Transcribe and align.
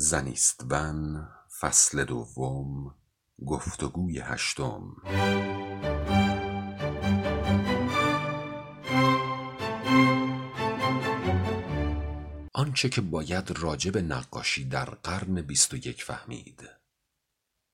زنیستون 0.00 1.28
فصل 1.60 2.04
دوم 2.04 2.94
گفتگوی 3.46 4.20
هشتم. 4.20 4.96
آنچه 12.52 12.88
که 12.88 13.00
باید 13.00 13.58
راجع 13.58 13.90
به 13.90 14.02
نقاشی 14.02 14.64
در 14.64 14.84
قرن 14.84 15.42
بیست 15.42 15.74
و 15.74 15.76
یک 15.76 16.04
فهمید. 16.04 16.68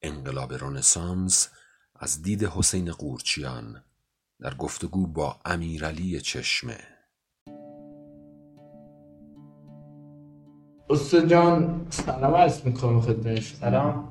انقلاب 0.02 0.52
رنسانس 0.52 1.48
از 1.94 2.22
دید 2.22 2.44
حسین 2.44 2.92
قورچیان 2.92 3.84
در 4.40 4.54
گفتگو 4.54 5.06
با 5.06 5.40
امیرعلی 5.44 6.20
چشمه. 6.20 6.93
استاد 10.94 11.28
جان 11.28 11.80
سلام 11.90 12.34
عرض 12.34 12.66
می‌کنم 12.66 13.00
خدمت 13.00 13.40
سلام. 13.40 14.04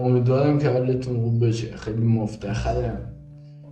امیدوارم 0.00 0.58
که 0.58 0.70
حالتون 0.70 1.20
خوب 1.20 1.46
بشه 1.46 1.76
خیلی 1.76 2.04
مفتخرم. 2.04 3.00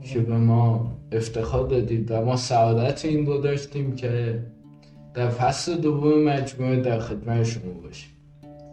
که 0.02 0.20
به 0.20 0.36
ما 0.36 0.92
افتخار 1.12 1.68
دادید. 1.68 2.10
و 2.10 2.24
ما 2.24 2.36
سعادت 2.36 3.04
این 3.04 3.26
رو 3.26 3.38
داشتیم 3.38 3.94
که 3.94 4.42
در 5.14 5.28
فصل 5.28 5.74
دوم 5.80 6.24
مجموعه 6.24 6.80
در 6.80 6.98
خدمت 6.98 7.44
شما 7.44 7.72
باشیم. 7.82 8.10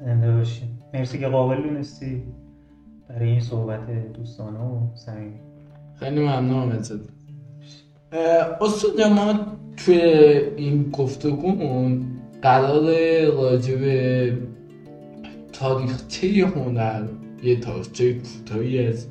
زنده 0.06 0.32
باشیم 0.32 0.80
مرسی 0.94 1.20
که 1.20 1.28
قابل 1.28 1.62
دونستی 1.62 2.24
برای 3.10 3.30
این 3.30 3.42
صحبت 3.42 4.14
دوستانه 4.14 4.60
و 4.60 4.96
صمیمی. 4.96 5.40
خیلی 5.96 6.20
ممنونم 6.20 6.70
ازت. 6.72 7.00
استاد 8.62 9.00
جان، 9.00 9.14
ما 9.14 9.34
توی 9.78 9.96
این 10.58 10.90
گفتگومون 10.90 12.06
قرار 12.44 12.86
راجع 13.26 13.76
به 13.76 14.38
تاریخچه 15.54 16.48
هنر 16.48 17.04
یه 17.44 17.60
تاریخچه 17.60 18.14
کوتاهی 18.14 18.88
از 18.88 19.08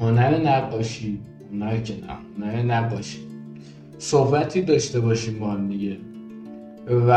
هنر 0.00 0.38
نقاشی 0.38 1.18
هنر 1.52 1.76
که 1.76 1.94
نه 2.38 2.46
هنر 2.46 2.62
نقاشی 2.62 3.18
صحبتی 3.98 4.62
داشته 4.62 5.00
باشیم 5.00 5.38
با 5.38 5.50
هم 5.50 5.68
دیگه. 5.68 5.96
و 6.88 7.10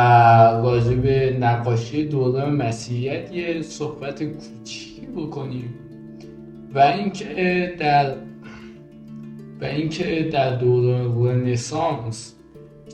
راجع 0.63 0.95
به 0.95 1.37
نقاشی 1.39 2.05
دوران 2.05 2.55
مسیحیت 2.55 3.31
یه 3.31 3.61
صحبت 3.61 4.23
کوچیکی 4.23 5.07
بکنیم. 5.15 5.73
و 6.73 6.79
اینکه 6.79 7.75
در 7.79 8.15
و 9.61 9.65
اینکه 9.65 10.29
در 10.31 10.55
دوران 10.55 11.25
رنسانس 11.25 12.38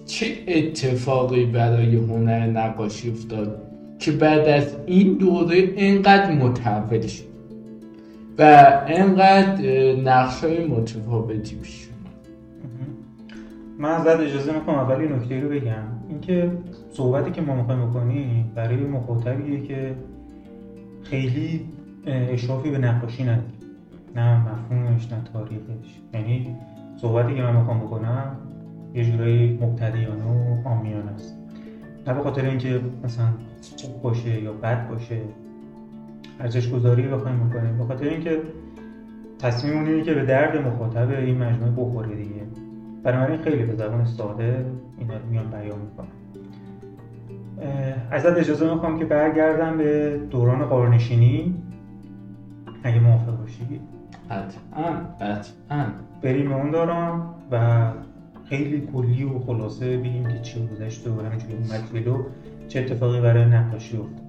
چه 0.06 0.26
اتفاقی 0.48 1.46
برای 1.46 1.96
هنر 1.96 2.48
نقاشی 2.48 3.12
افتاد 3.12 3.62
که 4.00 4.12
بعد 4.12 4.48
از 4.48 4.76
این 4.86 5.14
دوره 5.14 5.56
اینقدر 5.56 6.32
متحول 6.32 7.02
شد 7.02 7.24
و 8.40 8.42
اینقدر 8.88 9.62
نقش 9.96 10.44
های 10.44 10.68
متفاوتی 10.68 11.56
پیش 11.56 11.88
من 13.80 13.90
ازت 13.90 14.20
اجازه 14.20 14.54
می‌کنم 14.54 14.76
اول 14.76 15.04
یه 15.04 15.10
نکته 15.10 15.40
رو 15.40 15.50
بگم. 15.50 15.84
اینکه 16.10 16.52
صحبتی 16.94 17.32
که 17.32 17.42
ما 17.42 17.56
می‌خوایم 17.56 17.90
بکنیم 17.90 18.52
برای 18.56 18.76
مخاطبیه 18.76 19.62
که 19.62 19.96
خیلی 21.04 21.62
اشرافی 22.06 22.70
به 22.70 22.78
نقاشی 22.78 23.24
نداره. 23.24 23.42
نه 24.16 24.42
مفهومش 24.42 25.12
نه 25.12 25.18
تاریخش. 25.34 25.88
یعنی 26.14 26.56
صحبتی 27.02 27.36
که 27.36 27.42
من 27.42 27.56
می‌خوام 27.56 27.80
بکنم 27.80 28.38
یه 28.96 29.12
جورایی 29.12 29.60
مبتدیانه 29.62 30.24
و 30.24 30.68
آمیانه 30.68 31.12
است. 31.12 31.38
نه 32.08 32.14
به 32.14 32.22
خاطر 32.22 32.46
اینکه 32.46 32.82
مثلا 33.04 33.26
خوب 33.82 34.02
باشه 34.02 34.42
یا 34.42 34.54
بد 34.54 34.90
باشه 34.90 35.22
ارزش 36.40 36.70
گذاری 36.70 37.08
بخوایم 37.08 37.50
بکنیم. 37.50 37.78
به 37.78 37.84
خاطر 37.84 38.06
اینکه 38.06 38.42
تصمیم 39.40 39.86
اینه 39.86 40.04
که 40.04 40.14
به 40.14 40.26
درد 40.26 40.68
مخاطب 40.68 41.10
این 41.10 41.44
مجموعه 41.44 41.72
بخوره 41.72 42.16
دیگه. 42.16 42.42
بنابراین 43.04 43.42
خیلی 43.42 43.64
به 43.64 43.76
زبان 43.76 44.06
ساده 44.06 44.66
اینا 44.98 45.14
رو 45.14 45.26
میان 45.30 45.52
بیان 45.52 45.80
می‌کنم 45.80 46.08
ازت 48.12 48.38
اجازه 48.38 48.74
می‌خوام 48.74 49.00
که 49.00 49.06
برگردم 49.06 49.78
به 49.78 50.20
دوران 50.30 50.66
قارنشینی 50.66 51.56
اگه 52.84 53.00
موافق 53.00 53.40
باشی. 53.40 53.80
قطعا 54.30 54.92
قطعا 55.22 55.86
بریم 56.22 56.54
اون 56.54 56.72
دوران 56.72 57.22
و 57.52 57.88
خیلی 58.50 58.88
کلی 58.94 59.24
و 59.24 59.40
خلاصه 59.40 59.98
بگیم 59.98 60.28
که 60.28 60.40
چی 60.40 60.68
گذشته 60.68 61.10
و 61.10 61.22
همینجوری 61.22 61.54
اومد 61.54 62.04
جلو 62.04 62.24
چه 62.68 62.80
اتفاقی 62.80 63.22
برای 63.22 63.46
نقاشی 63.46 63.98
افتاد. 63.98 64.26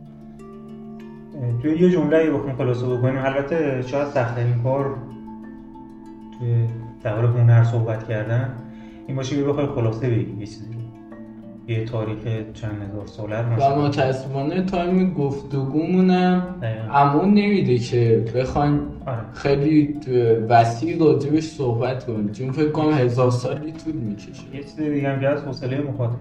توی 1.62 1.78
یه 1.78 1.90
جمله 1.90 2.30
بخوایم 2.30 2.56
خلاصه 2.56 2.86
بکنیم 2.86 3.18
البته 3.18 3.82
شاید 3.82 4.08
سختترین 4.08 4.62
کار 4.62 4.96
توی 6.38 6.64
درباره 7.02 7.28
هنر 7.28 7.64
صحبت 7.64 8.08
کردن 8.08 8.54
این 9.06 9.16
باشه 9.16 9.36
که 9.36 9.44
بخوای 9.44 9.66
خلاصه 9.66 10.10
بگی 10.10 10.36
یه 10.40 10.46
چیزی. 10.46 10.75
یه 11.68 11.84
تاریخ 11.84 12.18
چند 12.54 12.82
هزار 12.82 13.06
ساله 13.06 13.42
رو 13.42 13.62
و 13.62 13.86
متاسفانه 13.86 14.62
تایم 14.62 15.14
گفتگومونم. 15.14 16.54
امون 16.92 17.28
نمیده 17.28 17.78
که 17.78 18.24
بخوایم 18.34 18.80
آره. 19.06 19.18
خیلی 19.32 20.00
وسیع 20.48 21.04
راجبش 21.04 21.42
صحبت 21.42 22.06
کنیم. 22.06 22.32
چون 22.32 22.52
فکر 22.52 22.70
کنم 22.70 22.92
هزار 22.92 23.30
سالی 23.30 23.72
طول 23.72 23.94
می‌کشه. 23.94 24.42
یه 24.54 24.62
چیز 24.62 24.76
دیگه 24.76 25.08
هم 25.08 25.20
که 25.20 25.28
هست 25.28 25.44
حوصله 25.46 25.80
مخاطب. 25.80 26.16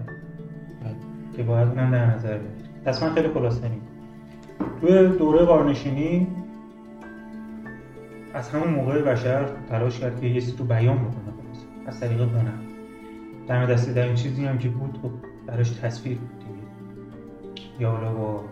که 1.36 1.42
باید 1.42 1.68
اونم 1.68 1.90
در 1.90 2.14
نظر 2.14 2.38
بگیری 2.38 2.68
پس 2.84 3.02
من 3.02 3.14
خیلی 3.14 3.28
خلاصه 3.28 3.68
نیم 3.68 3.80
توی 4.80 5.18
دوره 5.18 5.44
قارنشینی 5.44 6.26
از 8.34 8.48
همون 8.48 8.68
موقع 8.68 9.02
بشر 9.02 9.44
تلاش 9.70 10.00
کرد 10.00 10.20
که 10.20 10.26
یه 10.26 10.34
چیزی 10.40 10.56
رو 10.58 10.64
بیان 10.64 10.96
بکنه. 10.96 11.34
از 11.86 12.00
طریق 12.00 12.20
هنر. 12.20 12.50
دم 13.48 13.66
دستی 13.66 13.92
در 13.92 14.04
این 14.04 14.14
چیزی 14.14 14.44
هم 14.44 14.58
که 14.58 14.68
بود 14.68 14.98
خب 15.02 15.10
براش 15.46 15.70
تصویر 15.70 16.18
بود 16.18 16.38
دیگه 16.38 16.66
یا 17.80 17.90
حالا 17.90 18.12
با 18.14 18.44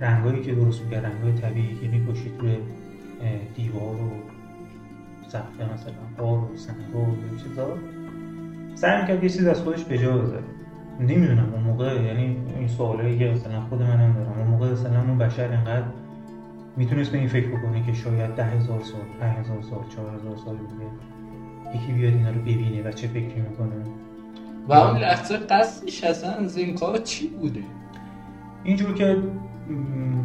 رنگایی 0.00 0.42
که 0.42 0.54
درست 0.54 0.84
می‌کرد 0.84 1.06
رنگای 1.06 1.32
طبیعی 1.32 1.74
که 1.74 1.88
می‌کشید 1.88 2.32
روی 2.38 2.56
دیوار 3.54 3.94
و 3.94 4.10
سقف 5.28 5.60
مثلا 5.60 5.94
بار 6.18 6.38
و 6.38 6.56
صندوق 6.56 7.08
و 7.08 7.10
این 7.28 7.36
چیزا. 7.42 7.76
سعی 8.74 9.00
می‌کرد 9.00 9.22
یه 9.22 9.28
چیز 9.28 9.46
از 9.46 9.62
خودش 9.62 9.84
به 9.84 9.98
جا 9.98 10.18
بذاره. 10.18 10.44
نمی‌دونم 11.00 11.52
اون 11.52 11.62
موقع 11.62 12.02
یعنی 12.02 12.36
این 12.58 12.68
سوالایی 12.68 13.18
که 13.18 13.30
مثلا 13.30 13.60
خود 13.60 13.82
منم 13.82 14.12
دارم 14.12 14.38
اون 14.38 14.48
موقع 14.48 14.72
مثلا 14.72 15.00
اون 15.00 15.18
بشر 15.18 15.52
انقدر 15.52 15.86
می‌تونست 16.76 17.12
به 17.12 17.18
این 17.18 17.28
فکر 17.28 17.48
بکنه 17.48 17.82
که 17.82 17.92
شاید 17.92 18.30
ده 18.30 18.44
هزار 18.44 18.80
سال 18.80 19.00
پنج 19.20 19.36
هزار 19.38 19.62
سال 19.62 19.84
چهار 19.88 20.14
هزار 20.14 20.36
سال 20.36 20.56
دیگه 20.56 20.90
یکی 21.74 21.92
بیاد 21.92 22.14
اینا 22.14 22.30
رو 22.30 22.40
ببینه 22.40 22.82
و 22.82 22.92
چه 22.92 23.06
فکری 23.08 23.40
می‌کنه. 23.40 23.84
و 24.68 24.72
اون 24.72 24.98
لحظه 24.98 25.36
قصدش 25.36 26.04
اصلا 26.04 26.30
از 26.30 26.56
این 26.56 26.74
کار 26.74 26.98
چی 26.98 27.28
بوده؟ 27.28 27.62
اینجور 28.64 28.94
که 28.94 29.22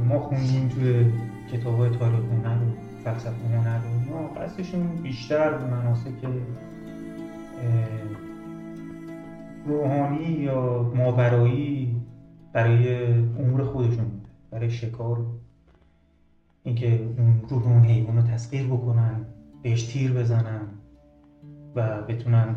ما 0.07 0.19
خوندیم 0.19 0.67
توی 0.67 1.05
کتاب 1.51 1.77
های 1.77 1.89
تاریخ 1.89 2.19
هنر 2.19 2.57
و 2.63 3.03
فلسفه 3.03 3.47
هنر 3.47 3.79
و 4.13 4.39
قصدشون 4.39 4.87
بیشتر 4.87 5.57
مناسک 5.57 6.23
اه، 6.23 6.31
روحانی 9.65 10.25
یا 10.25 10.91
ماورایی 10.95 11.95
برای 12.53 13.13
امور 13.13 13.63
خودشون 13.63 14.11
برای 14.51 14.69
شکار. 14.69 15.25
اینکه 16.63 17.09
اون 17.17 17.41
روح 17.49 17.67
اون 17.67 17.85
حیوان 17.85 18.15
رو 18.15 18.21
تسخیر 18.21 18.67
بکنن 18.67 19.25
بهش 19.63 19.83
تیر 19.83 20.13
بزنن 20.13 20.61
و 21.75 22.01
بتونن 22.01 22.55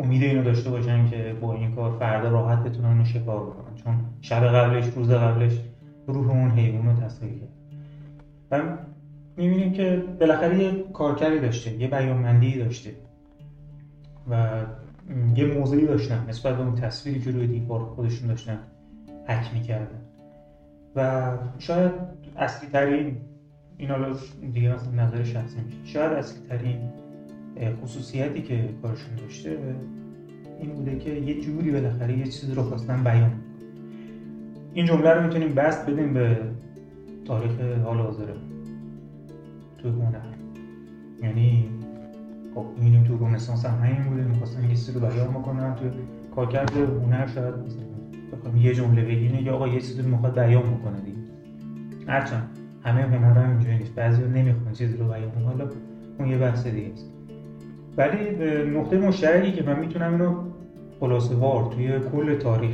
امید 0.00 0.22
اینو 0.22 0.42
داشته 0.42 0.70
باشن 0.70 1.08
که 1.10 1.36
با 1.40 1.54
این 1.54 1.74
کار 1.74 1.98
فردا 1.98 2.28
راحت 2.28 2.58
بتونن 2.58 2.88
اونو 2.88 3.04
شکار 3.04 3.46
بکنن. 3.46 3.74
چون 3.84 3.94
شب 4.20 4.44
قبلش 4.44 4.84
روز 4.96 5.10
قبلش 5.10 5.52
روح 6.06 6.30
اون 6.30 6.50
حیوان 6.50 6.86
رو 6.86 7.06
تسخیر 7.06 7.30
کرد. 7.30 7.48
و 8.50 8.62
می‌بینیم 9.36 9.72
که 9.72 10.02
بالاخره 10.20 10.58
یه 10.58 10.84
کارکردی 10.92 11.38
داشته 11.38 11.72
یه 11.72 11.88
بیانمندی 11.88 12.58
داشته. 12.58 12.90
و 14.30 14.62
یه 15.36 15.44
موضعی 15.44 15.86
داشتن 15.86 16.26
نسبت 16.28 16.56
به 16.56 16.62
اون 16.62 16.74
تصویری 16.74 17.20
که 17.20 17.30
روی 17.30 17.46
دیوار 17.46 17.80
خودشون 17.80 18.28
داشتن 18.28 18.58
حک 19.26 19.54
می‌کردن. 19.54 20.00
و 20.96 21.30
شاید 21.58 21.92
اصلی 22.36 22.68
ترین 22.68 23.16
این 23.76 23.90
حالا 23.90 24.16
دیگه 24.52 24.74
مثلا 24.74 24.92
نظر 24.92 25.22
شخصی 25.22 25.56
میشه. 25.60 25.92
شاید 25.92 26.12
اصلی 26.12 26.48
ترین 26.48 26.78
خصوصیتی 27.82 28.42
که 28.42 28.68
کارشون 28.82 29.14
داشته 29.16 29.58
این 30.60 30.70
بوده 30.70 30.98
که 30.98 31.10
یه 31.10 31.40
جوری 31.40 31.70
بالاخره 31.70 32.18
یه 32.18 32.24
چیزی 32.24 32.54
رو 32.54 32.62
خواستن 32.62 33.04
بیان. 33.04 33.30
این 34.74 34.86
جمله 34.86 35.10
رو 35.10 35.22
می‌تونیم 35.22 35.54
بست 35.54 35.86
بدیم 35.86 36.14
به 36.14 36.36
تاریخ 37.24 37.60
حال 37.84 37.98
حاضره 37.98 38.34
تو 39.78 39.88
هنر 39.88 40.20
یعنی 41.22 41.68
خب 42.54 42.64
می‌بینیم 42.76 43.04
تو 43.04 43.26
رنسانس 43.26 43.66
هم 43.66 43.84
همین 43.84 44.04
بوده 44.04 44.24
می‌خواستن 44.24 44.62
یه 44.62 44.68
چیزی 44.68 44.92
رو 44.92 45.00
بیان 45.00 45.28
بکنن 45.28 45.74
تو 45.74 45.84
کارکرد 46.34 46.76
هنر 46.76 47.26
شاید 47.26 47.54
بخوام 48.32 48.56
یه 48.56 48.74
جمله 48.74 49.04
بگیم 49.04 49.46
یا 49.46 49.54
آقا 49.54 49.68
یه 49.68 49.80
چیزی 49.80 50.02
رو 50.02 50.08
می‌خواد 50.08 50.34
بیان 50.34 50.62
بکنه 50.62 51.00
دیگه. 51.00 51.18
هرچند 52.06 52.58
همه 52.82 53.02
هنر 53.02 53.38
هم 53.38 53.50
اینجوری 53.50 53.78
نیست. 53.78 53.94
بعضی 53.94 54.22
نمی‌خوان 54.22 54.72
چیزی 54.72 54.96
رو 54.96 55.08
بیان 55.08 55.42
حالا 55.44 55.68
اون 56.18 56.28
یه 56.28 56.38
بحث 56.38 56.66
دیگه 56.66 56.92
است. 56.92 57.06
ولی 57.96 58.30
نقطه 58.64 58.98
مشترکی 58.98 59.52
که 59.52 59.62
من 59.62 59.78
می‌تونم 59.80 60.12
اینو 60.12 60.34
خلاصه 61.00 61.34
وار 61.34 61.72
توی 61.72 62.00
کل 62.12 62.34
تاریخ 62.34 62.70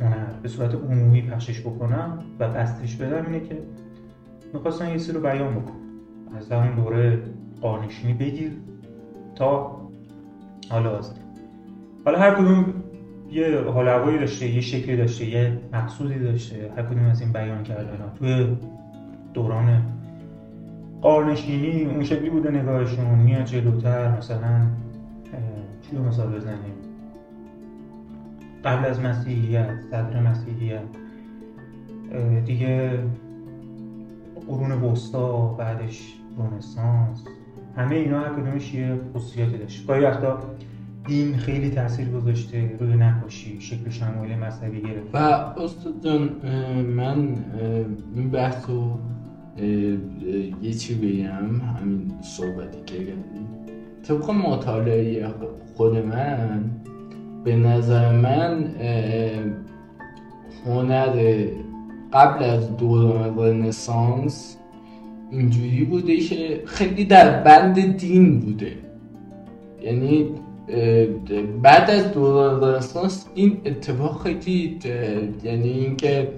هنر 0.00 0.32
به 0.42 0.48
صورت 0.48 0.74
عمومی 0.74 1.22
پخشش 1.22 1.60
بکنم 1.60 2.18
و 2.38 2.48
بستش 2.48 2.96
بدم 2.96 3.26
اینه 3.26 3.40
که 3.40 3.58
می‌خواستن 4.54 4.88
یه 4.88 4.92
چیزی 4.92 5.12
رو 5.12 5.20
بیان 5.20 5.54
بکن 5.54 5.72
از 6.36 6.52
همون 6.52 6.74
دوره 6.74 7.18
قارنشینی 7.60 8.12
بگیر 8.12 8.52
تا 9.34 9.80
حالا 10.70 10.98
از 10.98 11.14
حالا 12.04 12.18
هر 12.18 12.34
کدوم 12.34 12.74
یه 13.30 13.60
حال 13.60 13.88
هوایی 13.88 14.18
داشته 14.18 14.48
یه 14.48 14.60
شکلی 14.60 14.96
داشته 14.96 15.24
یه 15.24 15.58
مقصودی 15.72 16.18
داشته 16.18 16.72
هر 16.76 16.82
کدوم 16.82 17.04
از 17.04 17.20
این 17.20 17.32
بیان 17.32 17.62
کردن. 17.62 17.98
توی 18.18 18.56
دوران 19.34 19.82
قارنشینی 21.02 21.84
اون 21.84 22.04
شکلی 22.04 22.30
بوده 22.30 22.50
نگاهشون. 22.50 23.04
میاد 23.04 23.44
جلوتر 23.44 24.18
مثلا 24.18 24.66
چی 25.82 25.96
رو 25.96 26.04
مثال 26.04 26.36
بزنیم؟ 26.36 26.74
قبل 28.64 28.84
از 28.84 29.00
مسیحیت 29.00 29.70
صدر 29.90 30.20
مسیحیت. 30.20 30.80
دیگه 32.44 32.98
قرون 34.48 34.72
وسطا 34.72 35.46
بعدش 35.46 36.14
رنسانس. 36.38 37.24
همه 37.76 37.94
اینا 37.94 38.20
هر 38.20 38.28
کدومش 38.28 38.74
یه 38.74 39.00
خصوصیاتی 39.14 39.58
داشت. 39.58 39.86
گاهی 39.86 40.00
وقتا 40.00 40.38
دین 41.06 41.36
خیلی 41.36 41.70
تاثیر 41.70 42.08
گذاشته 42.08 42.76
روی 42.80 42.94
نقاشی 42.94 43.60
شکل 43.60 43.90
شمایل 43.90 44.38
مذهبی 44.38 44.80
گرفت 44.80 45.14
و 45.14 45.16
استاد 45.16 46.04
جان 46.04 46.30
من 46.82 47.34
این 48.14 48.30
بحث 48.30 48.68
رو 48.68 48.98
یه 50.62 50.72
چی 50.72 50.94
بگم 50.94 51.60
همین 51.60 52.12
صحبتی 52.22 52.78
که 52.86 53.12
طبق 54.08 54.30
مطالعه 54.30 55.26
خود 55.76 55.96
من 55.96 56.64
به 57.44 57.56
نظر 57.56 58.12
من 58.16 58.74
هنر 60.66 61.46
قبل 62.12 62.44
از 62.44 62.76
دوران 62.76 63.38
رنسانس 63.38 64.56
اینجوری 65.30 65.84
بوده 65.84 66.16
که 66.16 66.62
خیلی 66.66 67.04
در 67.04 67.42
بند 67.42 67.96
دین 67.96 68.40
بوده. 68.40 68.72
یعنی 69.82 70.30
بعد 71.62 71.90
از 71.90 72.12
دوران 72.12 72.60
رنسانس 72.60 73.26
این 73.34 73.60
اتفاق 73.64 74.22
خیلی 74.22 74.78
یعنی 75.44 75.68
اینکه 75.68 76.28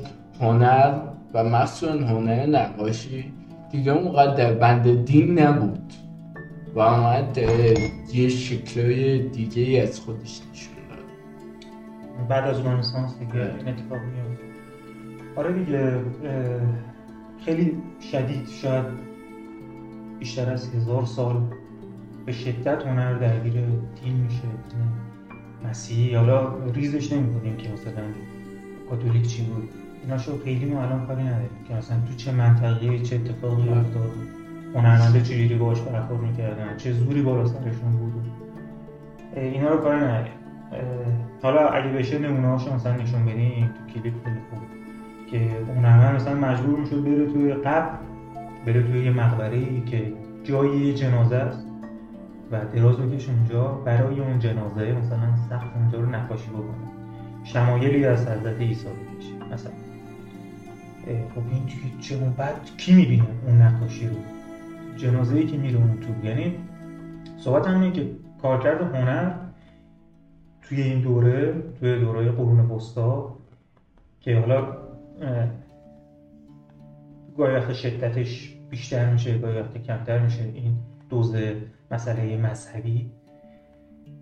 هنر 0.41 1.12
و 1.35 1.45
مخصوصا 1.45 1.93
هنر 1.93 2.47
نقاشی 2.47 3.33
دیگه 3.71 3.93
اونقدر 3.93 4.35
در 4.35 4.53
بند 4.53 5.05
دین 5.05 5.39
نبود 5.39 5.93
و 6.75 6.81
اومد 6.81 7.39
یه 8.13 8.29
شکلای 8.29 9.29
دیگه 9.29 9.83
از 9.83 10.01
خودش 10.01 10.41
نشون 10.53 10.75
داد. 10.89 12.29
بعد 12.29 12.45
از 12.45 12.61
رنسانس 12.61 13.19
دیگه 13.19 13.35
این 13.35 13.69
اتفاق 13.69 13.99
میاد 13.99 14.39
آره 15.37 15.53
دیگه 15.53 16.01
خیلی 17.45 17.77
شدید 18.13 18.49
شاید 18.49 18.85
بیشتر 20.19 20.51
از 20.51 20.75
هزار 20.75 21.07
سال 21.07 21.43
به 22.27 22.33
شدت 22.33 22.87
هنر 22.87 23.19
درگیر 23.19 23.53
دین 24.05 24.15
میشه. 24.15 24.43
مسیحی 25.65 26.15
حالا 26.15 26.65
ریزش 26.75 27.13
نمی‌کنیم 27.13 27.57
که 27.57 27.69
مثلا 27.69 28.03
کاتولیک 28.91 29.27
چی 29.27 29.43
بود. 29.43 29.69
اینا 30.03 30.19
شو 30.19 30.43
خیلی 30.45 30.67
ما 30.67 30.83
الان 30.83 31.07
کاری 31.07 31.23
نداریم 31.23 31.65
که 31.69 31.75
مثلا 31.75 31.97
تو 32.09 32.15
چه 32.15 32.33
منطقه 32.33 32.99
چه 32.99 33.17
اتفاقی 33.17 33.69
افتاد. 33.69 34.11
هنرمنده 34.75 35.23
چجوری 35.23 35.55
باهاش 35.55 35.81
برخورد 35.81 36.21
می‌کردن؟ 36.21 36.77
چه 36.77 36.93
زوری 36.93 37.23
بالا 37.23 37.47
سرشون 37.47 37.97
بود؟ 37.99 38.13
اینا 39.37 39.69
رو 39.69 39.77
کاری 39.77 40.01
نداریم. 40.01 40.33
حالا 41.43 41.69
اگه 41.69 41.89
بشه 41.89 42.19
نمونه 42.19 42.75
مثلا 42.75 42.97
نشون 42.97 43.27
بدیم 43.27 43.67
تو 43.67 43.93
کلیپ 43.93 44.15
خیلی 44.25 44.37
خوب. 44.51 44.61
که 45.31 45.51
هنرمند 45.77 46.15
مثلا 46.15 46.35
مجبور 46.35 46.79
می‌شد 46.79 47.05
بره 47.05 47.27
توی 47.27 47.55
قبر 47.55 47.99
بره 48.67 48.83
توی 48.83 49.05
یه 49.05 49.11
مقبره 49.11 49.57
ای 49.57 49.81
که 49.81 50.13
جایی 50.45 50.81
یه 50.81 50.95
جنازه 50.95 51.37
است 51.37 51.67
و 52.53 52.65
دراز 52.65 52.97
بکش 52.97 53.29
اونجا 53.29 53.65
برای 53.65 54.21
اون 54.21 54.39
جنازه 54.39 54.93
مثلا 54.93 55.37
سخت 55.51 55.77
اونجا 55.77 56.01
رو 56.01 56.11
نقاشی 56.11 56.49
بکنه. 56.49 56.93
شمایلی 57.45 58.05
از 58.05 58.29
حضرت 58.29 58.61
عیسی 58.61 58.85
بکشه 58.85 59.55
مثلا. 59.55 59.73
خب 61.07 61.43
این 61.53 61.99
چه 62.01 62.17
بعد 62.17 62.77
کی 62.77 62.95
می‌بینه 62.95 63.27
اون 63.47 63.63
نقاشی 63.63 64.09
رو؟ 64.09 64.17
جنازه 64.97 65.37
ای 65.37 65.47
که 65.47 65.57
میره 65.57 65.77
اون 65.77 66.01
تو. 66.01 66.27
یعنی 66.27 66.55
صحبت 67.39 67.67
هم 67.67 67.81
اینه 67.81 67.95
که 67.95 68.11
کارکرد 68.43 68.95
هنر 68.95 69.35
توی 70.63 70.83
این 70.83 71.01
دوره 71.01 71.63
توی 71.81 72.01
دوره 72.01 72.31
قرون 72.31 72.61
وسطا 72.61 73.37
که 74.21 74.39
حالا 74.39 74.77
گاهی 77.37 77.55
وقت 77.55 77.73
شدتش 77.73 78.57
بیشتر 78.71 79.13
میشه 79.13 79.39
گاهی 79.39 79.59
وقت 79.59 79.79
کمتر 79.79 80.19
میشه. 80.19 80.43
این 80.43 80.77
دوز 81.11 81.35
مسئله 81.91 82.37
مذهبی. 82.37 83.11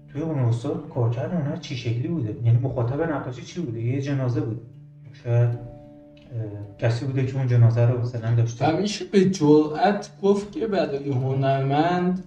توی 0.09 0.23
اون 0.23 0.39
وسطا 0.39 0.75
کارکرد 0.75 1.33
هنر 1.33 1.57
چی 1.57 1.77
شکلی 1.77 2.09
بوده؟ 2.09 2.37
یعنی 2.45 2.59
مخاطب 2.59 3.03
نقاشی 3.03 3.43
چی 3.43 3.61
بوده؟ 3.61 3.81
یه 3.81 4.03
جنازه 4.03 4.41
بوده. 4.41 4.61
شاید 5.13 5.80
کسی 6.79 7.05
بوده 7.05 7.27
که 7.27 7.37
اون 7.37 7.47
جنازه 7.47 7.87
رو 7.87 8.01
مثلا 8.01 8.35
داشته؟ 8.35 8.67
همیشه 8.67 9.05
به 9.05 9.31
جرأت 9.31 10.11
گفت 10.23 10.53
که 10.53 10.67
برای 10.67 11.11
هنرمند 11.11 12.25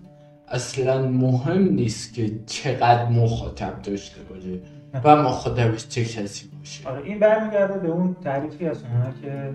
اصلا 0.47 1.07
مهم 1.07 1.61
نیست 1.61 2.13
که 2.13 2.31
چقدر 2.45 3.09
مخاطب 3.09 3.81
داشته 3.81 4.21
باشه 4.29 4.59
و 5.03 5.15
مخاطبش 5.15 5.87
چه 5.87 6.05
کسی 6.05 6.49
باشه. 6.59 6.89
آره 6.89 7.03
این 7.03 7.19
برمیگرده 7.19 7.79
به 7.79 7.87
اون 7.87 8.15
تعریفی 8.23 8.65
از 8.65 8.83
هنر 8.83 9.11
که 9.21 9.53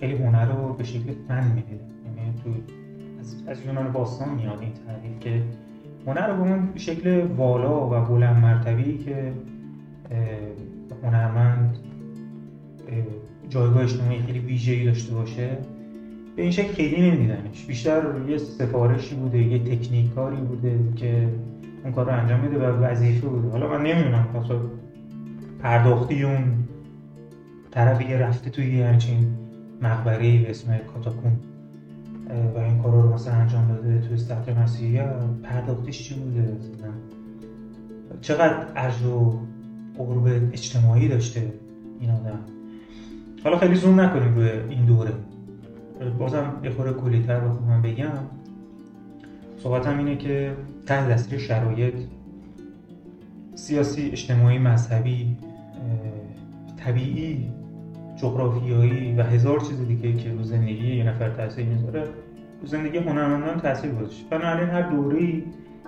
خیلی 0.00 0.14
هنر 0.14 0.46
رو 0.46 0.72
به 0.72 0.84
شکل 0.84 1.14
فن 1.28 1.44
می‌دیده 1.44 1.84
یعنی 2.16 2.34
تو 2.44 2.50
از, 3.20 3.34
از 3.46 3.66
یونان 3.66 3.92
باستان 3.92 4.28
میاد 4.28 4.58
این 4.60 4.72
تعریف 4.86 5.20
که 5.20 5.42
هنر 6.06 6.26
رو 6.26 6.44
به 6.44 6.50
اون 6.50 6.72
شکل 6.76 7.20
والا 7.20 7.86
و 7.86 8.04
بلند 8.04 8.36
مرتبی 8.36 8.98
که 8.98 9.32
هنرمند 11.02 11.78
جایگاه 13.48 13.82
اجتماعی 13.82 14.18
خیلی 14.18 14.38
ویژه‌ای 14.38 14.84
داشته 14.84 15.14
باشه 15.14 15.58
به 16.36 16.42
این 16.42 16.50
شکل 16.50 16.72
خیلی 16.72 17.10
نمیدیدنش 17.10 17.64
بیشتر 17.64 18.02
یه 18.28 18.38
سفارشی 18.38 19.14
بوده 19.14 19.38
یه 19.38 19.58
تکنیکاری 19.58 20.36
بوده 20.36 20.78
که 20.96 21.28
اون 21.84 21.92
کار 21.92 22.06
رو 22.06 22.12
انجام 22.12 22.40
میده 22.40 22.58
و 22.58 22.84
وظیفه 22.84 23.28
بوده. 23.28 23.48
حالا 23.48 23.68
من 23.68 23.82
نمی‌دونم 23.82 24.26
پس 24.34 24.50
پرداختی 25.62 26.22
اون 26.22 26.54
طرفی 27.70 28.04
که 28.04 28.16
رفته 28.16 28.50
توی 28.50 28.76
یه 28.76 28.86
همچین 28.86 29.34
مقبره 29.82 30.42
به 30.42 30.50
اسم 30.50 30.76
کاتاکون 30.94 31.32
و 32.54 32.58
این 32.58 32.82
کار 32.82 32.92
رو 32.92 33.14
مثلا 33.14 33.34
انجام 33.34 33.68
داده 33.68 34.00
توی 34.00 34.16
سطح 34.16 34.62
مسیحی 34.62 35.00
پرداختیش 35.42 36.08
چی 36.08 36.14
بوده؟ 36.14 36.40
مثلا 36.40 36.92
چقدر 38.20 38.66
اجر 38.76 39.06
و 39.06 39.40
قرب 39.98 40.26
اجتماعی 40.52 41.08
داشته 41.08 41.52
این 42.00 42.10
آدم؟ 42.10 42.40
حالا 43.48 43.60
خیلی 43.60 43.74
زوم 43.74 44.00
نکنیم 44.00 44.34
روی 44.34 44.50
این 44.68 44.84
دوره. 44.84 45.12
بازم 46.18 46.52
یه 46.64 46.70
خورده 46.70 46.92
کلیتر 46.92 47.40
بخوام 47.40 47.82
بگم. 47.82 48.08
صحبتم 49.58 49.98
اینه 49.98 50.16
که 50.16 50.52
تحت 50.86 51.08
دستیر 51.08 51.38
شرایط 51.38 51.94
سیاسی 53.54 54.10
اجتماعی 54.12 54.58
مذهبی 54.58 55.36
طبیعی 56.76 57.50
جغرافیایی 58.16 59.14
و 59.16 59.22
هزار 59.22 59.60
چیز 59.60 59.80
دیگه 59.80 60.12
که 60.12 60.32
رو 60.32 60.42
زندگی 60.42 60.96
یه 60.96 61.04
نفر 61.04 61.30
تاثیر 61.30 61.66
می‌ذاره 61.66 62.02
رو 62.60 62.66
زندگی 62.66 62.98
هنرمندان 62.98 63.60
تاثیر 63.60 63.90
گذاشت 63.90 64.28
بنابراین 64.30 64.68
هر 64.68 64.90
دوره‌ای 64.90 65.42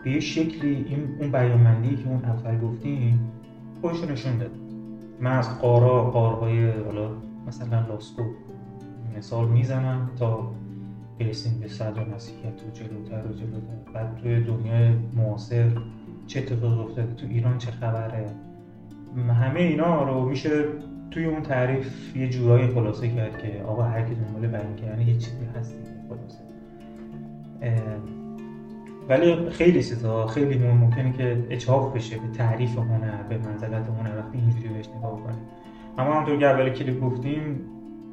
به 0.05 0.11
یه 0.11 0.21
شکلی 0.21 0.87
این 0.88 1.09
اون 1.21 1.33
بیانمندی 1.33 1.97
که 1.97 2.09
اون 2.09 2.25
اول 2.25 2.61
گفتیم 2.61 3.21
خودش 3.81 4.05
نشون 4.05 4.38
داد. 4.38 4.50
من 5.21 5.33
از 5.33 5.61
قارا 5.61 6.11
قارهای 6.11 6.71
حالا 6.71 7.11
مثلا 7.47 7.87
لاسکو 7.87 8.23
مثال 9.16 9.49
می‌زنم 9.49 10.11
تا 10.16 10.50
برسیم 11.20 11.61
به 11.61 11.68
صدر 11.68 12.04
مسیحیت 12.14 12.62
و 12.62 12.70
جلوتر 12.73 13.26
و 13.26 13.32
جلوتر. 13.32 13.92
بعد 13.94 14.16
توی 14.16 14.44
دنیای 14.44 14.88
معاصر 15.16 15.70
چه 16.26 16.40
اتفاقی 16.40 16.80
افتاده؟ 16.82 17.14
تو 17.14 17.26
ایران 17.26 17.59
چه 17.59 17.70
خبره؟ 17.70 18.26
همه 19.16 19.61
اینا 19.61 20.02
رو 20.02 20.28
میشه 20.28 20.64
توی 21.11 21.25
اون 21.25 21.42
تعریف 21.42 22.16
یه 22.16 22.28
جورایی 22.28 22.68
خلاصه 22.68 23.09
کرد 23.09 23.38
که 23.38 23.62
آقا 23.62 23.82
هر 23.82 24.02
کی 24.02 24.14
دنبال 24.14 24.47
بیان 24.47 24.76
کردن 24.76 25.00
یه 25.00 25.16
چیزی 25.16 25.44
هست 25.56 25.75
خلاصه. 26.09 26.38
ولی 29.09 29.50
خیلی 29.50 29.82
چیزا 29.82 30.26
خیلی 30.26 30.68
ممکنه 30.68 31.12
که 31.12 31.47
اچاف 31.50 31.94
بشه 31.94 32.18
به 32.18 32.28
تعریف 32.28 32.78
هنر 32.78 33.23
به 33.23 33.38
منزلت 33.38 33.88
هنر. 33.88 34.18
وقتی 34.18 34.38
اینجوری 34.38 34.68
بهش 34.68 34.88
نگاه 34.88 35.20
کنیم 35.23 35.38
اما 36.00 36.12
همونطور 36.12 36.38
که 36.38 36.47
اول 36.47 36.71
کلیپ 36.71 37.00
گفتیم 37.00 37.61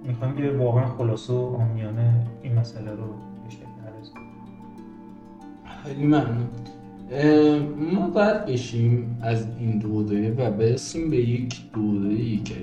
می‌خوایم 0.08 0.36
که 0.36 0.50
واقعا 0.52 0.86
خلاصه 0.86 1.34
و 1.34 1.38
آمیانه 1.38 2.14
این 2.44 2.56
مسئله 2.56 2.92
رو 2.92 3.04
بیشتر 3.46 3.66
نرسیم 3.66 4.14
خیلی 5.84 6.04
ممنون. 6.04 6.48
ما 7.92 8.10
باید 8.10 8.46
بشیم 8.46 9.18
از 9.22 9.48
این 9.60 9.80
دوره 9.80 10.32
و 10.32 10.52
برسیم 10.52 11.10
به 11.10 11.18
یک 11.18 11.72
دوره 11.74 12.16
ای 12.16 12.38
که 12.38 12.56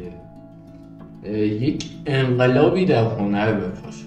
یک 1.37 1.91
انقلابی 2.07 2.85
در 2.85 3.05
هنر 3.05 3.53
بپاشه 3.53 4.05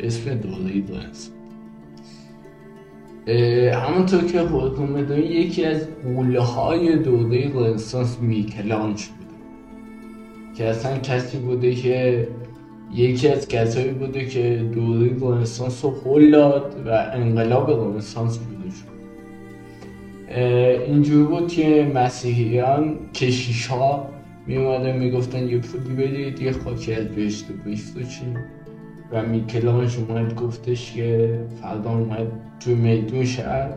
اسم 0.00 0.34
دوره 0.34 0.80
دارست 0.80 1.34
همونطور 3.74 4.24
که 4.24 4.40
خودتون 4.40 4.86
می‌دونید 4.86 5.30
یکی 5.30 5.64
از 5.64 5.88
قوله 6.04 6.40
های 6.40 6.98
دوره 6.98 7.52
رنسانس 7.54 8.20
میکلانج 8.20 9.08
که 10.58 10.64
اصلا 10.64 10.98
کسی 10.98 11.38
بوده 11.38 11.74
که 11.74 12.28
یکی 12.94 13.28
از 13.28 13.48
کسایی 13.48 13.90
بوده 13.90 14.26
که 14.26 14.70
دوره 14.74 15.10
رنسانس 15.20 15.84
رو 15.84 16.30
داد 16.30 16.74
و 16.86 17.10
انقلاب 17.12 17.70
رنسانس 17.70 18.38
بوده 18.38 18.70
شد. 18.70 18.88
اینجور 20.86 21.26
بود 21.26 21.48
که 21.48 21.92
مسیحیان 21.94 22.96
کشیش 23.14 23.66
ها 23.66 24.10
می 24.46 24.56
اومدن 24.56 24.96
می‌گفتن 24.96 25.48
یه 25.48 25.58
پولی 25.58 25.94
بدید 25.94 26.42
یه 26.42 26.52
خاکی 26.52 26.94
از 26.94 27.06
بهشت 27.06 27.44
و 27.96 28.02
چی 28.02 28.26
و 29.12 29.22
میکلانج 29.22 29.96
اومد 30.08 30.34
گفتش 30.34 30.92
که 30.92 31.38
فردا 31.62 31.90
اومد 31.90 32.26
توی 32.60 32.74
میدون 32.74 33.24
شهر. 33.24 33.70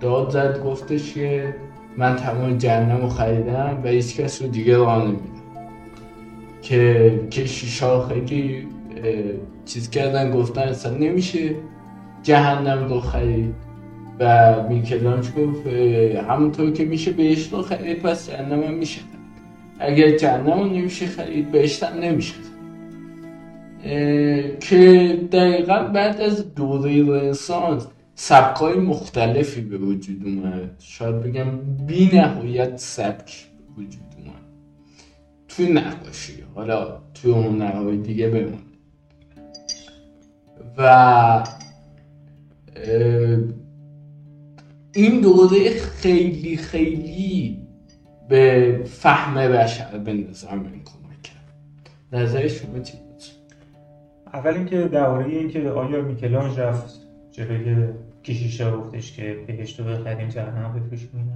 داد 0.00 0.30
زد 0.30 0.62
گفتش 0.64 1.14
که 1.14 1.54
من 1.96 2.16
تمام 2.16 2.58
جهنم 2.58 3.00
رو 3.00 3.08
خریدم 3.08 3.80
و 3.84 3.88
هیچ 3.88 4.16
کس 4.16 4.42
رو 4.42 4.48
دیگه 4.48 4.76
راه 4.76 5.04
نمیدم 5.04 5.29
که 6.62 7.10
کشیشا 7.30 8.08
خیلی 8.08 8.66
چیز 9.64 9.90
کردن 9.90 10.30
گفتن 10.30 10.60
اصلا 10.60 10.94
نمیشه. 10.94 11.54
جهنم 12.22 12.88
رو 12.88 13.00
خرید 13.00 13.54
و 14.20 14.54
میکلانج 14.68 15.26
گفت 15.30 15.66
همونطور 16.28 16.70
که 16.70 16.84
میشه 16.84 17.12
بهشت 17.12 17.52
رو 17.52 17.62
خرید 17.62 17.98
پس 17.98 18.30
جهنم 18.30 18.62
هم 18.62 18.74
میشه 18.74 19.00
اگر 19.78 20.16
جهنم 20.16 20.58
رو 20.58 20.64
نمیشه 20.64 21.06
خرید 21.06 21.50
بهشت 21.50 21.82
هم 21.82 21.98
نمیشه 21.98 22.34
که 24.60 25.18
دقیقا 25.32 25.82
بعد 25.82 26.20
از 26.20 26.54
دوره 26.54 27.02
رنسانس 27.02 27.86
سبکای 28.14 28.78
مختلفی 28.78 29.60
به 29.60 29.78
وجود 29.78 30.22
اومد. 30.24 30.70
شاید 30.78 31.20
بگم 31.20 31.50
بی 31.86 32.10
نهایت 32.12 32.76
سبک 32.76 33.46
وجود 33.78 34.09
توی 35.56 35.72
نقاشی. 35.72 36.44
حالا 36.54 37.00
توی 37.14 37.32
هنرهای 37.32 37.96
دیگه 37.96 38.28
بمونه 38.28 38.58
و 40.78 41.44
این 44.94 45.20
دوره 45.20 45.80
خیلی 45.80 46.56
خیلی 46.56 47.58
به 48.28 48.82
فهم 48.86 49.34
بشر 49.34 49.98
به 49.98 50.12
نظر 50.12 50.54
من 50.54 50.62
کمک. 50.62 51.22
کرد 51.22 52.12
نظر 52.12 52.48
شما 52.48 52.78
چی 52.78 52.98
بود؟ 52.98 53.22
اول 54.32 54.54
اینکه 54.54 54.82
درباره 54.82 55.26
اینکه 55.26 55.70
آیا 55.70 56.02
میکلانج 56.02 56.58
رفت 56.58 57.00
جلوی 57.32 57.88
کشیشا 58.24 58.76
گفتش 58.76 59.12
که 59.12 59.44
بهشت 59.46 59.80
رو 59.80 59.86
بخریم 59.86 60.28
جهنم 60.28 60.72
بفروشیم 60.72 61.10
این 61.14 61.32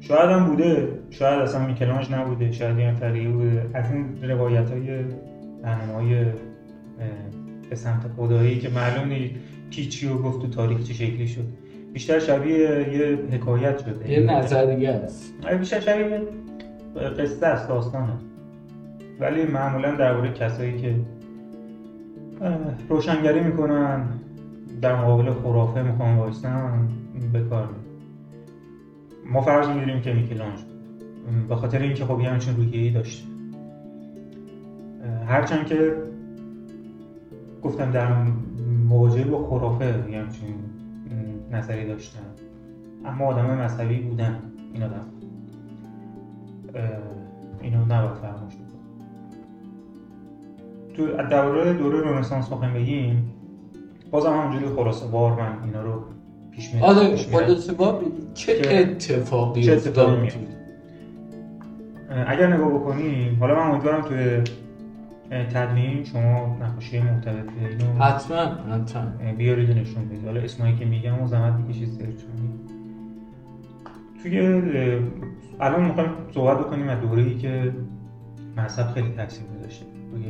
شاید 0.00 0.30
هم 0.30 0.46
بوده. 0.46 0.88
شاید 1.10 1.40
اصلا 1.40 1.66
میکلانج 1.66 2.12
نبوده. 2.12 2.52
شاید 2.52 2.78
یه 2.78 2.90
نفریه 2.90 3.28
بوده. 3.28 3.70
از 3.74 3.92
این 3.92 4.30
روایت 4.30 4.70
های 4.70 5.04
های 5.94 6.24
به 7.70 7.76
سمت 7.76 8.08
خدایی 8.16 8.58
که 8.58 8.68
معلوم 8.68 9.08
نیست 9.08 9.34
کی 9.70 9.86
چی 9.86 10.08
رو 10.08 10.18
گفت 10.22 10.40
تو 10.40 10.48
تاریخ 10.48 10.82
چه 10.82 10.94
شکلی 10.94 11.28
شد. 11.28 11.44
بیشتر 11.92 12.18
شبیه 12.18 12.58
یه 12.92 13.18
حکایت 13.36 13.78
شده. 13.78 14.10
یه 14.10 14.20
نظریه 14.20 14.90
است. 14.90 15.34
آره، 15.44 15.56
بیشتر 15.56 15.80
شبیه 15.80 16.20
قصه 17.18 17.46
است 17.46 17.68
داستانه. 17.68 18.12
ولی 19.20 19.44
معمولا 19.44 19.94
درباره 19.94 20.32
کسایی 20.32 20.80
که 20.80 20.94
روشنگری 22.88 23.40
می‌کنن 23.40 24.08
در 24.82 24.96
مقابل 24.96 25.32
خرافه 25.32 25.82
می‌خوان 25.82 26.16
وایستن 26.16 26.88
به 27.32 27.40
کار 27.40 27.68
ما 29.32 29.40
فرض 29.40 29.68
می‌گیریم 29.68 30.00
که 30.00 30.12
میکلانج 30.12 30.58
به 31.48 31.56
خاطر 31.56 31.78
اینکه 31.78 32.04
خب 32.04 32.20
یه 32.20 32.28
همچین 32.30 32.56
روحیه‌ای 32.56 32.90
داشته 32.90 33.24
هرچند 35.26 35.66
که 35.66 35.96
گفتم 37.62 37.90
در 37.90 38.16
مواجهه 38.88 39.24
با 39.24 39.48
خرافه 39.48 40.04
یه 40.10 40.18
همچین 40.18 40.54
نظری 41.50 41.86
داشتن. 41.86 42.20
اما 43.04 43.26
آدم 43.26 43.46
مذهبی 43.46 43.98
بودن 43.98 44.42
این 44.72 44.82
آدم. 44.82 45.04
اینو 47.60 47.84
نباید 47.84 48.14
فراموش 48.14 48.54
تو 50.96 51.06
دوره 51.06 51.72
دوره 51.72 52.00
رنسانس 52.00 52.48
بخوایم 52.52 52.74
بگیم 52.74 53.32
بازم 54.10 54.32
همونجوری 54.32 54.74
خلاصه 54.74 55.06
بار 55.06 55.40
من 55.40 55.64
اینا 55.64 55.82
رو 55.82 56.04
پیش 56.56 56.74
میرم 56.74 56.84
آره 56.86 57.16
خلاصه 57.16 57.72
بار 57.72 58.04
چه 58.34 58.60
اتفاقی 58.70 59.62
چه 59.62 59.72
اتفاقی 59.72 60.30
اگر 62.26 62.54
نگاه 62.54 62.74
بکنیم 62.74 63.36
حالا 63.40 63.54
من 63.54 63.70
امیدوارم 63.70 64.02
توی 64.02 64.42
تدوین 65.30 66.04
شما 66.04 66.56
نقاشی 66.60 67.00
مرتبط 67.00 67.48
اینو 67.70 68.02
حتما 68.02 68.36
حتما. 68.36 69.32
بیارید 69.38 69.70
نشون 69.70 70.08
بدید. 70.08 70.24
حالا 70.24 70.40
اسمایی 70.40 70.76
که 70.76 70.84
میگم 70.84 71.22
و 71.22 71.26
زحمت 71.26 71.66
بکشید 71.66 71.88
سرچ 71.88 72.06
کنید 72.06 72.72
توی 74.22 74.40
الان 75.60 75.84
می‌خوایم 75.84 76.10
صحبت 76.34 76.58
بکنیم 76.58 76.88
از 76.88 77.00
دوره‌ای 77.00 77.38
که 77.38 77.72
مذهب 78.56 78.86
خیلی 78.86 79.10
تاثیر 79.16 79.44
گذاشته. 79.58 79.86
روی 80.12 80.24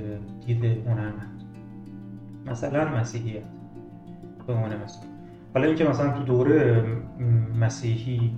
دید 0.46 0.64
هنرمند 0.64 1.42
مثلا 2.46 2.88
مسیحیت. 2.88 3.42
به 4.46 4.52
عنوان 4.52 4.70
مثال. 4.84 5.11
حالا 5.54 5.66
اینکه 5.66 5.84
مثلا 5.84 6.10
تو 6.10 6.22
دوره 6.22 6.84
مسیحی 7.60 8.30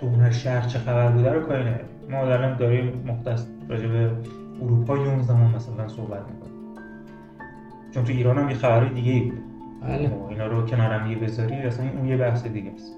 تو 0.00 0.08
هنر 0.08 0.30
شهر 0.30 0.66
چه 0.66 0.78
خبر 0.78 1.08
بوده 1.08 1.32
رو 1.32 1.40
کاری 1.40 1.64
ما 2.10 2.18
الان 2.18 2.56
داریم 2.56 3.02
مختص 3.06 3.46
راجع 3.68 3.86
به 3.86 4.10
اروپای 4.62 5.00
اون 5.00 5.22
زمان 5.22 5.54
مثلا 5.54 5.88
صحبت 5.88 6.20
می‌کنیم 6.20 6.56
چون 7.94 8.04
تو 8.04 8.12
ایران 8.12 8.38
هم 8.38 8.48
یه 8.48 8.54
خبرهای 8.54 8.94
دیگه 8.94 9.12
ای 9.12 9.20
بود 9.20 9.38
بله. 9.82 10.12
اینا 10.28 10.46
رو 10.46 10.66
کنارم 10.66 11.10
یه 11.10 11.18
بذاری 11.18 11.54
اصلا 11.54 11.86
اون 11.90 12.08
یه 12.08 12.16
بحث 12.16 12.46
دیگه 12.46 12.70
است 12.70 12.92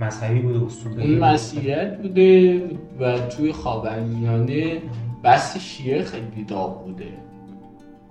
مذهبی 0.00 0.40
بوده 0.40 0.64
اصول 0.66 1.00
اون 1.00 1.18
مسیحیت 1.18 1.98
بوده 1.98 2.60
و 3.00 3.18
توی 3.18 3.52
خاورمیانه 3.52 4.82
بحث 5.22 5.56
شیعه 5.56 6.02
خیلی 6.02 6.44
داغ 6.44 6.84
بوده 6.84 7.08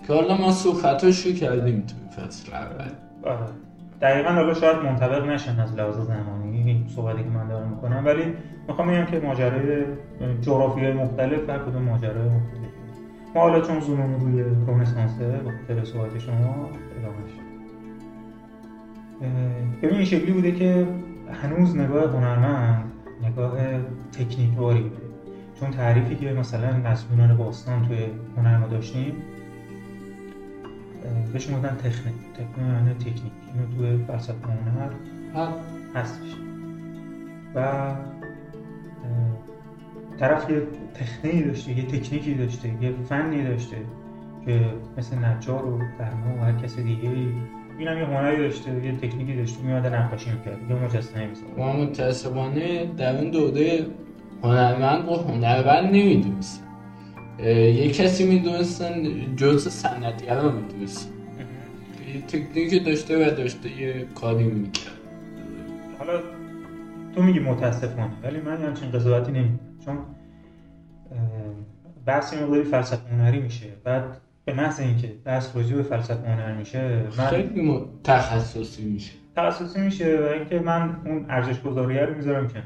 که 0.08 0.14
حالا 0.14 0.38
ما 0.38 0.52
صحبتاشو 0.52 1.34
کردیم 1.34 1.86
توی 1.88 2.26
فصل 2.26 2.54
اول. 2.54 2.92
دقیقا 4.02 4.30
حالا 4.30 4.54
شاید 4.54 4.78
منطبق 4.78 5.26
نشن 5.26 5.60
از 5.60 5.74
لحاظ 5.76 5.96
زمانی 5.96 6.58
این 6.58 6.88
صحبتی 6.96 7.24
که 7.24 7.30
من 7.30 7.48
دارم 7.48 7.68
می‌کنم 7.68 8.06
ولی 8.06 8.34
می‌خوام 8.68 8.88
بگم 8.88 9.06
که 9.06 9.20
ماجرای 9.20 9.84
جغرافیای 10.42 10.94
مختلف 10.94 11.50
هر 11.50 11.60
کدوم 11.60 11.82
ماجرای 11.82 12.30
مختلف 12.30 12.74
ما 13.36 13.42
حالا 13.42 13.62
چون 13.62 13.80
زومون 13.80 14.20
روی 14.20 14.44
رنسانسه 14.68 15.28
به 15.28 15.52
خاطر 15.52 15.86
صحبت 15.86 16.20
شما 16.20 16.70
ادامهش 17.00 17.32
ببین 19.82 19.96
این 19.96 20.06
شکلی 20.06 20.32
بوده 20.32 20.52
که 20.52 20.88
هنوز 21.44 21.78
نگاه 21.78 22.12
هنرمند 22.12 22.92
نگاه 23.24 23.52
تکنیک 24.12 24.52
باری 24.52 24.82
بوده. 24.82 25.04
چون 25.60 25.72
تعریفی 25.72 26.16
که 26.16 26.34
مثلا 26.34 26.72
نسلونان 26.72 27.38
باستان 27.38 27.88
توی 27.88 27.98
هنر 28.38 28.58
ما 28.58 28.68
داشتیم 28.68 29.14
بهش 31.34 31.48
می‌گفتن 31.50 31.76
تکنیک 31.76 32.16
تکنیک 32.34 32.58
یعنی 32.58 32.94
تکنیک. 32.94 33.34
اینو 33.54 33.96
توی 33.96 34.06
فلسفه 34.06 34.48
هنر 34.48 34.92
هستش. 35.96 36.36
و 37.56 37.92
طرف 40.20 40.50
یه 40.50 40.62
تکنیکی 40.94 41.44
داشته 41.44 41.72
یه 41.72 41.86
تکنیکی 41.86 42.34
داشته 42.34 42.84
یه 42.84 42.94
فنی 43.10 43.44
داشته 43.44 43.78
که 44.46 44.66
مثل 44.98 45.26
نجار 45.26 45.66
و 45.66 45.82
فرما 45.98 46.36
و 46.38 46.46
هر 46.46 46.52
کس 46.52 46.80
دیگه 46.80 47.10
این 47.80 47.88
هم 47.88 47.98
یه 47.98 48.06
هنری 48.06 48.38
داشته 48.38 48.86
یه 48.86 48.92
تکنیکی 48.92 49.36
داشته 49.36 49.64
میاد 49.64 49.86
نقاشی 49.86 50.32
می‌کرد. 50.32 50.70
یه 50.70 50.76
مجسمه 50.76 51.28
میساخت 51.28 51.58
ما 51.58 51.74
متاسفانه 51.74 52.86
در 52.86 53.20
این 53.20 53.32
دوره 53.32 53.86
هنرمند 54.44 55.10
و 55.10 55.16
هنرمند 55.16 55.86
نمی‌دونست 55.86 56.63
یه 57.40 57.92
کسی 57.92 58.28
می‌دونستن 58.28 59.04
جز 59.36 59.72
سنتگران 59.72 60.56
می‌دونستن 60.56 61.12
یه 62.14 62.22
تکنیکی 62.22 62.80
داشته 62.80 63.28
و 63.28 63.36
داشته 63.36 63.82
یه 63.82 64.08
کاری 64.16 64.44
می‌کرد. 64.44 64.94
حالا 66.00 66.20
تو 67.16 67.22
میگی 67.22 67.40
متاسفانه 67.40 68.14
ولی 68.24 68.40
من 68.40 68.62
همچین 68.62 68.92
قضاوتی 68.92 69.32
نمی‌دونم 69.32 69.60
چون 69.86 69.98
بحث 72.06 72.34
این 72.34 72.44
مقداری 72.44 72.64
فلسفه 72.64 73.10
هنری 73.10 73.40
میشه. 73.40 73.68
بعد 73.84 74.04
به 74.46 74.54
محض 74.54 74.80
اینکه 74.80 75.14
بحث 75.26 75.56
راجع 75.56 75.76
به 75.76 75.84
فلسفه 75.84 76.30
هنر 76.30 76.56
میشه 76.56 77.04
من 77.18 77.28
خیلی 77.28 77.82
تخصصی 78.04 78.84
میشه. 78.84 79.12
تخصصی 79.36 79.82
میشه 79.82 80.20
و 80.20 80.24
اینکه 80.24 80.60
من 80.60 80.96
اون 81.06 81.26
ارزش 81.30 81.62
گذاری 81.62 82.00
رو 82.00 82.16
می‌ذارم 82.16 82.48
که 82.48 82.64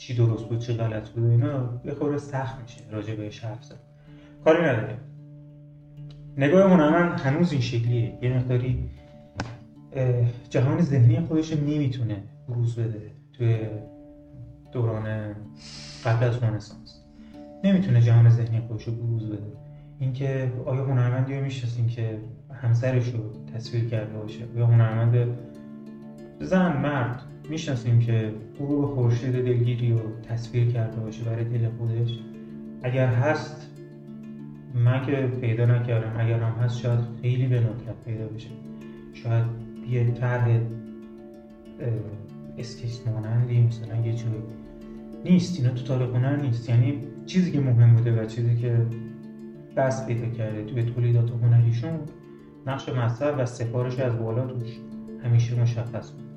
چی 0.00 0.14
درست 0.14 0.44
بود 0.44 0.58
چی 0.58 0.72
غلط 0.72 1.08
بود 1.08 1.30
اینا 1.30 1.80
یه 1.84 1.94
خورده 1.94 2.18
سخت 2.18 2.62
میشه 2.62 2.80
راجع 2.90 3.14
بهش 3.14 3.44
حرف 3.44 3.72
کاری 4.44 4.62
نداره 4.62 4.98
نگاه 6.36 6.70
هنرمند 6.70 7.20
هنوز 7.20 7.52
این 7.52 7.60
شکلیه. 7.60 8.18
یه 8.22 8.36
مقداری 8.36 8.90
جهان 10.50 10.80
ذهنی 10.80 11.20
خودش 11.20 11.52
نمی‌تونه 11.52 12.22
بروز 12.48 12.76
بده 12.76 13.10
توی 13.32 13.58
دوران 14.72 15.34
قبل 16.04 16.24
از 16.24 16.42
رنسانس. 16.42 17.04
نمی‌تونه 17.64 18.00
جهان 18.00 18.28
ذهنی 18.28 18.60
خودش 18.60 18.84
رو 18.84 18.92
بروز 18.92 19.26
بده. 19.26 19.52
اینکه 19.98 20.52
آیا 20.66 20.84
هنرمندی 20.84 21.36
رو 21.36 21.44
می‌شناسیم 21.44 21.86
که 21.86 22.18
همسرش 22.62 23.08
رو 23.08 23.20
تصویر 23.54 23.84
کرده 23.84 24.18
باشه. 24.18 24.44
یا 24.56 24.66
هنرمند 24.66 25.36
زن 26.40 26.76
مرد 26.76 27.22
می‌شناسیم 27.50 27.98
که 27.98 28.32
غروب 28.60 28.94
خورشید 28.94 29.32
دلگیری 29.32 29.92
رو 29.92 30.00
تصویر 30.28 30.70
کرده 30.70 31.00
باشه 31.00 31.24
برای 31.24 31.44
دل 31.44 31.68
خودش. 31.78 32.18
اگر 32.82 33.06
هست 33.06 33.70
من 34.74 35.06
که 35.06 35.12
پیدا 35.40 35.64
نکردم. 35.64 36.20
اگر 36.20 36.40
هم 36.40 36.64
هست 36.64 36.78
شاید 36.78 37.00
خیلی 37.22 37.46
به 37.46 37.60
ندرت 37.60 38.04
پیدا 38.04 38.26
بشه. 38.26 38.48
شاید 39.14 39.44
یه 39.90 40.10
طرح 40.10 40.60
اسکیس 42.58 43.00
مانندی 43.06 43.62
مثلا 43.62 44.06
یه 44.06 44.12
جوری 44.12 44.42
نیست. 45.24 45.60
اینا 45.60 45.74
تو 45.74 45.84
تاریخ 45.84 46.14
هنر 46.14 46.36
نیست. 46.36 46.68
یعنی 46.68 46.98
چیزی 47.26 47.52
که 47.52 47.60
مهم 47.60 47.96
بوده 47.96 48.22
و 48.22 48.26
چیزی 48.26 48.56
که 48.56 48.86
دست 49.76 50.06
پیدا 50.06 50.26
کرده 50.26 50.64
توی 50.64 50.82
تولیدات 50.82 51.30
هنریشون 51.42 52.00
نقش 52.66 52.88
مذهب 52.88 53.34
و 53.38 53.46
سفارش 53.46 53.98
از 53.98 54.18
بالا 54.18 54.46
توش 54.46 54.78
همیشه 55.24 55.62
مشخص 55.62 56.12
بود. 56.12 56.29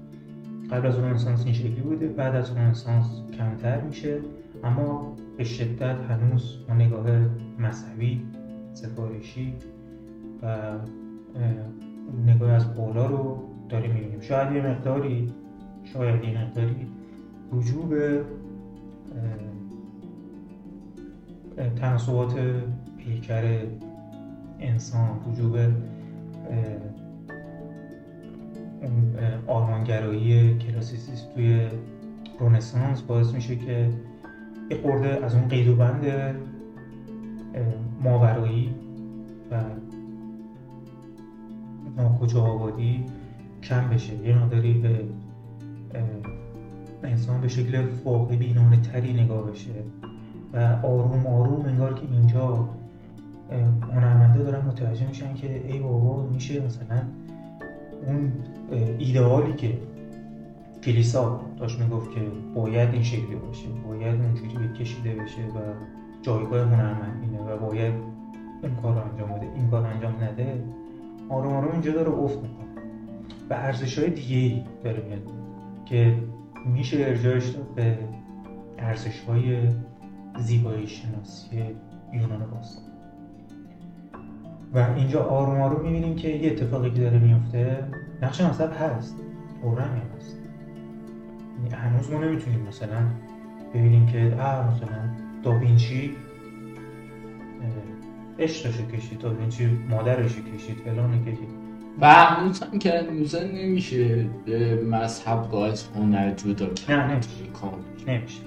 قبل 0.73 0.87
از 0.87 0.99
رنسانس 0.99 1.45
این 1.45 1.53
شکلی 1.53 1.81
بوده 1.81 2.07
بعد 2.07 2.35
از 2.35 2.57
رنسانس 2.57 3.21
کمتر 3.37 3.81
میشه 3.81 4.19
اما 4.63 5.15
به 5.37 5.43
شدت 5.43 5.95
هنوز 6.09 6.57
ما 6.69 6.75
نگاه 6.75 7.05
مذهبی 7.59 8.21
سفارشی 8.73 9.53
و 10.43 10.57
نگاه 12.25 12.51
از 12.51 12.75
بالا 12.75 13.05
رو 13.05 13.43
داریم 13.69 13.91
می‌بینیم. 13.91 14.21
شاید 14.21 14.55
یه 14.55 14.61
مقداری 14.61 15.33
شاید 15.83 16.23
یه 16.23 16.41
مقداری 16.41 16.87
رجوع 17.51 17.85
به 17.85 18.21
تناسبات 21.75 22.35
پیکر 22.97 23.59
انسان 24.59 25.19
رجوع 25.31 25.51
به 25.51 25.71
آرمانگرایی 29.47 30.57
کلاسیسیست 30.57 31.33
توی 31.33 31.67
رونسانس 32.39 33.01
باعث 33.01 33.33
میشه 33.33 33.55
که 33.55 33.89
یه 34.69 34.77
خورده 34.81 35.25
از 35.25 35.35
اون 35.35 35.47
قید 35.47 35.67
و 35.67 35.75
بند 35.75 36.35
ماورایی 38.01 38.75
و 39.51 39.61
ناکجا 41.97 42.41
آبادی 42.41 43.05
کم 43.63 43.89
بشه. 43.89 44.15
یه 44.15 44.35
مقداری 44.35 44.73
به 44.73 45.05
انسان 47.03 47.41
به 47.41 47.47
شکل 47.47 47.83
واقع 48.05 48.35
بینانه 48.35 48.81
تری 48.81 49.13
نگاه 49.13 49.51
بشه 49.51 49.71
و 50.53 50.57
آروم 50.83 51.27
آروم 51.27 51.65
انگار 51.65 51.93
که 51.93 52.01
اینجا 52.11 52.69
هنرمنده 53.93 54.43
دارن 54.43 54.65
متوجه 54.65 55.07
میشن 55.07 55.33
که 55.33 55.67
ای 55.67 55.79
بابا 55.79 56.27
میشه 56.27 56.65
مثلا 56.65 57.01
اون 58.07 58.31
ایدئالی 58.71 59.53
که 59.53 59.77
کلیسا 60.83 61.41
داشت 61.59 61.79
می‌گفت 61.79 62.11
که 62.11 62.21
باید 62.55 62.93
این 62.93 63.03
شکلی 63.03 63.35
باشه 63.35 63.67
باید 63.87 64.21
اونجوری 64.21 64.67
بکشیده 64.67 65.15
بشه 65.15 65.41
و 65.41 65.59
جایگاه 66.21 66.61
هنرمندینه 66.61 67.39
و 67.39 67.57
باید 67.57 67.93
این 68.63 68.75
کار 68.75 68.97
انجام 68.97 69.29
بده 69.29 69.51
این 69.55 69.69
کار 69.69 69.85
انجام 69.85 70.23
نده 70.23 70.63
آروم 71.29 71.53
آروم 71.53 71.71
اینجا 71.71 71.91
داره 71.91 72.11
افت 72.11 72.35
می‌کنه. 72.35 72.67
و 73.49 73.53
ارزش 73.53 73.99
های 73.99 74.09
دیگه 74.09 74.37
ای 74.37 74.63
داره 74.83 75.03
میاد 75.03 75.31
که 75.85 76.15
میشه 76.65 76.97
ارجاعش 76.99 77.49
داد 77.49 77.67
به 77.75 77.97
ارزش 78.77 79.19
های 79.19 79.57
زیبایی 80.39 80.87
شناسی 80.87 81.63
یونان 82.13 82.45
باستان. 82.51 82.83
و 84.73 84.93
اینجا 84.97 85.23
آروم 85.23 85.61
آروم 85.61 85.85
می‌بینیم 85.85 86.15
که 86.15 86.29
یه 86.29 86.51
اتفاقی 86.51 86.91
که 86.91 87.01
داره 87.01 87.19
میفته 87.19 87.87
نقش 88.23 88.41
مذهب 88.41 88.73
هست. 88.79 89.15
هم 89.63 90.01
هست. 90.17 90.37
یعنی 91.57 91.75
هنوز 91.75 92.11
ما 92.11 92.19
نمی‌تونیم 92.19 92.65
مثلا 92.69 92.99
ببینیم 93.73 94.05
که 94.05 94.35
آه 94.39 94.75
مثلا 94.75 95.09
داوینچی 95.43 96.15
عشقشو 98.39 98.85
کشید 98.87 99.19
داوینچی 99.19 99.69
مادرشو 99.89 100.41
کشید 100.41 100.77
فلان 100.85 101.21
کشید. 101.25 101.49
و 102.01 102.13
هنوز 102.13 102.63
هم 102.63 102.79
که 102.79 102.99
هنوز 102.99 103.35
نمیشه 103.35 104.25
به 104.45 104.83
مذهب 104.83 105.49
باعث 105.49 105.85
هنر 105.95 106.33
جدا 106.33 106.69
نه 106.89 107.11
نمیشه. 107.11 107.29
نمیشه. 108.07 108.41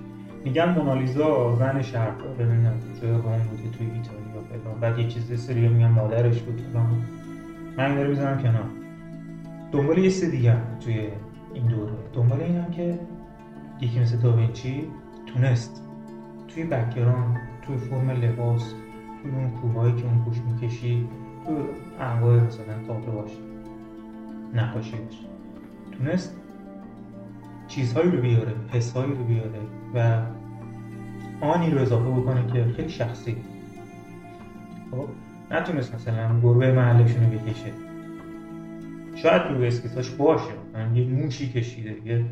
میگن 0.45 0.69
مونالیزا 0.69 1.57
زن 1.59 1.83
شهردار 1.83 2.43
نمی‌دونم 2.43 2.81
توی 3.01 3.11
روم 3.11 3.39
بودی 3.51 3.71
توی 3.79 3.87
ایتالیا 3.87 4.63
فلان. 4.63 4.81
بعد 4.81 4.99
یه 4.99 5.09
چیز 5.09 5.47
سری 5.47 5.69
میگن 5.69 5.89
مادرش 5.89 6.39
بود 6.39 6.61
فلان 6.61 7.03
من 7.79 7.95
داره 7.95 8.09
می‌ذارم 8.09 8.43
کنار. 8.43 8.65
دنبال 9.73 9.99
یه 9.99 10.11
سه 10.11 10.31
دیگه 10.31 10.57
توی 10.81 11.09
این 11.55 11.67
دوره. 11.67 11.93
دنبال 12.13 12.41
اینم 12.41 12.71
که 12.71 12.99
یکی 13.81 14.01
مثل 14.01 14.17
داوینچی 14.17 14.89
تونست 15.27 15.83
توی 16.49 16.65
بکران 16.65 17.37
توی 17.63 17.77
فرم 17.77 18.11
لباس 18.11 18.75
توی 19.23 19.31
اون 19.31 19.51
کوههایی 19.51 19.95
که 19.95 20.05
اون 20.05 20.25
پوش 20.25 20.37
می‌کشی 20.39 21.09
توی 21.47 21.57
انواع 22.01 22.41
مثلا 22.41 22.75
باشه 23.13 23.37
نقاشی 24.55 24.97
تونست 25.93 26.37
چیزهایی 27.69 28.11
رو 28.11 28.21
بیاره 28.23 28.55
حسهایی 28.73 29.13
رو 29.13 29.25
بیاره 29.25 29.61
و 29.95 30.23
آنی 31.41 31.71
رو 31.71 31.81
اضافه 31.81 32.11
بکنه 32.11 32.47
که 32.53 32.65
خیلی 32.77 32.89
شخصی. 32.89 33.37
خب 34.91 35.09
نتونست 35.51 35.95
مثلا 35.95 36.41
گربه 36.41 36.73
محلشون 36.73 37.25
رو 37.25 37.39
بکشه. 37.39 37.73
شاید 39.17 39.43
تو 39.43 39.63
اسکیتاش 39.63 40.11
باشه. 40.11 40.53
یه 40.95 41.05
موشی 41.05 41.49
کشیده 41.49 42.09
یه 42.09 42.25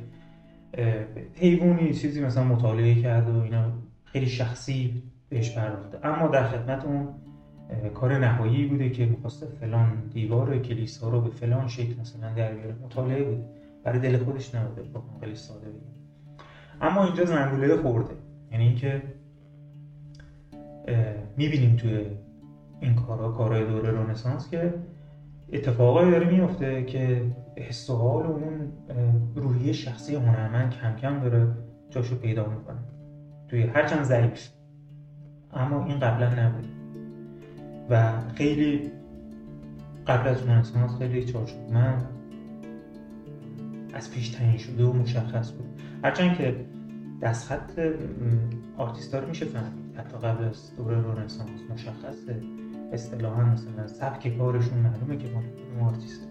حیوانی 1.35 1.95
چیزی 1.95 2.25
مثلا 2.25 2.45
مطالعه 2.45 3.03
کرده 3.03 3.33
و 3.33 3.37
اینا 3.43 3.65
خیلی 4.05 4.27
شخصی 4.27 5.03
بهش 5.29 5.59
پرداخته. 5.59 5.99
اما 6.07 6.29
در 6.29 6.49
خدمت 6.49 6.85
اون 6.85 7.09
کار 7.95 8.19
نهایی 8.19 8.67
بوده 8.67 8.91
که 8.91 9.07
می‌خواسته 9.07 9.47
فلان 9.47 10.03
دیوار 10.13 10.59
کلیسا 10.59 11.09
رو 11.09 11.21
به 11.21 11.31
فلان 11.31 11.69
شکل 11.69 12.01
مثلا 12.01 12.35
در 12.35 12.53
بیاره. 12.53 12.75
مطالعه 12.85 13.25
بوده. 13.25 13.45
برای 13.85 13.99
دل 13.99 14.19
خودش 14.19 14.55
نبوده 14.55 14.83
با 14.83 15.03
خیلی 15.21 15.35
ساده 15.35 15.69
بگیم 15.69 15.95
اما 16.81 17.05
اینجا 17.05 17.25
زنگوله 17.25 17.77
خورده. 17.77 18.15
یعنی 18.53 18.65
اینکه 18.65 19.03
می‌بینیم 21.37 21.77
توی 21.77 22.07
این 22.81 22.95
کارا 22.95 23.33
کارهای 23.33 23.67
دوره 23.67 23.91
رنسانس 23.91 24.51
که 24.51 24.75
اتفاقایی 25.53 26.11
داره 26.11 26.31
میفته 26.31 26.85
که 26.85 27.23
حس 27.57 27.91
و 27.91 27.97
حال 27.97 28.27
اون 28.27 28.73
روحیه 29.35 29.73
شخصی 29.73 30.15
هنرمند 30.15 30.71
کم 30.71 30.97
کم 30.97 31.21
داره 31.21 31.49
جاشو 31.91 32.17
پیدا 32.17 32.49
می‌کنه. 32.49 32.79
توی 33.49 33.63
هرچند 33.63 34.03
ضعیف. 34.03 34.49
اما 35.53 35.85
این 35.85 35.99
قبلا 35.99 36.47
نبود. 36.47 36.67
و 37.91 38.13
خیلی 38.35 38.91
قبل 40.07 40.29
از 40.29 40.49
رنسانس 40.49 40.99
خیلی 40.99 41.33
من 41.73 42.03
از 43.95 44.11
پیش 44.11 44.29
تعیین 44.29 44.59
شده 44.59 44.85
و 44.85 44.93
مشخص 44.93 45.53
بود. 45.53 45.81
هرچند 46.05 46.37
که 46.37 46.57
دستخط 47.23 47.81
آرتیستا 48.77 49.19
رو 49.19 49.29
میشه 49.29 49.45
فهمید 49.45 49.97
حتی 49.97 50.19
قبل 50.19 50.45
از 50.45 50.77
دوره 50.77 50.97
رنسانس 50.97 51.61
مشخصه. 51.71 52.43
اصطلاحا 52.93 53.45
مثلا 53.45 53.87
سبک 53.87 54.39
کارشون 54.39 54.79
معلومه 54.79 55.17
که 55.17 55.29
اون 55.29 55.89
آرتیسته 55.89 56.27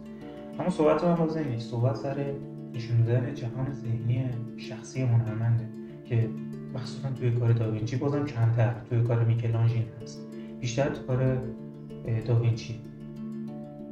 اما 0.60 0.70
صحبت 0.70 1.04
من 1.04 1.16
بازه 1.16 1.44
نیست. 1.44 1.70
صحبت 1.70 1.96
سر 1.96 2.26
نشون 2.74 3.02
دادن 3.02 3.34
جهان 3.34 3.74
ذهنی 3.74 4.26
شخصی 4.58 5.02
هنرمنده 5.02 5.70
که 6.06 6.30
مخصوصا 6.74 7.10
توی 7.10 7.32
کار 7.32 7.52
داوینچی 7.52 7.96
بازم 7.96 8.26
کمتر 8.26 8.74
توی 8.90 9.04
کار 9.04 9.24
میکلانژین 9.24 9.86
هست. 10.02 10.22
بیشتر 10.60 10.90
تو 10.90 11.04
کار 11.08 11.38
داوینچی. 12.26 12.80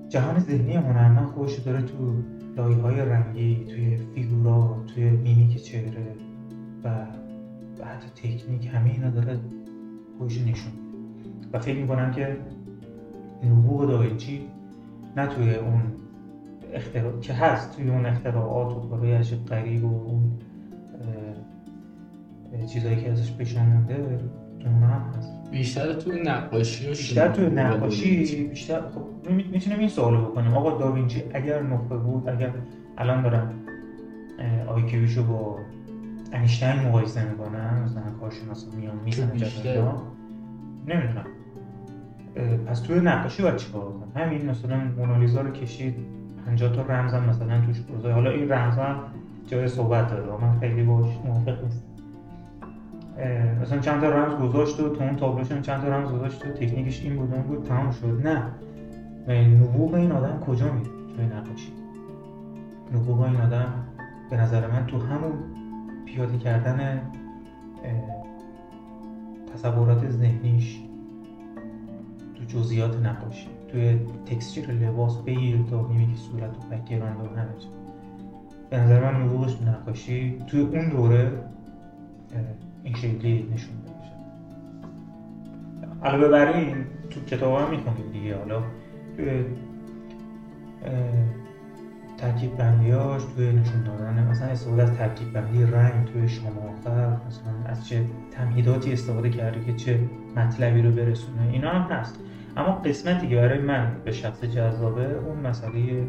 جهان 0.10 0.40
ذهنی 0.40 0.74
هنرمند 0.74 1.28
خودش 1.28 1.60
داره 1.60 1.82
تو 1.82 2.16
لایه 2.58 2.78
های 2.78 3.00
رنگی 3.00 3.66
توی 3.66 3.98
فیگورا 4.16 4.84
توی 4.88 5.10
میمیک 5.10 5.64
چهره 5.64 6.16
و 6.84 6.90
حتی 7.86 8.38
تکنیک 8.38 8.68
همه 8.74 8.90
اینا 8.90 9.10
داره 9.10 9.40
خودش 10.18 10.42
نشون 10.42 10.72
و 11.54 11.60
فکر 11.60 11.78
می‌کنم 11.78 12.12
که 12.12 12.38
نبوغ 13.44 13.88
داوینچی 13.88 14.42
نه 15.18 15.28
توی 15.28 15.56
اون 15.56 15.82
اختراع 16.74 17.20
که 17.20 17.34
هست 17.34 17.76
توی 17.76 17.90
اون 17.90 18.06
اختراعات 18.06 18.76
و 18.76 18.90
کارهای 18.90 19.14
عجیب 19.14 19.46
غریب 19.46 19.86
و 19.86 20.06
اون 20.06 20.32
چیزایی 22.68 22.96
که 22.96 23.12
ازش 23.12 23.34
پیشون 23.34 23.64
مونده 23.64 24.20
اون 24.66 24.84
هم 24.84 25.14
هست. 25.18 25.52
بیشتر 25.52 25.94
توی 25.94 26.22
نقاشی 26.24 26.88
بیشتر 26.88 27.28
توی 27.28 27.46
نقاشی 27.46 28.46
بیشتر 28.46 28.82
خب 28.82 29.32
می‌تونیم 29.32 29.80
این 29.80 29.90
سوالو 29.90 30.22
بکنیم. 30.22 30.54
آقا 30.54 30.78
داوینچی 30.78 31.24
اگر 31.34 31.62
نخبه 31.62 31.98
بود 31.98 32.30
اگر 32.30 32.52
الان 32.98 33.24
دارم 33.24 33.54
آیکیوشو 34.68 35.24
با 35.24 35.60
انیشتین 36.34 36.76
مقایسه 36.88 37.30
می‌کنن 37.30 37.84
مثلا 37.84 38.02
کارشناسا 38.20 38.68
میان 38.78 39.06
جدولا 39.36 39.94
نمی‌دونم. 40.88 41.26
پس 42.68 42.80
توی 42.80 43.00
نقاشی 43.00 43.44
باید 43.44 43.56
چیکار 43.56 43.82
کنم؟ 43.82 44.24
همین 44.24 44.50
مثلا 44.50 44.78
مونالیزا 44.98 45.42
رو 45.42 45.52
کشید 45.52 45.96
50 46.46 46.76
تا 46.76 46.82
رمز 46.82 47.14
هم 47.14 47.30
مثلا 47.30 47.62
توش 47.62 47.82
گذاشت. 47.86 48.16
حالا 48.16 48.30
این 48.30 48.52
رمز 48.52 48.78
هم 48.78 48.96
جای 49.48 49.68
صحبت 49.68 50.10
داره. 50.10 50.24
من 50.42 50.60
خیلی 50.60 50.84
باش 50.84 51.18
موافق 51.26 51.64
نیستم. 51.64 51.86
مثلا 53.62 53.80
چند 53.80 54.02
تا 54.02 54.10
رمز 54.10 54.34
گذاشت 54.34 54.80
و 54.80 54.90
تو 54.90 55.04
اون 55.04 55.16
تابلوش 55.16 55.48
چند 55.48 55.82
تا 55.82 55.88
رمز 55.88 56.12
گذاشت 56.12 56.46
و 56.46 56.50
تکنیکش 56.50 57.04
این 57.04 57.16
بود 57.16 57.34
اون 57.34 57.42
بود 57.42 57.64
تمام 57.64 57.92
شد. 57.92 58.28
نه. 58.28 58.44
نبوغ 59.30 59.94
این 59.94 60.12
آدم 60.12 60.40
کجا 60.40 60.72
میره 60.72 60.90
توی 61.16 61.26
نقاشی؟ 61.26 61.72
نبوغ 62.96 63.22
این 63.22 63.36
آدم 63.36 63.74
به 64.30 64.38
نظر 64.38 64.68
من 64.68 64.86
تو 64.86 64.98
همون 64.98 65.34
پیاده 66.06 66.38
کردن 66.38 67.02
تصورات 69.54 70.10
ذهنیش 70.10 70.80
جزئیات 72.54 72.96
نقاشی. 72.96 73.48
توی 73.72 74.00
texture 74.26 74.72
لباس 74.72 75.18
بگیر 75.18 75.58
تا 75.70 75.82
می‌بینی 75.82 76.16
صورت 76.16 76.50
و 76.50 76.76
background 76.76 77.18
و 77.18 77.40
همه 77.40 77.48
به 78.70 78.78
نظر 78.78 79.12
من 79.12 79.22
نبوغش 79.22 79.62
نقاشی. 79.62 80.38
توی 80.48 80.60
اون 80.62 80.90
دوره 80.90 81.32
این 82.84 82.96
شکلی 82.96 83.50
نشون 83.54 83.74
میشه. 83.76 84.14
علاوه 86.04 86.28
بر 86.28 86.54
این 86.54 86.76
تو 87.10 87.20
کتاب 87.20 87.62
هم 87.62 87.70
می‌خونیم 87.70 88.12
دیگه. 88.12 88.38
حالا 88.38 88.64
توی 89.18 89.46
ترکیب 92.18 92.58
بندیاش 92.58 93.22
توی 93.36 93.52
نشون 93.54 93.84
دادن 93.84 94.28
مثلا 94.28 94.48
استفاده 94.48 94.84
از 94.84 94.94
ترکیب 94.94 95.34
بندی 95.34 95.64
رنگ 95.64 96.06
توی 96.06 96.30
شام 96.30 96.58
آخر 96.58 97.08
مثلا 97.28 97.54
از 97.66 97.88
چه 97.88 98.06
تمهیداتی 98.32 98.94
استفاده 98.94 99.30
کرده 99.30 99.66
که 99.66 99.74
چه 99.74 100.00
مطلبی 100.36 100.82
رو 100.82 100.92
برسونه. 100.92 101.42
اینا 101.52 101.70
هم 101.70 101.92
هست. 101.96 102.20
اما 102.58 102.72
قسمتی 102.72 103.28
که 103.28 103.36
برای 103.36 103.60
من 103.60 103.96
به 104.06 104.12
شخص 104.12 104.44
جذابه 104.44 105.18
اون 105.18 105.38
مسئله 105.40 106.08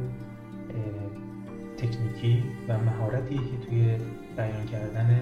تکنیکی 1.76 2.42
و 2.68 2.78
مهارتی 2.78 3.34
که 3.34 3.66
توی 3.66 3.96
بیان 4.36 4.66
کردن 4.72 5.20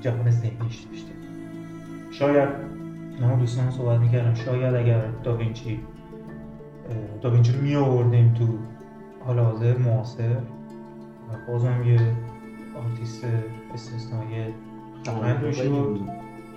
جهان 0.00 0.30
ذهنیش 0.30 0.76
داشته. 0.78 1.12
شاید 2.10 2.48
من 3.20 3.38
دوستان 3.38 3.70
صحبت 3.70 4.00
می‌کردم 4.00 4.34
شاید 4.34 4.74
اگر 4.74 5.00
داوینچی 5.24 5.80
داوینچی 7.22 7.52
رو 7.52 7.60
می 7.60 7.76
آوردیم 7.76 8.34
تو 8.34 8.58
حال 9.24 9.38
حاضر 9.38 9.76
معاصر 9.76 10.36
و 11.28 11.52
بازم 11.52 11.82
یه 11.86 12.00
آرتیست 12.76 13.24
استثنایی 13.74 14.44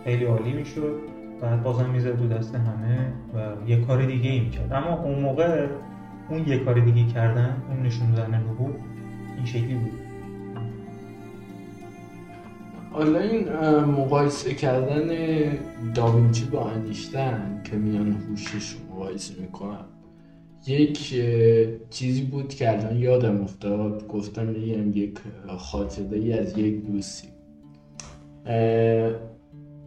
خیلی 0.04 0.26
عالی 0.26 0.54
می‌شد. 0.54 1.09
بعد 1.42 1.64
بازم 1.64 1.90
می‌زد 1.90 2.18
دو 2.18 2.28
دست 2.28 2.56
همه 2.56 3.14
و 3.34 3.70
یه 3.70 3.82
کار 3.82 4.06
دیگه 4.06 4.30
ای 4.30 4.40
می‌کرد 4.40 4.74
اما 4.74 5.04
اون 5.04 5.20
موقع 5.20 5.68
اون 6.30 6.48
یه 6.48 6.60
کار 6.60 6.80
دیگه 6.80 7.14
کردن 7.14 7.64
اون 7.70 7.86
نشون 7.86 8.12
دادن 8.12 8.36
نبوغ 8.36 8.70
این 9.38 9.46
شکلی 9.46 9.76
بود. 9.76 9.92
حالا 12.92 13.20
این 13.20 13.50
مقایسه 13.84 14.54
کردن 14.54 15.10
داوینچی 15.94 16.46
با 16.46 16.70
انیشتن 16.70 17.62
که 17.64 17.76
میان 17.76 18.12
هوشش 18.12 18.76
مقایسه 18.92 19.42
می‌کنم 19.42 19.86
یک 20.68 21.16
چیزی 21.90 22.22
بود 22.22 22.50
که 22.50 22.70
الان 22.70 22.98
یادم 22.98 23.42
افتاد. 23.42 24.08
گفتم 24.08 24.46
بگم 24.46 24.92
یک 24.92 25.20
خاطره 25.58 26.18
ای 26.18 26.40
از 26.40 26.58
یک 26.58 26.86
دوستی. 26.86 27.28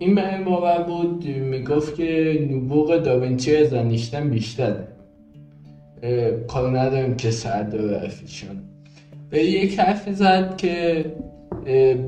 این 0.02 0.14
به 0.14 0.44
باور 0.44 0.82
بود 0.82 1.26
می‌گفت 1.26 1.94
که 1.94 2.38
نبوغ 2.50 2.96
داوینچی 2.96 3.56
از 3.56 3.74
انیشتن 3.74 4.30
بیشتره. 4.30 4.88
کار 6.48 6.78
نداریم 6.78 7.16
که 7.16 7.30
سرد 7.30 7.74
افیشان 7.74 8.56
به 9.30 9.44
یک 9.44 9.80
حرف 9.80 10.12
زد 10.12 10.56
که 10.56 11.04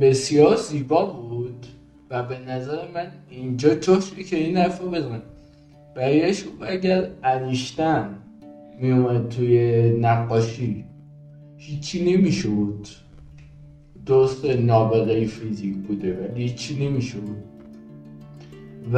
بسیار 0.00 0.56
زیبا 0.56 1.04
بود 1.06 1.66
و 2.10 2.22
به 2.22 2.38
نظر 2.48 2.78
من 2.94 3.06
اینجا 3.30 3.74
توفی 3.74 4.24
که 4.24 4.36
این 4.36 4.56
حرف 4.56 4.80
رو 4.80 4.90
بزن. 4.90 5.22
برایش 5.94 6.44
اگر 6.60 7.08
انیشتن 7.22 8.18
میومد 8.80 9.28
توی 9.28 9.90
نقاشی 10.00 10.84
هیچی 11.56 12.16
نمی‌شود 12.16 12.88
درست 14.06 14.44
نابغه 14.44 15.24
فیزیک 15.24 15.74
بوده 15.74 16.12
ولی 16.12 16.42
هیچی 16.42 16.86
نمی‌شود 16.86 17.53
و 18.92 18.96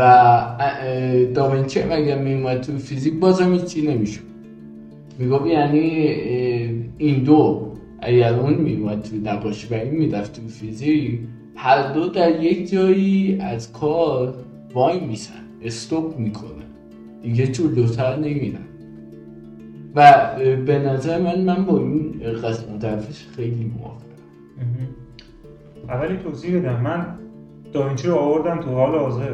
داوینچی 1.35 1.81
اگر 1.81 2.19
میومد 2.19 2.61
توی 2.61 2.79
فیزیک؟ 2.79 3.15
بازم 3.15 3.53
هیچی 3.53 3.87
نمی‌شود 3.87 4.27
می‌گفت 5.19 5.47
یعنی 5.47 5.81
این 6.99 7.23
دو 7.25 7.73
اگر 8.01 8.35
اون 8.35 8.55
میومد 8.55 9.03
توی 9.03 9.19
نقاشی 9.19 9.67
و 9.71 9.75
این 9.75 9.95
می‌رفت 9.95 10.33
تو 10.33 10.49
فیزیک 10.49 11.21
هر 11.57 11.93
دو 11.93 12.09
در 12.09 12.43
یک 12.43 12.71
جایی 12.71 13.39
از 13.41 13.73
کار 13.73 14.35
وای 14.75 15.01
میسن 15.01 15.33
استوب 15.63 16.19
می‌کنه 16.19 16.51
دیگه 17.23 17.47
جلوتر 17.47 18.17
نمیرن. 18.17 18.59
و 19.95 20.31
به 20.67 20.79
نظر 20.79 21.21
من 21.21 21.41
من 21.41 21.65
با 21.65 21.79
این 21.79 22.13
قسمت 22.45 22.85
حرفش 22.85 23.27
خیلی 23.37 23.73
موافقم. 23.79 24.07
اولی 25.89 26.17
توضیح 26.17 26.59
بدم. 26.59 26.81
من 26.81 27.07
داوینچی 27.73 28.09
رو 28.09 28.15
آوردم 28.15 28.61
تو 28.61 28.71
حال 28.71 28.99
حاضر 28.99 29.31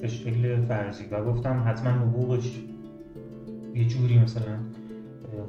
به 0.00 0.08
شکل 0.08 0.60
فرضی. 0.60 1.04
و 1.10 1.24
گفتم 1.24 1.62
حتما 1.66 1.90
نبوغش 1.90 2.60
یه 3.74 3.84
جوری 3.84 4.18
مثلا 4.18 4.56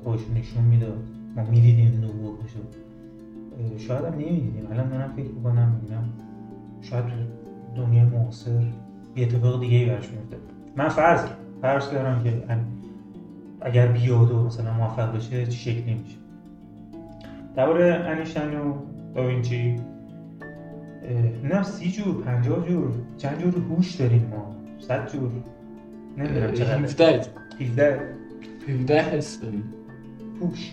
خوش 0.03 0.19
نشون 0.35 0.63
می‌داد 0.63 1.03
ما 1.35 1.43
می‌دیدیم 1.43 1.87
نبوغش 1.87 2.51
رو 2.55 3.77
شاید 3.77 4.05
هم 4.05 4.13
نمی‌دیدیم. 4.13 4.67
الان 4.71 4.89
دارم 4.89 5.11
فکر 5.15 5.27
می‌کنم 5.27 5.79
می‌بینم. 5.81 6.03
شاید 6.81 7.05
دنیای 7.75 8.05
معاصر 8.05 8.63
یه 9.15 9.23
اتفاق 9.25 9.59
دیگه 9.59 9.77
ای 9.77 9.85
برش 9.85 10.09
میفته 10.09 10.37
من 10.75 10.89
فرض 10.89 11.25
فرض 11.61 11.89
کردم 11.89 12.23
که 12.23 12.43
اگر 13.61 13.87
بیاد 13.87 14.31
و 14.31 14.43
مثلا 14.43 14.73
موفق 14.73 15.15
بشه 15.15 15.45
چه 15.45 15.51
شکلی 15.51 15.93
میشه؟ 15.93 16.17
درباره 17.55 17.93
انیشتین 17.93 18.59
و 18.59 18.73
داوینچی 19.15 19.75
نه 21.43 21.63
سی 21.63 21.91
جور 21.91 22.23
پنجاه 22.23 22.67
جور 22.67 22.91
چند 23.17 23.39
جور 23.41 23.55
هوش 23.55 23.95
داریم 23.95 24.27
ما؟ 24.27 24.55
صد 24.79 25.11
جور. 25.11 25.31
نمی‌دونم 26.17 26.53
چقدر. 26.53 26.83
17 26.83 27.21
17 27.59 28.15
17 28.67 29.01
هست 29.01 29.41
داریم. 29.41 29.63
هوش. 30.41 30.71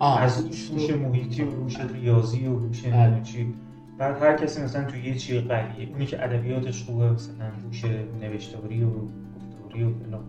از 0.00 0.44
هوش 0.70 0.90
محیطی 0.90 1.42
و 1.42 1.50
هوش 1.50 1.76
ریاضی 1.80 2.46
و 2.46 2.58
هوش 2.58 2.82
چی 3.22 3.54
بعد 3.98 4.22
هر 4.22 4.36
کسی 4.36 4.62
مثلا 4.62 4.84
تو 4.84 4.96
یه 4.96 5.14
چی 5.14 5.40
قویه 5.40 5.88
اونی 5.92 6.06
که 6.06 6.24
ادبیاتش 6.24 6.84
خوبه 6.84 7.10
مثلا 7.10 7.34
هوش 7.66 7.84
نوشتاری 8.20 8.84
و 8.84 8.90
گفتاری 8.90 9.84
و 9.84 9.90
فلان. 9.90 10.24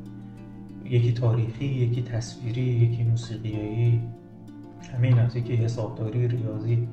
یکی 0.85 1.13
تاریخی 1.13 1.65
یکی 1.65 2.01
تصویری 2.01 2.61
یکی 2.61 3.03
موسیقیایی. 3.03 4.01
همین 4.93 5.17
یکی 5.35 5.55
حسابداری 5.55 6.27
ریاضی. 6.27 6.87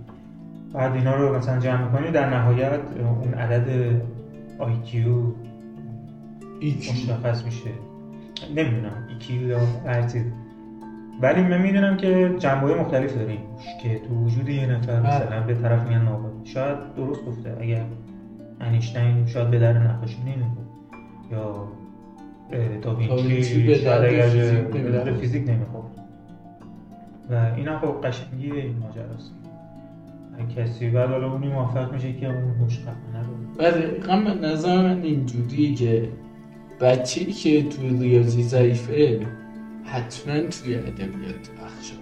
بعد 0.76 0.94
اینا 0.94 1.14
رو 1.16 1.36
مثلا 1.36 1.58
جمع 1.58 1.88
کنی 1.88 2.10
در 2.10 2.30
نهایت 2.30 2.80
اون 3.22 3.34
عدد 3.34 4.00
IQ 4.60 4.96
مشخص 6.62 7.44
میشه. 7.44 7.70
نمی‌دونم 8.56 9.08
EQ 9.20 9.30
یا 9.30 9.58
هر 9.86 10.08
ولی 11.22 11.42
من 11.42 11.62
می‌دونم 11.62 11.96
که 11.96 12.34
جنبه 12.38 12.74
مختلف 12.74 13.14
داریم. 13.14 13.40
که 13.82 13.98
تو 13.98 14.14
وجود 14.14 14.48
یه 14.48 14.66
نفر 14.66 15.00
بله. 15.00 15.16
مثلا 15.16 15.40
به 15.40 15.54
طرف 15.54 15.88
میان 15.88 16.04
نابود 16.04 16.32
شاید 16.44 16.94
درست 16.96 17.24
گفته. 17.24 17.56
اگر 17.60 17.84
انیشتین 18.60 19.26
شاید 19.26 19.50
به 19.50 19.58
در 19.58 19.72
نقاشی 19.72 20.18
نمی‌خورد 20.22 20.66
یا 21.32 21.68
داوینچی 22.82 23.66
به 23.66 23.78
در 24.92 25.12
فیزیک 25.12 25.48
نمی‌خورد. 25.48 25.86
و 27.30 27.34
این 27.56 27.68
هم 27.68 27.78
خب 27.78 28.06
قشنگی 28.06 28.52
این 28.52 28.78
ماجراست. 28.78 29.45
کسی 30.57 30.90
بعد 30.90 31.11
حالا 31.11 31.33
اونی 31.33 31.49
موفق 31.49 31.92
میشه 31.92 32.12
که 32.12 32.27
اون 32.27 32.68
خفنه 32.68 33.27
رو 33.27 33.64
و 33.64 33.70
دقیقا 33.70 34.16
به 34.16 34.49
نظر 34.49 34.83
من 34.83 35.03
اینجوریه 35.03 35.75
که 35.75 36.09
بچه 36.81 37.25
که 37.25 37.62
توی 37.62 37.88
ریاضی 37.88 38.42
ضعیفه 38.42 39.20
حتما 39.85 40.35
توی 40.35 40.75
ادبیات 40.75 41.51
بخشا. 41.62 41.96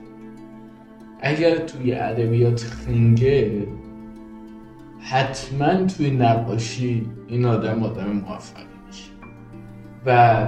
اگر 1.20 1.56
توی 1.56 1.94
ادبیات 1.94 2.60
خنگه 2.60 3.66
حتما 5.00 5.86
توی 5.86 6.10
نقاشی 6.10 7.06
این 7.28 7.44
آدم 7.44 7.82
آدم 7.82 8.12
موفقی 8.12 8.62
میشه. 8.86 9.10
و 10.06 10.46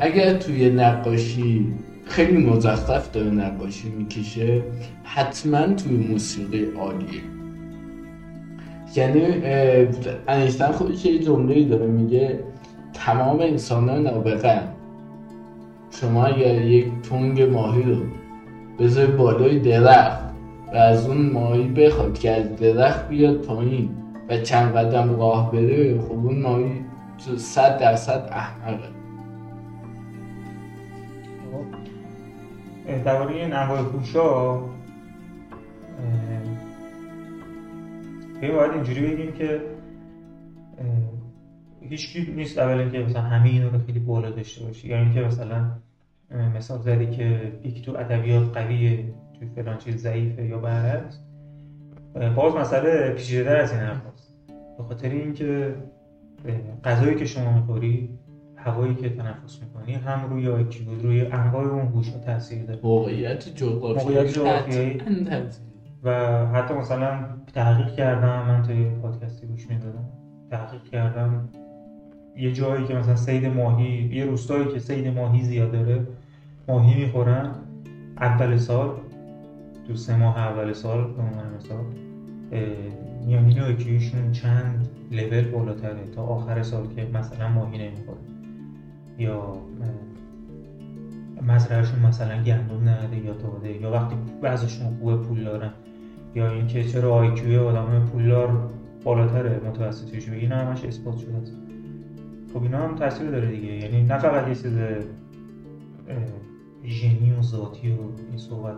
اگر 0.00 0.34
توی 0.34 0.70
نقاشی 0.70 1.66
خیلی 2.06 2.36
مزخرف 2.46 3.10
داره 3.10 3.30
نقاشی 3.30 3.88
می‌کشه 3.88 4.62
حتما 5.04 5.66
توی 5.74 5.96
موسیقی 5.96 6.64
عالیه. 6.64 7.22
یعنی 8.96 9.22
انیشتن 10.28 10.72
خودش 10.72 11.04
یه 11.06 11.18
جمله 11.18 11.64
داره 11.64 11.86
میگه 11.86 12.40
تمام 12.92 13.40
انسان 13.40 13.88
ها 13.88 13.98
نابغه 13.98 14.60
شما 16.00 16.24
اگر 16.24 16.62
یک 16.62 16.86
تنگ 17.10 17.42
ماهی 17.42 17.82
رو 17.82 17.96
بذاری 18.78 19.12
بالای 19.12 19.58
درخت 19.58 20.24
و 20.72 20.76
از 20.76 21.08
اون 21.08 21.30
ماهی 21.30 21.68
بخواد 21.68 22.18
که 22.18 22.30
از 22.30 22.56
درخت 22.56 23.08
بیاد 23.08 23.36
پایین 23.36 23.88
و 24.28 24.38
چند 24.38 24.76
قدم 24.76 25.16
راه 25.18 25.52
بره 25.52 26.00
خب 26.00 26.12
اون 26.12 26.42
ماهی 26.42 26.84
صد 27.36 27.78
درصد 27.78 28.28
احمقه. 28.32 28.88
درباره 33.04 33.34
این 33.34 33.52
انواع 33.52 33.82
هوشا 38.42 38.56
باید 38.56 38.72
اینجوری 38.72 39.06
بگیم 39.06 39.32
که 39.32 39.60
هیچکی 41.80 42.32
نیست 42.36 42.58
اول 42.58 42.78
اینکه 42.78 42.98
مثلا 42.98 43.22
همه 43.22 43.48
اینا 43.48 43.68
رو 43.68 43.78
خیلی 43.86 43.98
بالا 43.98 44.30
داشته 44.30 44.64
باشی. 44.64 44.88
یا 44.88 44.98
اینکه 44.98 45.20
مثلا 45.20 45.70
مثال 46.56 46.80
زدی 46.80 47.06
که 47.06 47.52
یکی 47.64 47.80
تو 47.80 47.96
ادبیات 47.96 48.56
قویه 48.56 49.04
توی 49.38 49.48
فلان 49.54 49.78
چیز 49.78 49.96
ضعیفه 49.96 50.46
یا 50.46 50.58
برعکس. 50.58 51.18
باز 52.36 52.54
مسئله 52.54 53.10
پیچیده‌تر 53.10 53.56
از 53.56 53.72
این 53.72 53.80
حرفاست 53.80 54.38
به 54.78 54.84
خاطر 54.84 55.08
اینکه 55.08 55.74
غذایی 56.84 57.14
که 57.14 57.24
شما 57.24 57.52
می‌خوری 57.52 58.08
هوایی 58.56 58.94
که 58.94 59.08
تنفس 59.08 59.60
می‌کنی 59.62 59.94
هم 59.94 60.30
روی 60.30 60.48
آیکیو 60.48 60.94
روی 61.02 61.20
انواع 61.20 61.64
اون 61.64 61.86
هوش 61.86 62.08
تاثیر 62.08 62.62
داره. 62.64 62.80
موقعیت 62.82 63.48
جغرافیایی 63.54 64.18
موقعیت 64.18 64.34
جغرافیایی. 64.34 65.00
و 66.04 66.10
حتی 66.46 66.74
مثلا 66.74 67.18
تحقیق 67.54 67.94
کردم 67.94 68.46
من 68.48 68.62
توی 68.62 68.84
پادکستی 68.84 69.46
گوش 69.46 69.70
می‌دادم. 69.70 70.04
تحقیق 70.50 70.82
کردم. 70.82 71.48
یه 72.36 72.52
جایی 72.52 72.84
که 72.84 72.94
مثلا 72.94 73.16
سید 73.16 73.46
ماهی 73.46 74.10
یه 74.12 74.24
روستایی 74.24 74.68
که 74.68 74.78
سید 74.78 75.06
ماهی 75.18 75.42
زیاد 75.42 75.72
داره 75.72 76.06
ماهی 76.68 77.04
می‌خورن. 77.04 77.50
اول 78.20 78.56
سال 78.56 78.96
تو 79.86 79.94
سه 79.94 80.16
ماه 80.16 80.38
اول 80.38 80.72
سال 80.72 81.12
به 81.12 81.22
عنوان 81.22 81.54
مثال 81.56 81.84
میانگین 83.26 83.60
آیکیوشون 83.60 84.32
چند 84.32 84.88
لول 85.10 85.48
بالاتره 85.48 86.06
تا 86.14 86.22
آخر 86.22 86.62
سال 86.62 86.86
که 86.86 87.08
مثلا 87.14 87.48
ماهی 87.48 87.78
نمی‌خوره. 87.78 88.18
یا 89.18 89.52
مزرعهشون 91.42 92.00
مثلا 92.00 92.42
گندم 92.42 92.84
نهده 92.84 93.16
یا 93.16 93.32
داده 93.32 93.70
یا 93.70 93.90
وقتی 93.90 94.16
بعضشون 94.42 94.96
خوبه 94.98 95.16
پول 95.16 95.44
دارن. 95.44 95.70
یا 96.34 96.50
اینکه 96.50 96.84
چرا 96.84 97.14
آیکیوی 97.14 97.56
آدم 97.56 98.08
پولدار 98.12 98.70
بالاتره 99.04 99.60
متوسطش 99.68 100.28
این 100.28 100.52
همش 100.52 100.84
اثبات 100.84 101.18
شده 101.18 101.36
است. 101.36 101.52
خب 102.54 102.62
اینا 102.62 102.78
هم 102.78 102.96
تاثیر 102.96 103.30
داره 103.30 103.50
دیگه. 103.50 103.72
یعنی 103.72 104.02
نه 104.02 104.18
فقط 104.18 104.48
یه 104.48 104.54
چیز 104.54 104.72
ژنی 106.84 107.32
و 107.38 107.42
ذاتی 107.42 107.92
و 107.92 107.98
این 108.30 108.38
صحبت 108.38 108.74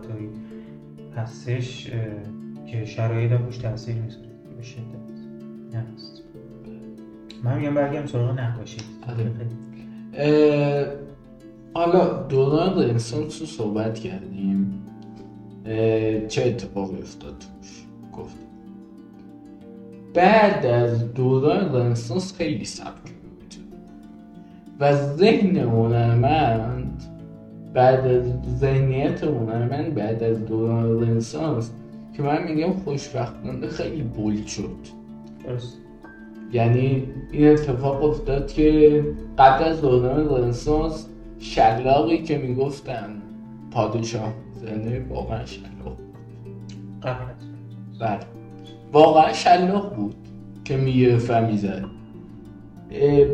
هستش 1.15 1.91
اه، 1.93 2.65
که 2.65 2.85
شرایط 2.85 3.31
هم 3.31 3.45
روش 3.45 3.57
تاثیر 3.57 3.95
می‌ذاره. 3.95 4.27
به 4.57 4.63
شدت. 4.63 4.81
این 5.71 5.81
هست. 5.93 6.23
من 7.43 7.57
میگم 7.57 7.73
برگردم 7.73 8.07
سراغ 8.07 8.39
نقاشی 8.39 8.77
آره. 9.07 9.31
حالا 11.73 12.23
دوران 12.23 12.83
رنسانس 12.83 13.41
رو 13.41 13.47
صحبت 13.47 13.99
کردیم. 13.99 14.76
چه 16.27 16.45
اتفاقی 16.45 16.97
افتاد؟ 16.97 17.35
توش 17.39 17.85
گفتیم 18.13 18.47
بعد 20.13 20.65
از 20.65 21.13
دوران 21.13 21.75
رنسانس 21.75 22.33
خیلی 22.37 22.65
سبک 22.65 23.03
بود. 23.03 23.55
و 24.79 24.93
ذهن 24.95 25.57
هنرمند 25.57 27.03
بعد 27.73 28.07
از 28.07 28.25
ذهنیت 28.59 29.23
هنرمند 29.23 29.95
بعد 29.95 30.23
از 30.23 30.45
دوران 30.45 31.01
رنسانس 31.01 31.71
که 32.13 32.23
من 32.23 32.43
میگم 32.43 32.73
خوشبختانه 32.73 33.67
خیلی 33.67 34.01
بولد 34.01 34.47
شد. 34.47 34.97
یعنی 36.53 37.03
این 37.31 37.47
اتفاق 37.47 38.03
افتاد 38.03 38.51
که 38.51 39.03
قبل 39.37 39.63
از 39.63 39.81
دوران 39.81 40.29
رنسانس 40.29 41.07
شلاقی 41.39 42.17
که 42.17 42.37
می‌گفتن 42.37 43.21
پادشاه. 43.71 44.33
زنه 44.57 45.05
واقعا 45.09 45.45
شلاق 45.45 45.97
قبل 47.03 47.23
از 47.29 47.99
بله. 47.99 48.19
واقعا 48.91 49.33
شلاق 49.33 49.95
بود 49.95 50.15
که 50.65 50.77
می‌گرفت 50.77 51.31
و 51.31 51.45
می‌زد 51.47 51.85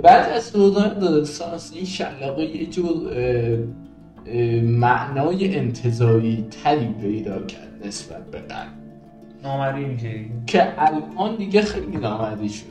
بعد 0.04 0.30
از 0.30 0.52
دوران 0.52 1.02
رنسانس 1.02 1.72
این 1.76 1.86
شلاقه 1.86 2.44
یه 2.44 2.66
جور 2.66 2.96
معنای 4.62 5.56
انتظایی 5.56 6.46
تری 6.64 6.88
پیدا 6.88 7.42
کرد 7.42 7.88
نسبت 7.88 8.32
به 8.32 8.38
قلب 8.38 8.74
نامری 9.44 9.86
میشه 9.86 10.26
که 10.48 10.74
الان 10.78 11.36
دیگه 11.38 11.62
خیلی 11.62 11.98
نامردی 11.98 12.50
شده. 12.50 12.68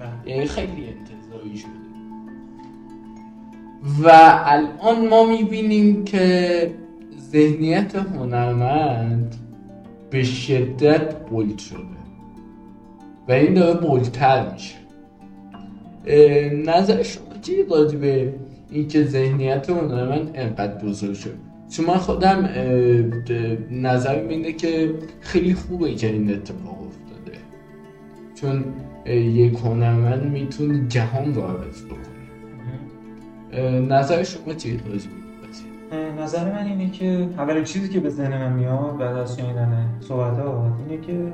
بله. 0.00 0.34
یعنی 0.34 0.46
خیلی 0.46 0.72
انتظایی 0.72 1.56
شده. 1.56 1.70
و 4.04 4.10
الان 4.44 5.08
ما 5.08 5.24
می‌بینیم 5.24 6.04
که 6.04 6.74
ذهنیت 7.32 7.96
هنرمند 7.96 9.36
به 10.10 10.24
شدت 10.24 11.26
بولد 11.26 11.58
شده 11.58 11.78
و 13.28 13.32
این 13.32 13.54
داره 13.54 13.80
بولتر 13.80 14.52
میشه. 14.52 14.74
نظر 16.52 17.02
شما 17.02 17.24
چی 17.42 17.52
راجع 17.70 17.98
به 17.98 18.34
اینکه 18.70 19.04
ذهنیت 19.04 19.70
هنرمند 19.70 20.30
انقدر 20.34 20.84
بزرگ 20.84 21.14
شد 21.14 21.34
چون 21.70 21.86
من 21.86 21.96
خودم 21.96 22.48
نظرم 23.70 24.28
اینه 24.28 24.52
که 24.52 24.94
خیلی 25.20 25.54
خوبه 25.54 25.94
که 25.94 26.06
این 26.06 26.34
اتفاق 26.34 26.78
افتاده. 26.86 27.38
چون 28.34 28.64
یک 29.16 29.58
هنرمند 29.58 30.32
می‌تونه 30.32 30.88
جهان 30.88 31.34
رو 31.34 31.42
عوض 31.42 31.82
بکنه. 31.84 32.16
نظر 33.80 34.22
شما 34.22 34.54
چی 34.54 34.80
راجع 34.88 35.08
نظر 36.22 36.52
من 36.52 36.66
اینه 36.66 36.90
که 36.90 37.28
اولین 37.38 37.64
چیزی 37.64 37.88
که 37.88 38.00
به 38.00 38.10
ذهن 38.10 38.38
من 38.38 38.52
میاد 38.52 38.96
بعد 38.98 39.16
از 39.16 39.36
شنیدن 39.36 39.88
صحبتات 40.00 40.72
اینه 40.88 41.02
که 41.02 41.32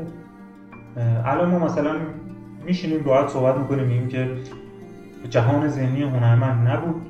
الان 1.24 1.50
ما 1.50 1.58
مثلا 1.58 1.96
میشینیم 2.66 3.04
راحت 3.04 3.28
صحبت 3.28 3.56
می‌کنیم 3.56 3.86
میگیم 3.86 4.08
که 4.08 4.28
جهان 5.30 5.68
ذهنی 5.68 6.02
هنرمند 6.02 6.68
نبود. 6.68 7.02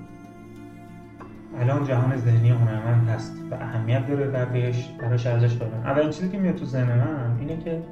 الان 1.61 1.85
جهان 1.85 2.17
ذهنی 2.17 2.51
هنرمند 2.51 3.09
هست 3.09 3.37
و 3.51 3.55
اهمیت 3.55 4.07
داره 4.07 4.31
در 4.31 4.45
بهش 4.45 4.89
براش 5.01 5.27
ارزش 5.27 5.57
قائلم 5.57 5.83
اولین 5.85 6.11
چیزی 6.11 6.29
که 6.29 6.39
میاد 6.39 6.55
تو 6.55 6.65
ذهن 6.65 6.99
من 6.99 7.37
اینه 7.41 7.57
که 7.57 7.83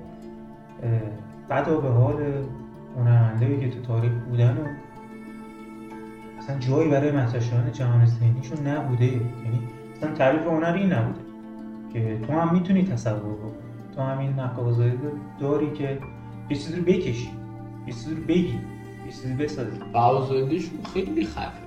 بدا 1.50 1.76
به 1.76 1.88
حال 1.88 2.16
هنرمندایی 2.96 3.60
که 3.60 3.70
تو 3.70 3.80
تاریخ 3.80 4.12
بودن 4.30 4.50
و 4.50 4.66
اصلا 6.40 6.58
جایی 6.58 6.90
برای 6.90 7.10
مطرح 7.10 7.40
شدن 7.40 7.72
جهان 7.72 8.06
ذهنیشون 8.06 8.66
نبوده. 8.66 9.06
یعنی 9.06 9.60
اصلا 9.96 10.14
تعریف 10.14 10.42
هنر 10.42 10.72
این 10.72 10.92
نبوده 10.92 11.20
که 11.92 12.20
تو 12.26 12.32
هم 12.32 12.52
می‌تونی 12.52 12.82
تصور 12.82 13.34
بکنی. 13.34 13.52
تو 13.96 14.02
هم 14.02 14.18
این 14.18 14.32
نقاضایی 14.32 14.92
داری 15.40 15.70
که 15.70 15.98
یه 16.50 16.56
چیزی 16.56 16.76
رو 16.76 16.82
بکشی 16.82 17.30
یه 17.86 17.92
چیزی 17.92 18.14
رو 18.14 18.22
بگی 18.22 18.58
یه 19.06 19.12
چیزی 19.12 19.34
بسازی. 19.34 19.78
بهازادیشون 19.92 20.78
خیلی 20.94 21.26
خفه. 21.26 21.60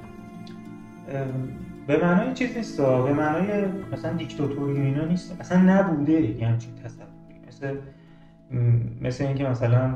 به 1.88 2.04
معنای 2.04 2.34
چیز 2.34 2.58
نیست 2.58 2.82
به 2.82 3.14
معنای 3.14 3.66
مثلا 3.94 4.14
دیکتاتوری 4.14 4.74
و 4.74 4.84
اینا 4.84 5.06
نیست. 5.06 5.38
اصلا 5.40 5.62
نبوده 5.62 6.12
یه 6.12 6.48
همچین 6.48 6.76
تصوری. 6.76 7.10
مثل 7.48 7.78
مثل 9.02 9.24
اینکه 9.26 9.44
مثلا 9.44 9.94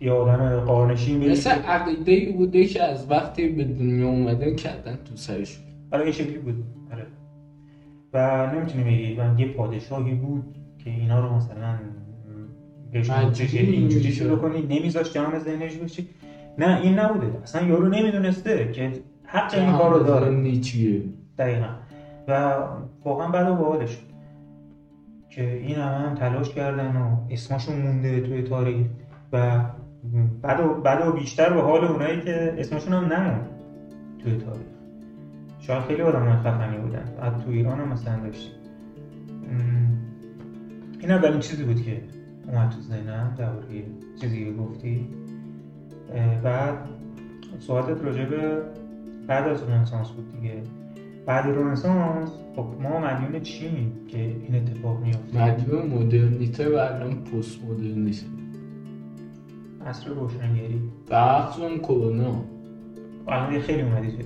یه 0.00 0.12
آدم 0.12 0.60
قارنشین 0.60 1.20
بری 1.20 1.30
مثل 1.30 1.50
عقیده 1.50 2.12
ای 2.12 2.32
بوده 2.32 2.64
که 2.64 2.82
از 2.82 3.10
وقتی 3.10 3.48
به 3.48 3.64
دنیا 3.64 4.08
اومدن 4.08 4.56
کردن 4.56 4.98
تو 5.04 5.16
سرشون 5.16 5.64
آره 5.92 6.02
این 6.02 6.12
شکلی 6.12 6.38
بود. 6.38 6.64
آره. 6.92 7.06
و 8.12 8.46
نمی‌تونی 8.54 8.84
بگی. 8.84 9.14
من 9.16 9.38
یه 9.38 9.46
پادشاهی 9.48 10.14
بود 10.14 10.44
که 10.78 10.90
اینا 10.90 11.20
رو 11.20 11.36
مثلا 11.36 11.78
بهشون 12.92 13.16
اینجوری 13.52 14.12
شروع 14.12 14.38
کنی 14.38 14.62
نمیذاش 14.62 15.12
جهان 15.12 15.38
ذهنش 15.38 15.76
بشی 15.76 16.08
نه 16.58 16.80
این 16.80 16.98
نبوده. 16.98 17.26
اصلا 17.42 17.66
یارو 17.66 17.88
نمی‌دونسته 17.88 18.72
که 18.72 18.92
حق 19.24 19.54
این 19.54 19.72
کار 19.72 19.98
رو 19.98 20.04
داره. 20.04 20.56
چیه 20.60 21.02
دقیقا. 21.38 21.68
و 22.28 22.54
واقعا 23.04 23.28
بعد 23.28 23.48
و 23.48 23.54
باحالش 23.54 23.98
که 25.30 25.52
این 25.52 25.76
همه 25.76 26.08
هم 26.08 26.14
تلاش 26.14 26.54
کردن 26.54 26.96
و 26.96 27.16
اسمشون 27.30 27.76
مونده 27.76 28.20
توی 28.20 28.42
تاریخ 28.42 28.86
و 29.32 29.60
بعد 30.42 30.60
و, 30.60 30.74
بعد 30.74 31.08
و 31.08 31.12
بیشتر 31.12 31.52
به 31.52 31.62
حال 31.62 31.84
اونایی 31.84 32.20
که 32.20 32.54
اسمشون 32.58 32.92
هم 32.92 33.12
نموند 33.12 33.46
توی 34.22 34.36
تاریخ. 34.36 34.66
شاید 35.60 35.82
خیلی 35.82 36.02
آدم 36.02 36.36
خفنی 36.36 36.78
بودن. 36.78 37.04
از 37.20 37.44
تو 37.44 37.50
ایران 37.50 37.80
هم 37.80 37.88
مثلا 37.88 38.20
داشتیم. 38.20 38.52
این 41.00 41.10
اولین 41.10 41.40
چیزی 41.40 41.64
بود 41.64 41.82
که 41.82 42.02
اومد 42.46 42.70
تو 42.70 42.80
ذهنم 42.80 43.34
درباره 43.38 43.66
چیزی 44.20 44.44
که 44.44 44.52
گفتی. 44.52 45.08
بعد 46.42 46.78
سوالت 47.58 48.04
راجع 48.04 48.24
به 48.24 48.62
بعد 49.26 49.48
از 49.48 49.62
رنسانس 49.62 50.08
بود 50.08 50.32
دیگه. 50.32 50.62
بعد 51.26 51.46
رنسانس 51.46 52.30
خب 52.56 52.66
ما 52.82 53.00
مدیون 53.00 53.42
چیم 53.42 53.92
که 54.08 54.18
این 54.18 54.54
اتفاق 54.54 55.00
میافته؟ 55.00 55.44
مدیون 55.44 55.86
مدرنیته 55.86 56.68
و 56.68 56.76
الان 56.76 57.14
پست 57.14 57.64
مدرنیته 57.64 58.26
عصر 59.88 60.10
روشنگری. 60.10 60.80
بحث 61.10 61.58
اون 61.58 61.78
کرونا. 61.78 62.44
الان 63.28 63.60
خیلی 63.60 63.82
اومدی 63.82 64.18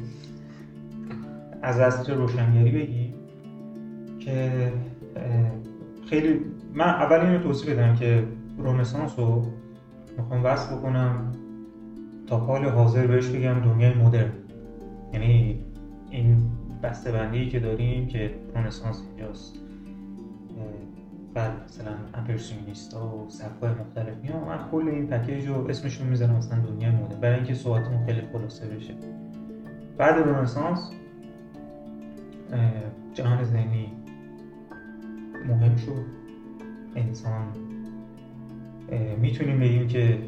از 1.62 1.80
عصر 1.80 2.14
روشنگری 2.14 2.70
بگی 2.70 3.14
که 4.20 4.72
خیلی 6.06 6.40
من 6.74 6.84
اول 6.84 7.16
اینو 7.16 7.42
توصیف 7.42 7.68
بدم 7.68 7.96
که 7.96 8.24
رنسانس 8.58 9.18
رو 9.18 9.46
می‌خوام 10.18 10.44
وصل 10.44 10.76
بکنم 10.76 11.32
تا 12.26 12.36
حال 12.36 12.64
حاضر 12.64 13.06
بهش 13.06 13.26
بگم 13.28 13.60
دنیای 13.60 13.94
مدرن. 13.94 14.32
یعنی 15.12 15.58
این 16.10 16.42
بسته 16.82 17.12
بندی 17.12 17.48
که 17.48 17.60
داریم 17.60 18.06
که 18.06 18.30
رنسانس 18.54 19.02
اینجاست. 19.08 19.58
بعد 21.34 21.52
مثلا 21.64 21.92
امپرسیونیست 22.14 22.94
ها 22.94 23.16
و 23.16 23.30
سبکای 23.30 23.70
مختلف 23.70 24.16
میام 24.22 24.44
من 24.44 24.58
کل 24.72 24.88
این 24.88 25.06
پکیج 25.06 25.46
رو 25.46 25.68
اسمشون 25.68 26.06
می‌زنم 26.06 26.36
مثلا 26.36 26.58
دنیای 26.58 26.90
مدرن 26.90 27.20
برای 27.20 27.34
اینکه 27.34 27.54
صحبتمون 27.54 28.06
خیلی 28.06 28.22
خلاصه 28.32 28.66
بشه. 28.66 28.94
بعد 29.98 30.14
رنسانس 30.28 30.90
جهان 33.14 33.44
ذهنی 33.44 33.92
مهم 35.48 35.76
شد. 35.76 36.04
انسان 36.96 37.42
می‌تونیم 39.20 39.60
بگیم 39.60 39.88
که 39.88 40.18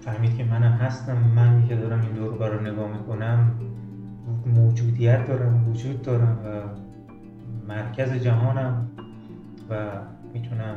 فهمید 0.00 0.36
که 0.36 0.44
منم 0.44 0.72
هستم. 0.72 1.16
من 1.36 1.68
که 1.68 1.76
دارم 1.76 2.00
این 2.00 2.12
دور 2.12 2.48
رو 2.48 2.60
نگاه 2.60 2.92
می‌کنم. 2.92 3.50
موجودیت 4.46 5.26
دارم 5.26 5.68
وجود 5.68 6.02
دارم 6.02 6.38
و 6.44 6.62
مرکز 7.68 8.12
جهانم. 8.12 8.89
و 9.70 9.74
می‌تونم 10.34 10.76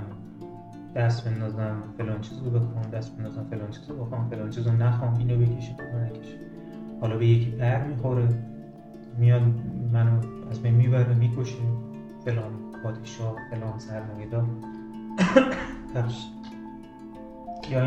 دست 0.95 1.25
بندازم 1.25 1.83
فلان 1.97 2.21
چیز 2.21 2.37
رو 2.37 2.49
بخوام 2.49 2.89
دست 2.93 3.17
بندازم 3.17 3.45
فلان 3.49 3.71
چیز 3.71 3.89
رو 3.89 4.05
بخوام 4.05 4.29
فلان 4.29 4.49
چیز 4.49 4.67
رو 4.67 4.73
نخوام 4.73 5.17
اینو 5.17 5.37
بکشم 5.37 5.73
نکشم. 5.73 6.37
حالا 7.01 7.17
به 7.17 7.27
یکی 7.27 7.49
بر 7.49 7.87
می‌خوره 7.87 8.27
میاد 9.17 9.41
منو 9.93 10.19
از 10.51 10.61
بین 10.61 10.73
می‌بره 10.73 11.13
می‌کشه. 11.13 11.55
فلان 12.25 12.51
پادشاه 12.83 13.35
فلان 13.51 13.79
سرمایه‌دار 13.79 14.45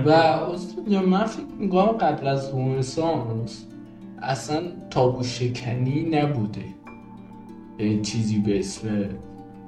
و 0.06 0.10
استاد 0.10 0.88
من 0.92 1.24
فکر 1.24 1.44
می‌کنم 1.58 1.86
قبل 1.86 2.26
از 2.26 2.54
رنسانس 2.54 3.66
اصلا 4.22 4.62
تابو 4.90 5.22
شکنی 5.22 6.10
نبوده. 6.10 6.64
چیزی 8.02 8.38
به 8.38 8.58
اسم 8.58 8.88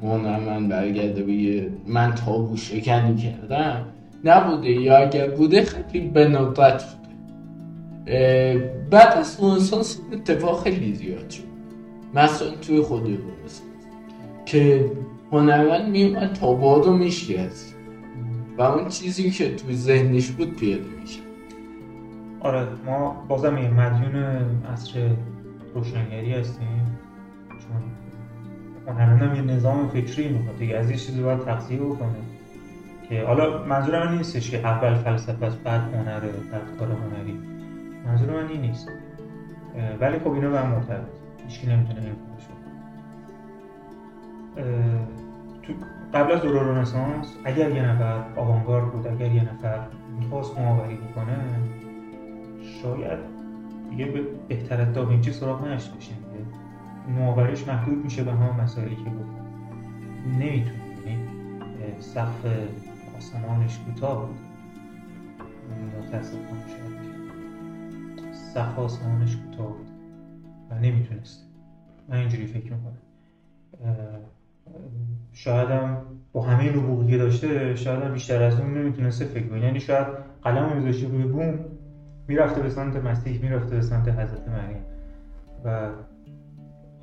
من 0.03 0.69
برگرده 0.69 1.23
بگه 1.23 1.71
من 1.87 2.15
تابو 2.15 2.57
شکنی 2.57 3.17
کردم 3.17 3.87
نبوده. 4.25 4.71
یا 4.71 4.99
اگر 4.99 5.31
بوده 5.31 5.63
خیلی 5.63 6.09
به 6.09 6.29
ندرت 6.29 6.85
بوده. 6.85 7.09
بعد 8.91 9.19
از 9.19 9.39
رنسانس 9.43 10.01
اتفاق 10.13 10.63
خیلی 10.63 10.95
زیاد 10.95 11.31
شد. 11.31 11.43
مثلا 12.15 12.51
توی 12.51 12.81
خود 12.81 13.03
رنسانس 13.03 13.63
که 14.47 14.91
هنرمند 15.33 15.89
میومد 15.89 16.33
تابوها 16.33 16.77
رو 16.77 16.93
میشکست. 16.97 17.75
و 18.59 18.63
اون 18.63 18.89
چیزی 18.89 19.31
که 19.31 19.55
توی 19.55 19.75
ذهنش 19.75 20.31
بود 20.31 20.57
پیاده 20.57 20.85
میشه 21.01 21.21
آره 22.41 22.67
ما 22.87 23.25
بازم 23.29 23.59
یه 23.59 23.71
مدیون 23.71 24.25
عصر 24.73 25.11
روشنگری 25.75 26.33
هستیم. 26.33 26.99
چون 27.49 27.83
هنرمند 28.88 29.22
هم 29.22 29.35
یه 29.35 29.57
نظام 29.57 29.88
فکری 29.88 30.29
می‌خواد 30.29 30.59
دیگه 30.59 30.77
از 30.77 30.90
یه 30.90 30.96
چیزی 30.96 31.22
باید 31.22 31.40
تقصیر 31.40 31.81
بکنه. 31.81 32.09
که 33.09 33.24
حالا 33.27 33.64
منظور 33.64 34.07
من 34.07 34.16
نیستش 34.16 34.51
که 34.51 34.59
اول 34.59 34.94
فلسفه 34.94 35.46
است 35.46 35.59
بعد 35.62 35.81
هنره 35.94 36.29
بعد 36.53 36.77
کار 36.79 36.88
هنری. 36.88 37.38
منظور 38.07 38.42
من 38.42 38.48
این 38.48 38.61
نیست. 38.61 38.88
ولی 40.01 40.18
خب 40.18 40.33
اینا 40.33 40.51
به 40.51 40.61
هم 40.61 40.68
مرتبط. 40.68 41.01
هیچکی 41.46 41.66
نمی‌تونه 41.66 42.01
این 42.01 42.12
تو 45.62 45.72
قبل 46.14 46.33
از 46.33 46.42
دوران 46.42 46.77
رنسانس 46.77 47.27
اگر 47.44 47.70
یه 47.70 47.88
نفر 47.88 48.20
آوانگارد 48.37 48.92
بود 48.92 49.07
اگر 49.07 49.33
یه 49.33 49.42
نفر 49.42 49.81
می‌خواست 50.20 50.59
نوآوری 50.59 50.94
بکنه 50.94 51.37
شاید 52.83 53.18
دیگه 53.90 54.05
به 54.05 54.20
بهتر 54.48 54.81
از 54.81 54.92
داوینچی 54.92 55.33
سراغ 55.33 55.64
بشه 55.64 56.12
نوآوریش 57.09 57.68
محدود 57.68 58.05
میشه 58.05 58.25
به 58.25 58.33
همون 58.33 58.57
مسائلی 58.61 58.97
که 58.97 59.03
گفتم. 59.03 59.47
نمی‌تونه 60.38 60.79
یعنی 61.07 61.18
سقف 62.01 62.47
آسمانش 63.16 63.79
کوتاه 63.79 64.27
بود. 64.27 64.38
متاسفانه 65.99 66.66
شاید. 66.66 68.33
سقف 68.33 68.79
آسمانش 68.79 69.37
کوتاه 69.37 69.66
بود. 69.66 69.87
و 70.71 70.75
نمی‌تونست 70.75 71.49
من 72.09 72.16
اینجوری 72.16 72.47
فکر 72.47 72.73
می‌کنم. 72.73 72.99
شاید 75.33 75.71
هم 75.71 75.97
با 76.33 76.42
همه 76.42 76.77
نبوغی 76.77 77.11
که 77.11 77.18
داشته 77.18 77.77
شاید 77.77 78.03
هم 78.03 78.12
بیشتر 78.12 78.42
از 78.42 78.61
اون 78.61 78.79
نمی‌تونسته 78.79 79.25
فکر 79.25 79.49
کنه. 79.49 79.61
یعنی 79.61 79.81
شاید 79.81 80.07
قلم 80.42 80.77
میذاشته 80.77 81.09
روی 81.09 81.25
بوم 81.25 81.59
می‌رفته 82.29 82.62
به 82.62 82.71
سمت 82.71 82.97
مسیح 82.97 83.42
می‌رفته 83.42 83.77
به 83.77 83.83
سمت 83.83 84.09
حضرت 84.09 84.49
مریم. 84.49 84.83
و 85.64 85.88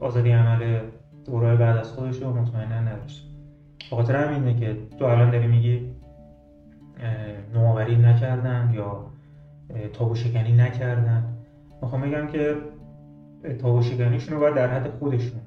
آزادی 0.05 0.31
عمل 0.31 0.79
دورای 1.25 1.57
بعد 1.57 1.77
از 1.77 1.91
خودش 1.91 2.21
رو 2.21 2.33
مطمئنا 2.33 2.79
نداشت. 2.79 3.27
خاطر 3.89 4.15
همینه 4.15 4.59
که 4.59 4.77
تو 4.99 5.05
الان 5.05 5.31
داری 5.31 5.47
میگی 5.47 5.91
نوآوری 7.53 7.95
نکردن 7.97 8.71
یا 8.73 9.05
تابو 9.93 10.15
شکنی 10.15 10.51
نکردن. 10.51 11.23
می‌خوام 11.81 12.01
بگم 12.01 12.27
که 12.27 12.55
تابو 13.61 13.81
شکنیشون 13.81 14.33
رو 14.33 14.39
باید 14.39 14.55
در 14.55 14.67
حد 14.67 14.89
خودشون 14.89 15.41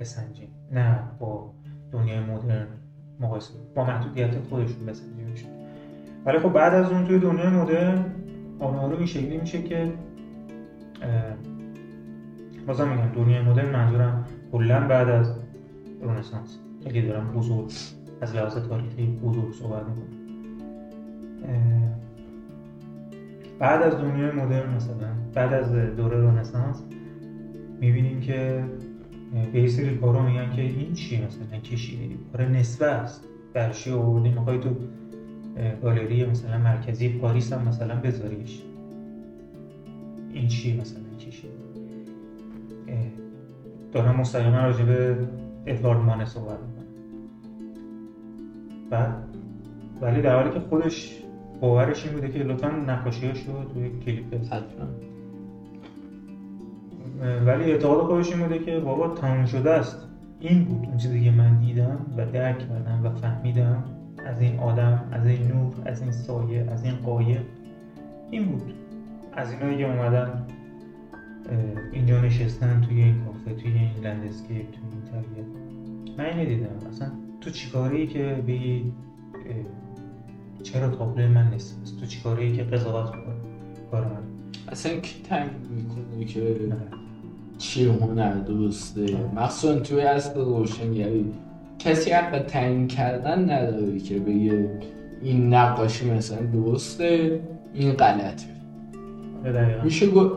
بسنجیم. 0.00 0.48
نه 0.72 0.98
با 1.18 1.50
دنیای 1.92 2.20
مدرن 2.20 2.66
مقایسه 3.20 3.54
با 3.74 3.84
محدودیت 3.84 4.38
خودشون 4.50 4.86
بسنجیمشون. 4.86 5.50
ولی 6.26 6.38
خب 6.38 6.52
بعد 6.52 6.74
از 6.74 6.92
اون 6.92 7.04
توی 7.04 7.18
دنیای 7.18 7.48
مدرن 7.48 8.04
آنها 8.60 8.92
این 8.92 9.06
شکلی 9.06 9.36
میشه 9.36 9.62
که 9.62 9.92
بازم 12.66 12.88
میگم 12.88 13.08
دنیای 13.14 13.42
مدرن 13.42 13.70
منظورم 13.70 14.24
کلا 14.52 14.80
بعد 14.80 15.08
از 15.08 15.36
رنسانس. 16.02 16.58
اگه 16.86 17.00
دارم 17.00 17.32
بزرگ 17.32 17.72
از 18.20 18.34
لحاظ 18.34 18.56
تاریخی 18.56 19.06
بزرگ 19.06 19.52
صحبت 19.52 19.82
می‌کنم. 19.82 20.18
بعد 23.58 23.82
از 23.82 23.96
دنیای 23.96 24.30
مدرن 24.30 24.74
مثلا 24.74 25.08
بعد 25.34 25.52
از 25.52 25.72
دوره 25.96 26.16
رنسانس 26.16 26.82
می‌بینیم 27.80 28.20
که 28.20 28.64
به 29.52 29.60
یه 29.60 29.68
سری 29.68 29.96
کارا 29.96 30.22
میگن 30.22 30.50
که 30.50 30.62
این 30.62 30.92
چیه 30.92 31.26
مثلا 31.26 31.58
کشیده 31.58 32.14
کار 32.32 32.48
نسبه 32.48 32.86
است. 32.86 33.24
برشی 33.54 33.90
آوردی؟ 33.90 34.28
می‌خوای 34.28 34.58
تو 34.58 34.76
گالری 35.82 36.24
مثلا 36.24 36.58
مرکزی 36.58 37.08
پاریس 37.08 37.52
هم 37.52 37.68
مثلا 37.68 37.94
بذاریش. 37.94 38.62
این 40.32 40.48
چیه 40.48 40.80
مثلا؟ 40.80 41.02
کشیده 41.20 41.71
دارم 43.92 44.16
مستقیما 44.16 44.56
راجع 44.56 44.84
به 44.84 45.16
ادوارد 45.66 45.98
مانه 45.98 46.24
صحبت 46.24 46.58
می‌کنم. 46.58 46.86
بعد؟ 48.90 49.14
ولی 50.00 50.22
در 50.22 50.36
حالی 50.36 50.50
که 50.50 50.60
خودش 50.60 51.22
باورش 51.60 52.06
این 52.06 52.14
بوده 52.14 52.28
که 52.28 52.38
لطفا 52.38 52.68
نقاشیاش 52.68 53.46
رو 53.46 53.64
توی 53.64 53.90
کلیپ 54.04 54.34
بزن. 54.34 54.62
ولی 57.46 57.72
اعتقاد 57.72 58.06
خودش 58.06 58.32
این 58.32 58.42
بوده 58.42 58.58
که 58.58 58.80
بابا 58.80 59.08
تموم 59.08 59.46
شده 59.46 59.70
است. 59.70 60.08
این 60.40 60.64
بود 60.64 60.86
اون 60.88 60.96
چیزی 60.96 61.24
که 61.24 61.30
من 61.30 61.58
دیدم 61.58 62.06
و 62.16 62.26
درک 62.26 62.58
کردم 62.58 63.00
و 63.04 63.10
فهمیدم. 63.10 63.84
از 64.26 64.40
این 64.40 64.58
آدم 64.58 65.04
از 65.12 65.26
این 65.26 65.48
نور 65.48 65.72
از 65.84 66.02
این 66.02 66.12
سایه 66.12 66.66
از 66.70 66.84
این 66.84 66.94
قایق. 66.94 67.42
این 68.30 68.44
بود. 68.44 68.74
از 69.36 69.52
اینایی 69.52 69.78
که 69.78 69.84
اومدن 69.84 70.46
اینجا 71.92 72.20
نشستن 72.20 72.80
توی 72.88 73.02
این 73.02 73.14
کافه 73.24 73.60
توی 73.60 73.72
این 73.72 73.90
لندسکیپ 74.04 74.70
توی 74.70 74.82
این 74.92 75.02
طبیعت. 75.10 75.46
من 76.18 76.24
اینو 76.24 76.44
دیدم. 76.44 76.88
اصلا 76.88 77.08
تو 77.40 77.50
چیکاره 77.50 77.96
ای 77.96 78.06
که 78.06 78.42
بگی 78.46 78.92
چرا 80.62 80.88
تابلو 80.88 81.28
من 81.28 81.50
نیست؟ 81.50 81.96
تو 82.00 82.06
چیکاره 82.06 82.44
ای 82.44 82.56
که 82.56 82.62
قضاوت 82.62 83.10
کنه 83.10 83.34
کار 83.90 84.04
من. 84.04 84.22
اصلا 84.68 85.00
کی 85.00 85.22
تنگ 85.22 85.50
می‌کنه 85.70 86.24
که 86.24 86.56
چی 87.58 87.84
هنر 87.84 88.32
درسته؟ 88.32 89.16
مخصوصا 89.36 89.80
توی 89.80 90.00
اصل 90.00 90.40
روشنگری. 90.40 91.32
کسی 91.78 92.10
حق 92.10 92.46
تعیین 92.46 92.86
کردن 92.86 93.50
نداره 93.50 93.98
که 93.98 94.18
بگه 94.18 94.70
این 95.22 95.54
نقاشی 95.54 96.10
مثلا 96.10 96.46
درسته 96.46 97.40
این 97.74 97.92
غلطه. 97.92 98.46
میشه 99.84 100.06
گو... 100.06 100.30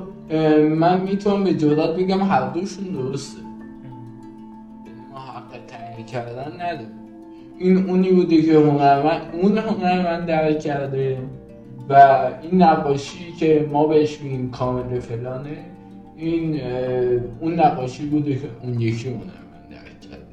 من 0.79 1.01
می‌تونم 1.01 1.43
به 1.43 1.53
جرات 1.53 1.95
بگم 1.97 2.21
هر 2.21 2.49
دوشون 2.49 2.85
درسته. 2.85 3.41
ما 5.11 5.19
حق 5.19 5.65
تعیین 5.67 6.05
کردن 6.05 6.53
نداره 6.61 6.87
این 7.59 7.89
اونی 7.89 8.11
بوده 8.11 8.41
که 8.41 8.53
هنرمند 8.53 9.21
اون 9.41 9.57
هنرمند 9.57 10.25
درک 10.27 10.59
کرده 10.59 11.17
و 11.89 11.93
این 12.41 12.63
نقاشی 12.63 13.31
که 13.31 13.69
ما 13.71 13.87
بهش 13.87 14.21
میگیم 14.21 14.51
کامل 14.51 14.99
فلانه 14.99 15.57
این 16.15 16.61
اون 17.39 17.59
نقاشی 17.59 18.05
بوده 18.05 18.35
که 18.35 18.47
اون 18.63 18.79
یکی 18.81 19.09
هنرمند 19.09 19.69
درک 19.69 20.01
کرده. 20.01 20.25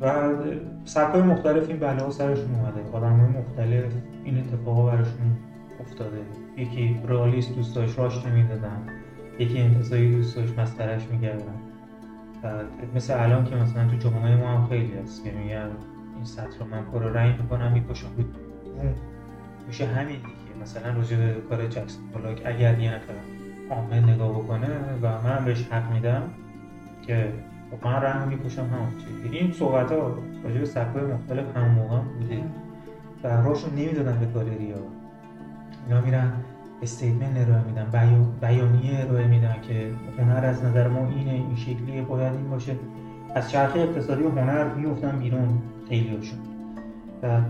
و 0.00 0.32
سبکای 0.84 1.22
مختلف 1.22 1.68
این 1.68 1.78
بلا 1.78 2.10
سرشون 2.10 2.54
اومده 2.54 2.90
آدم 2.92 3.16
های 3.16 3.42
مختلف 3.42 3.92
این 4.24 4.38
اتفاقا 4.38 4.86
براشون 4.86 5.36
افتاده. 5.80 6.18
یکی 6.56 7.00
رئالیست 7.08 7.54
دوست 7.54 7.74
داشت 7.74 7.98
راش 7.98 8.26
نمی‌دادن 8.26 8.86
یکی 9.38 9.58
انتظایی 9.58 10.16
دوست 10.16 10.36
داشت 10.36 10.58
مسخرش 10.58 11.02
می‌کردن 11.10 11.54
مثل 12.94 13.22
الان 13.24 13.44
که 13.44 13.56
مثلا 13.56 13.88
تو 13.88 13.96
جامعه 13.96 14.36
ما 14.36 14.48
هم 14.48 14.68
خیلی 14.68 14.92
هست 15.02 15.24
که 15.24 15.32
میگن 15.32 15.68
این 16.16 16.24
سطر 16.24 16.58
رو 16.60 16.66
من 16.66 16.82
پر 16.82 17.02
رنگ 17.02 17.40
می‌کنم 17.40 17.72
می‌کشم 17.72 18.06
اون 18.16 18.94
میشه 19.66 19.86
همین 19.86 20.16
دیگه. 20.16 20.62
مثلا 20.62 20.96
راجع 20.96 21.16
به 21.16 21.40
کار 21.48 21.66
جکسون 21.66 22.04
پولاک 22.12 22.42
اگر 22.44 22.78
یه 22.78 22.94
نفر 22.94 23.14
عامل 23.70 24.10
نگاه 24.10 24.30
بکنه 24.30 24.68
و 25.02 25.22
من 25.22 25.44
بهش 25.44 25.68
حق 25.70 25.92
میدم 25.92 26.22
که 27.06 27.32
خب 27.70 27.86
من 27.86 27.92
رنگ 27.92 28.28
می‌کشم 28.28 28.62
همون 28.62 28.88
چیزی. 28.98 29.36
این 29.36 29.52
صحبت 29.52 29.92
ها 29.92 30.18
راجع 30.44 30.84
به 30.94 31.14
مختلف 31.14 31.56
همون 31.56 31.70
موقع 31.70 31.98
بوده. 31.98 32.42
و 33.24 33.28
راهشون 33.28 33.70
نمی‌دادن 33.70 34.20
به 34.20 34.26
گالری 34.26 34.72
ها. 34.72 34.99
اینا 35.86 36.00
میرن 36.00 36.32
استیتمنت 36.82 37.48
ارائه 37.48 37.64
میدن 37.64 37.86
بیانیه 38.40 39.04
ارائه 39.04 39.26
میدن 39.26 39.56
که 39.68 39.90
هنر 40.18 40.44
از 40.44 40.64
نظر 40.64 40.88
ما 40.88 41.08
اینه 41.08 41.32
این 41.32 41.56
شکلیه 41.56 42.02
باید 42.02 42.32
این 42.32 42.50
باشه. 42.50 42.76
از 43.34 43.50
چرخه 43.50 43.80
اقتصادی 43.80 44.22
و 44.22 44.30
هنر 44.30 44.74
میفتن 44.74 45.18
بیرون 45.18 45.48
خیلی 45.88 46.16
هاشون. 46.16 46.38
و 47.22 47.40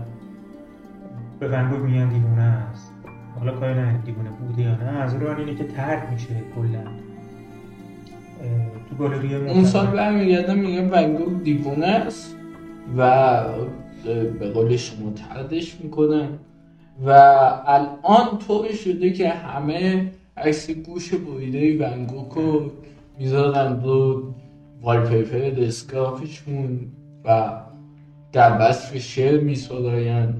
به 1.39 1.47
ونگوگ 1.47 1.79
میگن 1.79 2.09
دیوونه 2.09 2.41
است. 2.41 2.91
حالا 3.39 3.51
کاری 3.51 3.73
نه 3.73 3.97
دیوونه 4.05 4.29
بوده 4.29 4.61
یا 4.61 4.75
نه 4.75 5.01
از 5.01 5.15
رو 5.15 5.39
اینه 5.39 5.55
که 5.55 5.63
ترک 5.63 6.03
میشه 6.11 6.27
کلا. 6.55 6.83
تو 8.89 8.95
گالری 8.95 9.35
اون 9.35 9.65
سال 9.65 9.87
برمیگردم 9.87 10.57
میگم 10.57 10.91
ونگوگ 10.91 11.43
دیوونه 11.43 11.87
است 11.87 12.35
و 12.97 13.43
به 14.39 14.49
قول 14.49 14.75
شما 14.75 15.11
تردش 15.11 15.81
می‌کنن. 15.81 16.27
و 17.05 17.09
الان 17.65 18.37
طوری 18.47 18.75
شده 18.75 19.11
که 19.11 19.29
همه 19.29 20.11
عکس 20.37 20.69
گوش 20.69 21.13
بریده 21.13 21.85
ونگوک 21.85 22.31
رو 22.31 22.71
می‌ذارن 23.17 23.81
رو 23.83 24.23
والپیپر 24.81 25.49
دسکافشون 25.49 26.79
و 27.25 27.51
در 28.31 28.57
بسف 28.57 28.97
شعر 28.97 29.39
میسراین 29.39 30.33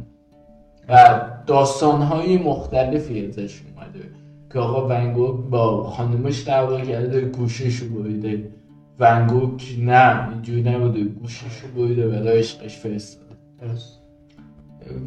و 0.89 1.21
داستانهای 1.47 2.37
مختلفی 2.37 3.25
ازش 3.25 3.61
اومده 3.61 4.05
که 4.53 4.59
آقا 4.59 4.87
ونگوک 4.87 5.49
با 5.49 5.83
خانمش 5.83 6.47
دعوا 6.47 6.81
کرده 6.81 7.21
گوشش 7.21 7.75
رو 7.75 8.03
بریده 8.03 8.51
ونگوک 8.99 9.75
نه 9.79 10.29
اینجوری 10.29 10.61
نبوده 10.61 11.03
گوشش 11.03 11.59
رو 11.63 11.81
بریده 11.81 12.07
و 12.07 12.27
عشقش 12.27 12.77
فرستاده. 12.77 13.35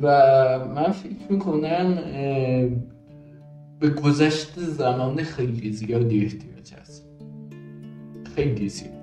و 0.02 0.08
من 0.74 0.90
فکر 0.90 1.32
می‌کنم 1.32 1.98
به 3.80 3.90
گذشت 3.90 4.58
زمان 4.58 5.22
خیلی 5.22 5.72
زیادی 5.72 6.24
احتیاج 6.24 6.74
هست. 6.80 7.06
خیلی 8.36 8.68
زیاد. 8.68 8.94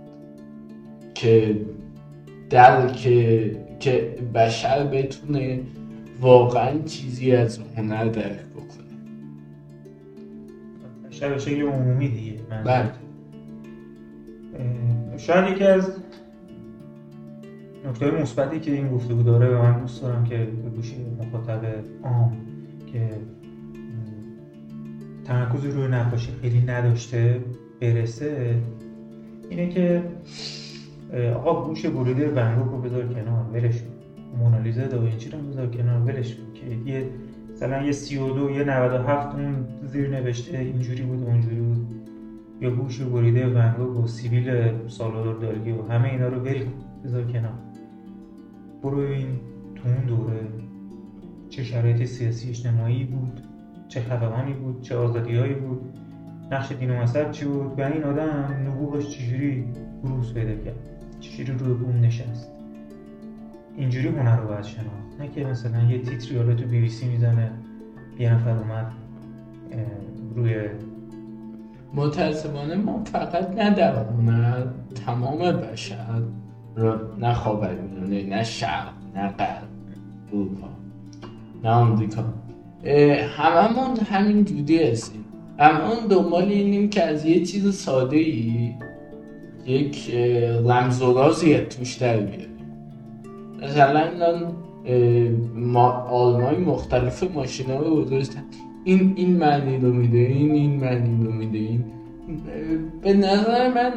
که 1.13 1.61
در 2.49 2.88
که, 2.88 3.57
که 3.80 4.15
بشر 4.36 4.88
بتونه 4.88 5.59
واقعا 6.22 6.80
چیزی 6.86 7.32
از 7.32 7.59
هنر 7.78 8.05
درک 8.05 8.45
بکنه. 8.55 8.91
بشر 11.09 11.30
به 11.30 11.39
شکل 11.39 11.61
عمومی 11.61 12.09
دیگه 12.09 12.34
بله. 12.65 12.91
شاید 15.17 15.55
یکی 15.55 15.63
از 15.63 15.93
نکته 17.86 18.12
مثبتی 18.12 18.60
که 18.60 18.72
این 18.72 18.90
گفتگو 18.90 19.24
داره 19.24 19.58
و 19.58 19.62
من 19.62 19.80
دوست 19.80 20.02
دارم 20.02 20.24
که 20.24 20.38
به 20.38 20.70
گوش 20.70 20.94
مخاطب 21.20 21.66
عام 22.04 22.38
که 22.88 23.10
تمرکزی 25.26 25.72
روی 25.72 25.88
نقاشی 25.88 26.32
خیلی 26.42 26.62
نداشته 26.62 27.44
برسه 27.82 28.56
اینه 29.50 29.70
که 29.70 30.04
آقا 31.36 31.66
گوش 31.68 31.86
بریده 31.86 32.30
ونگوک 32.30 32.72
رو 32.72 32.82
بذار 32.82 33.08
کنار 33.08 33.46
ولش 33.54 33.84
مونالیزا 34.38 34.88
داوینچی 34.88 35.30
رو 35.30 35.40
بذار 35.40 35.68
کنار 35.68 36.02
ولش 36.02 36.36
که 36.54 36.92
یه 36.92 37.10
مثلا 37.54 37.84
یه 37.84 37.92
32 37.92 38.50
یه 38.50 38.64
97 38.64 39.36
اون 39.36 39.66
زیر 39.86 40.10
نوشته 40.10 40.58
اینجوری 40.58 41.04
بود 41.04 41.24
اونجوری 41.24 41.56
بود. 41.56 41.96
یا 42.62 42.70
گوش 42.70 43.02
بریده 43.02 43.48
ونگوک 43.48 44.04
و 44.04 44.08
سیبیل 44.08 44.52
سالادور 44.88 45.36
دالگی 45.36 45.72
و 45.72 45.82
همه 45.82 46.10
اینا 46.10 46.28
رو 46.28 46.40
ول 46.40 46.66
بذار 47.06 47.24
کنار. 47.24 47.70
برو 48.84 49.00
این 49.00 49.40
تو 49.76 49.90
اون 49.90 50.06
دوره. 50.06 50.40
چه 51.50 51.64
شرایط 51.64 52.04
سیاسی 52.04 52.50
اجتماعی 52.50 53.04
بود 53.04 53.42
چه 53.88 54.02
خفقانی 54.02 54.54
بود 54.54 54.82
چه 54.82 54.96
آزادیهایی 54.96 55.54
بود 55.54 55.82
نقش 56.52 56.72
دین 56.72 56.92
و 56.92 57.02
مذهب 57.02 57.32
چی 57.32 57.46
بود؟ 57.46 57.80
و 57.80 57.84
این 57.84 58.04
آدم 58.04 58.68
نبوغش 58.68 59.10
چجوری 59.10 59.66
بروز 60.04 60.34
پیدا 60.34 60.64
کرد؟ 60.64 60.76
چجوری 61.20 61.54
روی 61.58 61.74
بوم 61.74 62.00
نشست؟ 62.00 62.52
اینجوری 63.78 64.08
هنر 64.08 64.38
رو 64.38 64.48
باید 64.48 64.64
شناخت. 64.64 65.20
نه 65.20 65.28
که 65.28 65.46
مثلا 65.46 65.84
یه 65.84 66.00
تیتری 66.00 66.38
حالا 66.38 66.56
تو 66.56 66.66
بی 66.66 66.82
بی 66.82 66.90
سی 66.90 67.08
می‌زنه 67.08 67.52
یه 68.20 68.34
نفر 68.34 68.58
اومد 68.58 68.92
روی 70.36 70.56
متاسفانه 71.94 72.76
ما 72.76 73.04
فقط 73.04 73.50
نه 73.50 73.76
در 73.76 74.06
تمام 75.06 75.38
بشر. 75.38 76.22
نه 77.19 77.34
خاورمیانه 77.34 78.24
نه 78.24 78.43
شرق 78.43 78.93
نه 79.15 79.28
غرب 79.28 79.67
اروپا 80.34 80.67
نه 81.63 81.69
آمریکا. 81.69 82.24
هممون 83.38 83.97
همین 83.97 84.45
جودی 84.45 84.84
هستیم. 84.84 85.26
هممون 85.59 86.07
دنبال 86.09 86.43
اینیم 86.43 86.89
که 86.89 87.03
از 87.03 87.26
یه 87.26 87.45
چیز 87.45 87.76
ساده 87.76 88.17
ای 88.17 88.74
یک 89.65 90.15
رمز 90.65 91.01
و 91.01 91.13
رازی 91.13 91.57
توش 91.57 91.95
در 91.95 92.17
بیاریم. 92.17 92.47
مثلا 93.61 94.34
ما 95.55 95.91
آلمای 95.91 96.57
مختلف 96.57 97.24
ماشینا 97.36 97.80
رو 97.80 97.95
گذاشتن 97.95 98.43
این 98.84 99.13
این 99.15 99.38
معنی 99.38 99.78
رو 99.78 99.93
میده 99.93 100.17
این 100.17 100.51
این 100.51 100.80
معنی 100.80 101.26
رو 101.26 101.32
میده 101.32 101.57
این 101.57 101.84
به 103.01 103.13
نظر 103.13 103.74
من 103.74 103.93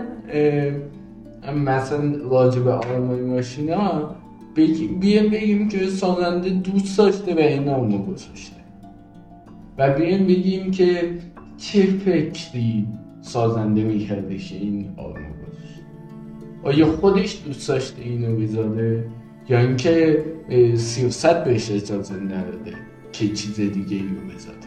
مثلا 1.53 2.17
راجع 2.31 2.61
به 2.61 2.73
آرمای 2.73 3.21
ماشینا 3.21 4.15
بیایم 5.01 5.31
بگیم 5.31 5.69
که 5.69 5.87
سازنده 5.87 6.51
دوست 6.51 6.99
داشته 6.99 7.35
و 7.35 7.39
این 7.39 7.65
نامو 7.65 7.99
گذاشته. 7.99 8.57
و 9.79 9.95
بیایم 9.95 10.27
بگیم 10.27 10.71
که 10.71 11.19
چه 11.59 11.83
فکری 11.83 12.87
سازنده 13.21 13.85
می‌کرده 13.85 14.37
که 14.37 14.57
این 14.57 14.89
آرمو 14.97 15.15
گذاشته. 15.15 15.85
آیا 16.63 16.87
خودش 16.87 17.43
دوست 17.47 17.69
داشته 17.69 18.03
اینو 18.03 18.37
بذاره؟ 18.37 19.05
یا 19.49 19.59
اینکه 19.59 20.25
سیاست 20.77 21.45
بهش 21.45 21.71
اجازه 21.71 22.15
نداده 22.15 22.75
که 23.13 23.29
چیز 23.29 23.57
دیگه 23.57 23.97
ای 23.97 24.03
رو 24.03 24.35
بذاره. 24.35 24.64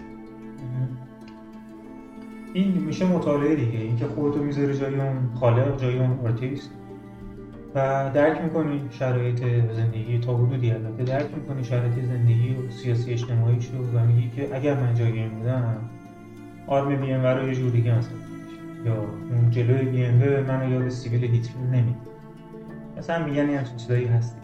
این 2.53 2.71
میشه 2.71 3.05
مطالعه 3.05 3.55
دیگه 3.55 3.79
اینکه 3.79 4.05
خودتو 4.05 4.43
می‌ذاری 4.43 4.77
جای 4.77 4.99
اون 4.99 5.29
خالق 5.39 5.81
جای 5.81 5.99
اون 5.99 6.19
آرتیست. 6.23 6.71
و 7.75 8.09
درک 8.13 8.41
می‌کنی 8.41 8.81
شرایط 8.91 9.43
زندگی 9.71 10.19
تا 10.19 10.37
حدودی. 10.37 10.71
البته 10.71 11.03
درک 11.03 11.27
می‌کنی 11.35 11.63
شرایط 11.63 11.93
زندگی 11.93 12.55
و 12.55 12.71
سیاسی 12.71 13.11
اجتماعی 13.11 13.61
شو 13.61 13.77
و 13.77 14.05
میگی 14.05 14.29
که 14.35 14.55
اگر 14.55 14.73
من 14.73 14.95
جای 14.95 15.11
این 15.11 15.29
بودم 15.29 15.77
آرم 16.67 16.95
بی 16.95 17.11
ام 17.11 17.47
یه 17.47 17.55
جور 17.55 17.71
دیگه 17.71 17.97
مثلا. 17.97 18.17
یا 18.85 18.93
اون 18.93 19.49
جلوی 19.51 19.85
بی 19.85 20.05
ام 20.05 20.43
منو 20.47 20.71
یاد 20.71 20.89
سیبیل 20.89 21.23
هیتلر 21.23 21.63
نمید 21.71 21.95
مثلا 22.97 23.25
میگن 23.25 23.49
یه 23.49 23.57
همچین 23.57 23.75
چیزایی 23.75 24.05
هست. 24.05 24.37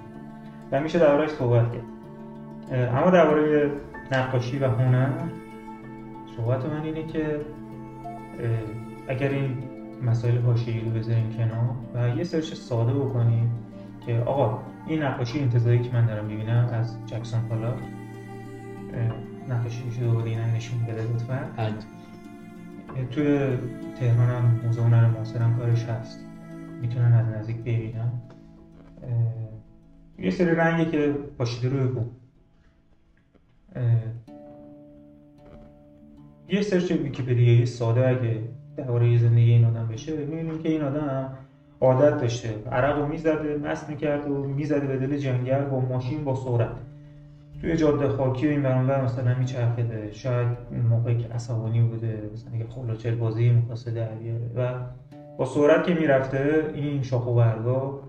و 0.71 0.79
میشه 0.79 0.99
دربارش 0.99 1.29
صحبت 1.29 1.65
کرد. 1.71 1.83
اما 2.89 3.09
درباره 3.09 3.71
نقاشی 4.11 4.59
و 4.59 4.67
هنر 4.67 5.09
صحبت 6.37 6.65
من 6.65 6.83
اینه 6.83 7.03
که 7.03 7.39
اگر 9.07 9.29
این 9.29 9.57
مسائل 10.01 10.37
حاشیه‌ای 10.37 10.79
رو 10.79 10.91
بذاریم 10.91 11.29
کنار 11.29 11.75
و 11.93 12.17
یه 12.17 12.23
سرچ 12.23 12.53
ساده 12.53 12.93
بکنیم 12.93 13.51
که 14.05 14.19
آقا 14.19 14.59
این 14.87 15.03
نقاشی 15.03 15.39
انتظاری 15.39 15.79
که 15.79 15.93
من 15.93 16.05
دارم 16.05 16.25
می‌بینم 16.25 16.69
از 16.73 16.97
جکسون 17.05 17.41
پالا 17.41 17.73
نقاشی 19.49 19.91
شده 19.91 20.23
این 20.23 20.39
نشون 20.39 20.85
بده 20.85 21.03
لطفا. 21.03 21.49
توی 23.11 23.57
تهران 23.99 24.29
هم 24.29 24.61
موزه 24.65 24.81
هنر 24.81 25.07
معاصر 25.07 25.39
هم 25.39 25.57
کارش 25.57 25.85
هست. 25.85 26.25
می‌تونن 26.81 27.13
از 27.13 27.27
نزدیک 27.27 27.57
ببینن. 27.57 28.11
یه 30.19 30.31
سری 30.31 30.55
رنگی 30.55 30.91
که 30.91 31.15
پاشیده 31.37 31.69
روی 31.69 31.87
بوم. 31.87 32.09
یه 36.49 36.61
سرچ 36.61 36.91
ویکیپدیایی 36.91 37.65
ساده 37.65 38.07
اگه 38.07 38.39
درباره 38.77 39.17
زندگی 39.17 39.51
این 39.51 39.65
آدم 39.65 39.87
بشه 39.87 40.17
می‌بینیم 40.17 40.59
که 40.59 40.69
این 40.69 40.81
آدم 40.81 41.29
عادت 41.81 42.21
داشته. 42.21 42.49
عرق 42.71 42.99
رو 42.99 43.05
می‌زده 43.05 43.57
مست 43.57 43.89
می‌کرد 43.89 44.31
و 44.31 44.43
می‌زده 44.43 44.87
به 44.87 44.97
دل 44.97 45.17
جنگل 45.17 45.65
با 45.65 45.79
ماشین 45.79 46.23
با 46.23 46.35
سرعت. 46.35 46.75
توی 47.61 47.75
جاده 47.75 48.07
خاکی 48.07 48.47
این 48.47 48.61
برانور 48.61 49.03
مثلا 49.03 49.35
میچرخیده. 49.35 50.09
شاید 50.11 50.47
موقعی 50.89 51.17
که 51.17 51.27
عصبانی 51.27 51.81
بوده 51.81 52.29
مثلا 52.33 52.57
یه 52.57 52.65
خلاچل 52.69 53.15
بازی 53.15 53.49
می‌خواسته 53.49 53.91
در 53.91 54.07
و 54.55 54.73
با 55.37 55.45
سرعت 55.45 55.87
که 55.87 55.93
می‌رفته 55.93 56.71
این 56.73 57.03
شاخ 57.03 57.27
و 57.27 57.33
برگا 57.33 57.99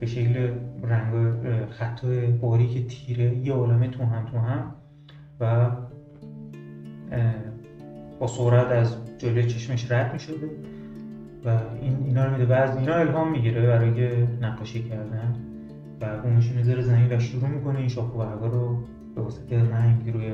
به 0.00 0.06
شکل 0.06 0.50
رنگ 0.82 1.34
خط 1.70 2.04
باریک 2.40 2.86
تیره 2.86 3.36
یه 3.36 3.52
عالمه 3.52 3.88
تو 3.88 4.04
هم 4.04 4.26
تو 4.26 4.38
هم 4.38 4.74
و 5.40 5.70
با 8.18 8.26
سرعت 8.26 8.66
از 8.66 8.96
جلوی 9.18 9.46
چشمش 9.46 9.92
رد 9.92 10.12
می 10.12 10.18
شده 10.18 10.50
و 11.44 11.48
این 11.82 11.96
اینا 12.04 12.24
رو 12.24 12.32
میده. 12.32 12.44
بعض 12.44 12.76
اینا 12.76 12.94
الهام 12.94 13.32
می‌گیره 13.32 13.66
برای 13.66 14.26
نقاشی 14.40 14.82
کردن 14.82 15.34
و 16.00 16.04
اونش 16.04 16.50
می‌ذاره 16.50 16.82
زمین 16.82 17.12
و 17.12 17.18
شروع 17.18 17.48
می‌کنه 17.48 17.78
این 17.78 17.88
شاخ 17.88 18.14
و 18.14 18.22
رو 18.22 18.78
به 19.14 19.20
واسطه 19.22 19.58
رنگ 19.58 20.10
روی 20.12 20.32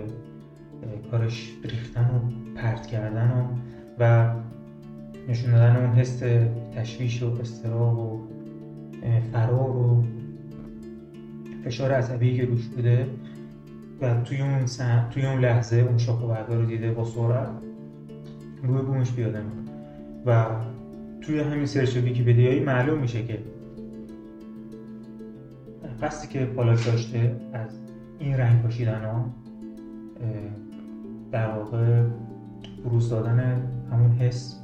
کارش 1.11 1.51
ریختن 1.65 2.05
و 2.05 2.19
پرت 2.61 2.87
کردن 2.87 3.31
و, 3.31 3.45
و 3.99 4.35
نشون 5.29 5.51
دادن 5.51 5.77
اون 5.77 5.91
حس 5.91 6.23
تشویش 6.77 7.23
و 7.23 7.41
استراب 7.41 7.99
و 7.99 8.21
فرار 9.33 9.77
و 9.77 10.05
فشار 11.65 11.93
عصبی 11.93 12.37
که 12.37 12.45
روش 12.45 12.67
بوده 12.67 13.07
و 14.01 14.21
توی 14.21 14.41
اون 14.41 14.67
توی 15.11 15.27
اون 15.27 15.41
لحظه 15.41 15.77
اون 15.77 15.99
شاخ 15.99 16.23
و 16.23 16.53
رو 16.53 16.67
دیده 16.67 16.91
با 16.91 17.05
سرعت. 17.05 17.70
روی 18.63 18.83
بومش 18.83 19.13
پیاده 19.13 19.43
و 20.27 20.47
توی 21.21 21.41
همین 21.41 21.67
سرچ 21.67 21.97
ویکیپدیایی 21.97 22.61
معلوم 22.61 22.99
میشه 22.99 23.25
که 23.25 23.39
قصدی 26.03 26.29
که 26.29 26.45
پالاک 26.45 26.87
داشته 26.87 27.37
از 27.53 27.71
این 28.19 28.37
رنگ 28.37 28.63
پاشیدن 28.63 29.05
ها 29.05 29.31
در 31.33 31.51
واقع 31.51 32.03
بروز 32.85 33.11
دادن 33.11 33.63
همون 33.93 34.13
حس 34.13 34.61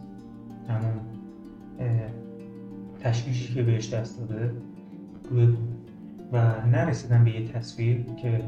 همون 0.68 1.00
تشویشی 3.00 3.54
که 3.54 3.62
بهش 3.62 3.94
دست 3.94 4.20
داده 4.20 4.50
روی 5.30 5.56
و 6.32 6.66
نرسیدن 6.66 7.24
به 7.24 7.30
یه 7.30 7.48
تصویر 7.48 8.06
که 8.22 8.40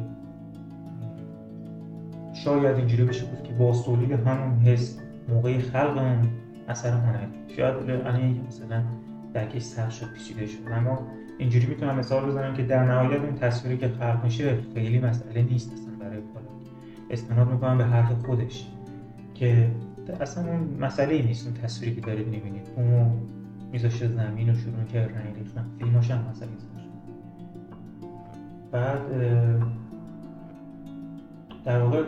شاید 2.32 2.76
اینجوری 2.76 3.04
بشه 3.04 3.26
بود 3.26 3.42
که 3.42 3.52
با 3.52 3.82
تولید 3.82 4.12
همون 4.12 4.58
حس 4.58 4.98
موقع 5.28 5.58
خلق 5.58 5.96
اون 5.96 6.28
اثر 6.68 6.90
هنری 6.90 7.26
شاید 7.56 7.90
الان 7.90 8.40
مثلا 8.48 8.82
درکش 9.34 9.62
سخت 9.62 9.90
شد 9.90 10.06
پیچیده 10.06 10.46
شد. 10.46 10.58
اما 10.72 11.06
اینجوری 11.38 11.66
می‌تونم 11.66 11.96
مثال 11.96 12.26
بزنم 12.26 12.54
که 12.54 12.62
در 12.62 12.84
نهایت 12.84 13.20
اون 13.20 13.34
تصویری 13.34 13.76
که 13.76 13.88
خلق 13.88 14.24
میشه 14.24 14.58
خیلی 14.74 15.00
مسئله 15.00 15.42
نیست 15.42 15.72
اصلا 15.72 15.92
برای 16.00 16.20
پالا 16.20 16.46
استناد 17.10 17.48
می‌کنم 17.48 17.78
به 17.78 17.84
حرف 17.84 18.12
خودش 18.12 18.66
که 19.34 19.70
اصلا 20.20 20.50
اون 20.50 20.76
مسئله 20.80 21.14
ای 21.14 21.22
نیست 21.22 21.46
اون 21.46 21.56
تصویری 21.56 21.94
که 21.94 22.00
دارید 22.00 22.28
می‌بینید. 22.28 22.66
اون 22.76 23.12
میذاشه 23.72 24.08
زمین 24.08 24.50
و 24.50 24.54
شروع 24.54 24.84
که 24.88 25.00
رنگ 25.00 25.38
ریختن. 25.38 25.64
فیلماش 25.78 26.10
هم 26.10 26.24
مسئله 26.30 26.48
بعد 28.72 29.00
در 31.64 31.82
واقع 31.82 32.02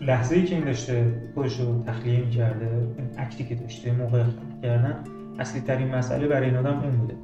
لحظه 0.00 0.36
ای 0.36 0.44
که 0.44 0.54
این 0.54 0.64
داشته 0.64 1.22
خودش 1.34 1.60
رو 1.60 1.82
تخلیه 1.82 2.20
می‌کرده 2.20 2.88
اکتی 3.16 3.44
که 3.44 3.54
داشته 3.54 3.92
موقع 3.92 4.24
کردن 4.62 5.04
اصلی 5.38 5.60
ترین 5.60 5.94
مسئله 5.94 6.28
برای 6.28 6.48
این 6.48 6.56
آدم 6.56 6.78
اون 6.78 6.96
بوده. 6.96 7.14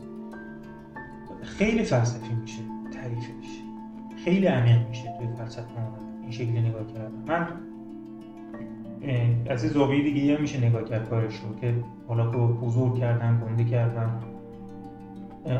خیلی 1.43 1.83
فلسفی 1.83 2.35
میشه 2.35 2.62
تعریفش. 2.93 3.61
خیلی 4.24 4.47
عمیق 4.47 4.89
میشه 4.89 5.14
توی 5.18 5.27
فلسفه 5.39 5.64
این 6.22 6.31
شکلی 6.31 6.61
نگاه 6.61 6.87
کردن. 6.87 7.11
من 7.29 7.49
از 9.51 9.64
این 9.64 9.72
زاویه 9.72 10.03
دیگه 10.03 10.35
هم 10.35 10.41
میشه 10.41 10.66
نگاه 10.66 10.85
کرد 10.85 11.09
کارش 11.09 11.35
رو 11.35 11.61
که 11.61 11.74
حالا 12.09 12.31
که 12.31 12.37
بزرگ 12.37 12.99
کردن 12.99 13.43
گنده 13.47 13.64
کردن 13.64 14.11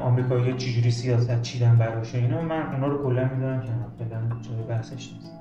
آمریکایی 0.03 0.55
چجوری 0.55 0.91
سیاست 0.91 1.43
چیدن 1.43 1.77
براش 1.77 2.14
اینا. 2.14 2.43
من 2.43 2.75
اونا 2.75 2.87
رو 2.87 3.03
کلا 3.03 3.25
می‌دونم 3.35 3.61
که 3.61 3.69
فعلا 3.99 4.21
جای 4.43 4.62
بحثش 4.69 5.12
نیست. 5.12 5.33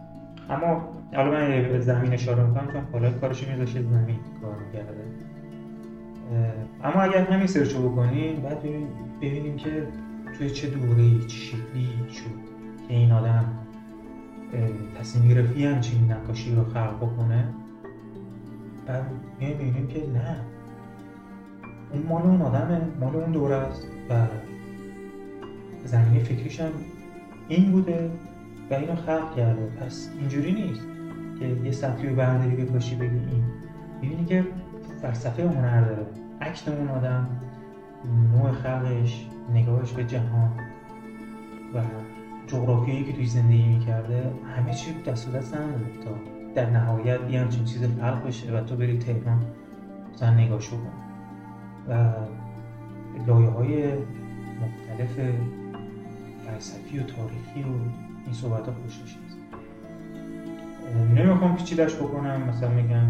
اما 0.50 0.90
حالا 1.16 1.32
من 1.32 1.48
به 1.48 1.80
زمین 1.80 2.14
اشاره 2.14 2.44
می‌کنم 2.44 2.72
چون 2.72 2.82
حالا 2.92 3.12
کارش 3.12 3.48
میذاشه 3.48 3.82
زمین 3.82 4.20
کار 4.42 4.56
می‌کرده. 4.66 5.04
اما 6.84 7.02
اگر 7.02 7.32
همین 7.32 7.48
سرچو 7.48 7.90
بکنیم 7.90 8.42
بعد 8.42 8.60
ببینیم 9.22 9.56
که 9.56 9.88
توی 10.38 10.50
چه 10.50 10.68
دوره 10.68 11.20
چه 11.20 11.38
شکلی 11.38 11.90
شد 12.10 12.36
که 12.88 12.94
این 12.94 13.12
آدم 13.12 13.46
تصمیم 15.00 15.30
گرفتی 15.30 15.66
همچین 15.66 16.12
نقاشی 16.12 16.56
رو 16.56 16.64
خلق 16.64 16.98
بکنه. 16.98 17.48
بعد 18.88 19.04
می‌بینیم 19.40 19.88
که 19.88 20.00
نه. 20.14 20.38
اون 21.92 22.04
مال 22.10 22.22
اون 22.22 22.42
آدمه 22.42 22.82
مال 23.00 23.16
اون 23.16 23.32
دوره 23.32 23.56
است 23.56 23.88
و 24.10 24.28
زمینه 25.86 26.20
فکریش 26.24 26.60
هم 26.60 26.72
این 27.48 27.72
بوده. 27.72 28.10
و 28.72 28.74
اینو 28.74 28.96
خلق 28.96 29.36
کرده 29.36 29.66
پس 29.66 30.10
اینجوری 30.20 30.52
نیست 30.52 30.82
که 31.40 31.46
یه 31.46 31.72
سطحی 31.72 32.10
رو 32.10 32.16
برداری 32.16 32.56
بکشی 32.56 32.96
بگی 32.96 33.16
این. 33.16 33.44
می‌بینی 34.02 34.26
که 34.26 34.46
فلسفه 35.02 35.50
هنر 35.50 35.82
داره. 35.82 36.06
عکس 36.42 36.68
اون 36.68 36.88
آدم 36.88 37.28
نوع 38.34 38.52
خلقش 38.52 39.28
نگاهش 39.54 39.92
به 39.92 40.04
جهان 40.04 40.52
و 41.76 41.82
جغرافیایی 42.48 43.04
که 43.04 43.14
توی 43.14 43.26
زندگی 43.26 43.68
می‌کرده 43.68 44.32
همه 44.58 44.74
چی 44.74 44.94
دست 45.08 45.28
و 45.30 45.32
دست 45.32 45.56
هم 45.56 45.70
تا 46.06 46.12
در 46.56 46.70
نهایت 46.70 47.20
یه 47.30 47.40
همچین 47.40 47.66
چیز 47.66 47.84
خلق 47.84 48.28
بشه 48.28 48.58
و 48.58 48.64
تو 48.64 48.76
بری 48.76 48.98
تهران 48.98 49.46
مثلا 50.14 50.34
نگاهشو 50.34 50.76
کن. 50.78 50.92
و 51.90 52.14
لایه 53.28 53.50
های 53.50 53.94
مختلف 54.62 55.20
فلسفی 56.46 57.00
و 57.00 57.04
تاریخی 57.04 57.64
و 57.64 58.05
این 58.26 58.34
صحبت 58.34 58.68
ها 58.68 58.74
خوشش 58.74 59.18
نیست 59.18 59.38
نمی‌خوام 61.16 61.56
پیچیدش 61.56 61.96
بکنم. 61.96 62.42
مثلا 62.42 62.70
میگم 62.70 63.06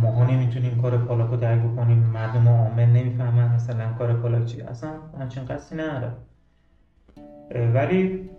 ماها 0.00 0.24
نمی‌تونیم 0.26 0.82
کار 0.82 0.98
پالاکو 0.98 1.36
درک 1.36 1.60
بکنیم. 1.60 1.98
مردم 1.98 2.48
عامل 2.48 2.86
نمی‌فهمن 2.86 3.54
مثلا 3.54 3.92
کار 3.92 4.14
پالاک 4.14 4.44
چی. 4.44 4.62
اصلا 4.62 4.90
همچین 5.20 5.44
قصدی 5.44 5.76
نداره 5.76 6.12
ولی 7.74 8.30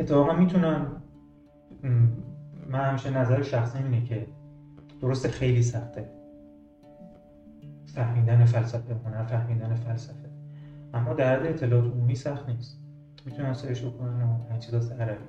اتفاقا 0.00 0.32
می‌تونم 0.32 1.02
من 2.70 2.84
همیشه 2.84 3.10
نظر 3.10 3.42
شخصی 3.42 3.78
اینه 3.78 4.04
که 4.04 4.26
درست 5.00 5.28
خیلی 5.28 5.62
سخته. 5.62 6.10
فهمیدن 7.86 8.44
فلسفه 8.44 8.94
هنر 9.04 9.22
فهمیدن 9.22 9.74
فلسفه. 9.74 10.28
اما 10.94 11.14
در 11.14 11.48
اطلاعات 11.48 11.84
عمومی 11.84 12.14
سخت 12.14 12.48
نیست. 12.48 12.80
می‌تونن 13.26 13.52
سرش 13.52 13.84
بکنن 13.84 14.22
و 14.22 14.50
این 14.50 14.58
چیزا 14.58 14.78
عربی 14.78 15.24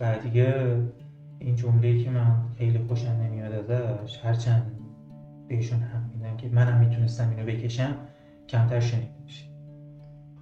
و 0.00 0.18
دیگه 0.18 0.76
این 1.38 1.56
جمله 1.56 2.04
که 2.04 2.10
من 2.10 2.36
خیلی 2.58 2.78
خوشم 2.78 3.10
نمیاد 3.10 3.70
ازش 3.70 4.18
هرچند 4.22 4.72
بهشون 5.48 5.78
هم 5.78 6.10
میدن 6.14 6.36
که 6.36 6.48
منم 6.52 6.78
می‌تونستم 6.78 7.30
اینو 7.30 7.46
بکشم 7.46 7.96
کمتر 8.48 8.80
شنیده 8.80 9.08
میشه 9.24 9.44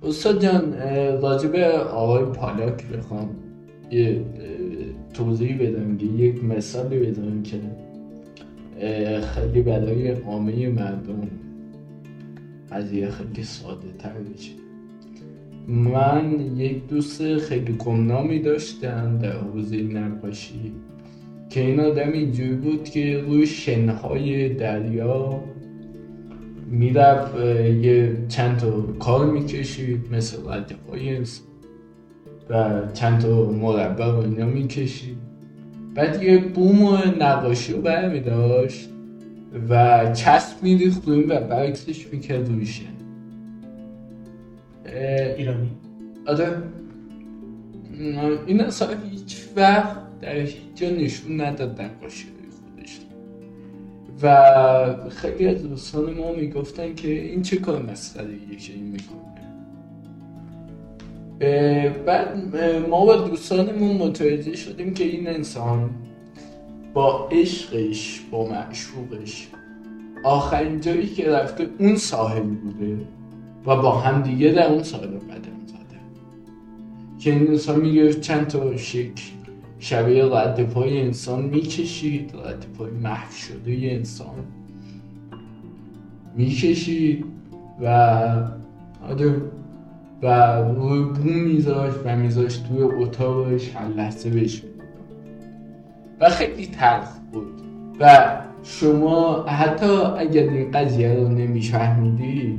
استاد 0.03 0.43
جان 0.43 0.73
راجب 1.23 1.55
آقای 1.91 2.25
پالاک 2.25 2.87
بخوام 2.87 3.29
یه 3.91 4.25
توضیحی 5.15 5.55
بدم 5.55 5.97
که 5.97 6.07
یک 6.07 6.45
مثالی 6.45 6.99
بدم 6.99 7.43
که 7.43 7.61
خیلی 9.21 9.63
برای 9.63 10.11
عامه 10.11 10.69
مردم 10.69 11.29
قضیه 12.73 13.11
خیلی 13.11 13.43
ساده 13.43 13.93
تر 13.99 14.13
بشه 14.13 14.66
من 15.69 16.41
یک 16.57 16.89
دوست 16.89 17.39
خیلی 17.39 17.73
گمنامی 17.73 18.39
داشتم 18.39 19.19
در 19.19 19.33
حوزه 19.33 19.83
نقاشی 19.83 20.73
که 21.51 21.61
این 21.61 21.81
آدم 21.81 22.13
اینجوری 22.13 22.55
بود 22.55 22.85
که 22.85 23.19
روی 23.19 23.47
شنهای 23.47 24.49
دریا 24.49 25.41
می‌رفت 26.71 27.37
یه 27.83 28.17
چند 28.29 28.57
تا 28.57 28.81
کار 28.81 29.31
می‌کشید 29.31 30.01
مثل 30.13 30.37
های 30.91 31.19
و 32.51 32.83
چند 32.93 33.21
تا 33.21 33.51
مربع 33.51 34.07
و 34.07 34.17
اینا 34.17 34.47
می‌کشید. 34.47 35.17
بعد 35.95 36.23
یه 36.23 36.39
بوم 36.39 36.95
نقاشی 37.21 37.73
رو 37.73 37.81
برمی 37.81 38.21
داشت 38.21 38.89
و 39.69 40.05
چسب 40.13 40.63
میریخت 40.63 41.09
و 41.09 41.41
برکسش 41.41 42.07
می‌کرد 42.13 42.49
روی 42.49 42.67
شن. 42.67 42.96
ایرانی. 45.37 45.71
آره. 46.27 46.63
این 48.47 48.61
اصلا 48.61 48.89
هیچ 49.11 49.45
وقت 49.57 50.21
در 50.21 50.37
هیچ 50.37 50.57
جا 50.75 50.91
نشون 50.91 51.41
نداد 51.41 51.81
نقاشی 51.81 52.27
خودش. 52.27 53.01
و 54.23 55.09
خیلی 55.11 55.47
از 55.47 55.63
دوستان 55.63 56.15
ما 56.15 56.33
می‌گفتن 56.33 56.95
که 56.95 57.09
این 57.09 57.43
چه 57.43 57.57
کار 57.57 57.83
مسخره 57.83 58.39
که 58.61 58.73
این 58.73 58.85
می‌کنه. 58.85 59.27
بعد 62.07 62.57
ما 62.89 63.07
با 63.07 63.17
دوستانمون 63.17 63.97
متوجه 63.97 64.57
شدیم 64.57 64.95
که 64.95 65.05
این 65.05 65.29
انسان 65.29 65.91
با 66.95 67.29
عشقش 67.33 68.21
با 68.31 68.49
معشوقش 68.49 69.49
آخرین 70.25 70.81
جایی 70.81 71.07
که 71.07 71.31
رفته 71.31 71.67
اون 71.79 71.97
ساحل 71.97 72.43
بوده. 72.43 72.99
و 73.67 73.77
با 73.77 73.99
هم 73.99 74.23
دیگه 74.23 74.53
در 74.53 74.67
اون 74.67 74.83
ساحل 74.83 75.07
قدم 75.07 75.67
زده. 75.67 75.99
که 77.19 77.33
این 77.33 77.49
انسان 77.49 77.81
میگه 77.81 78.15
چند 78.15 78.47
تا 78.47 78.77
شکل. 78.77 79.23
شبیه 79.79 80.25
رد 80.25 80.63
پای 80.63 81.01
انسان 81.01 81.45
می‌کشید 81.45 82.35
رد 82.45 82.67
پای 82.79 82.91
محو 82.91 83.33
شده 83.33 83.73
انسان 83.91 84.45
می‌کشید 86.37 87.25
و 87.83 88.49
و 90.23 90.59
روی 90.63 91.03
بوم 91.05 91.35
میذاشت 91.35 91.97
و 92.05 92.17
میذاشت 92.17 92.69
توی 92.69 92.83
اتاقش 92.83 93.77
هر 93.77 93.89
لحظه 93.89 94.31
بهش 94.31 94.63
و 96.21 96.29
خیلی 96.29 96.67
تلخ 96.67 97.09
بود. 97.33 97.61
و 98.01 98.37
شما 98.63 99.43
حتی 99.43 99.87
اگر 100.19 100.43
این 100.43 100.71
قضیه 100.71 101.15
رو 101.15 101.29
نمیفهمیدی 101.29 102.59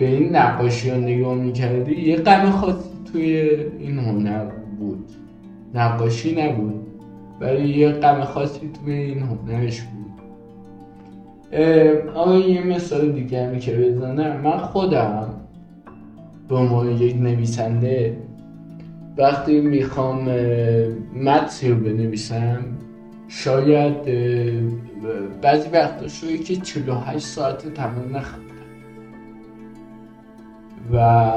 به 0.00 0.06
این 0.06 0.36
نقاشی 0.36 0.90
ها 0.90 0.96
نگاه 0.96 1.34
می‌کردی 1.34 1.94
یه 1.94 2.16
غم 2.16 2.50
خاصی 2.50 2.88
توی 3.12 3.36
این 3.78 3.98
هنر 3.98 4.44
بود. 4.78 5.10
نقاشی 5.74 6.42
نبود 6.42 6.86
ولی 7.40 7.68
یه 7.68 7.88
غم 7.88 8.24
خاصی 8.24 8.70
توی 8.84 8.92
این 8.92 9.22
هنرش 9.22 9.80
بود. 9.80 10.20
آقا 12.14 12.36
یه 12.38 12.62
مثال 12.62 13.12
دیگه 13.12 13.58
که 13.58 13.76
بزنم. 13.76 14.40
من 14.40 14.58
خودم 14.58 15.28
به 16.48 16.56
عنوان 16.56 16.88
یک 16.90 17.16
نویسنده 17.16 18.16
وقتی 19.18 19.60
می‌خوام 19.60 20.30
متنی 21.24 21.70
رو 21.70 21.76
بنویسم 21.76 22.64
شاید 23.28 23.94
بعضی 25.42 25.68
وقتا 25.68 26.08
شوی 26.08 26.38
که 26.38 26.56
48 26.56 27.26
ساعت 27.26 27.74
تمام 27.74 28.16
نخوندم 28.16 28.49
و 30.92 31.34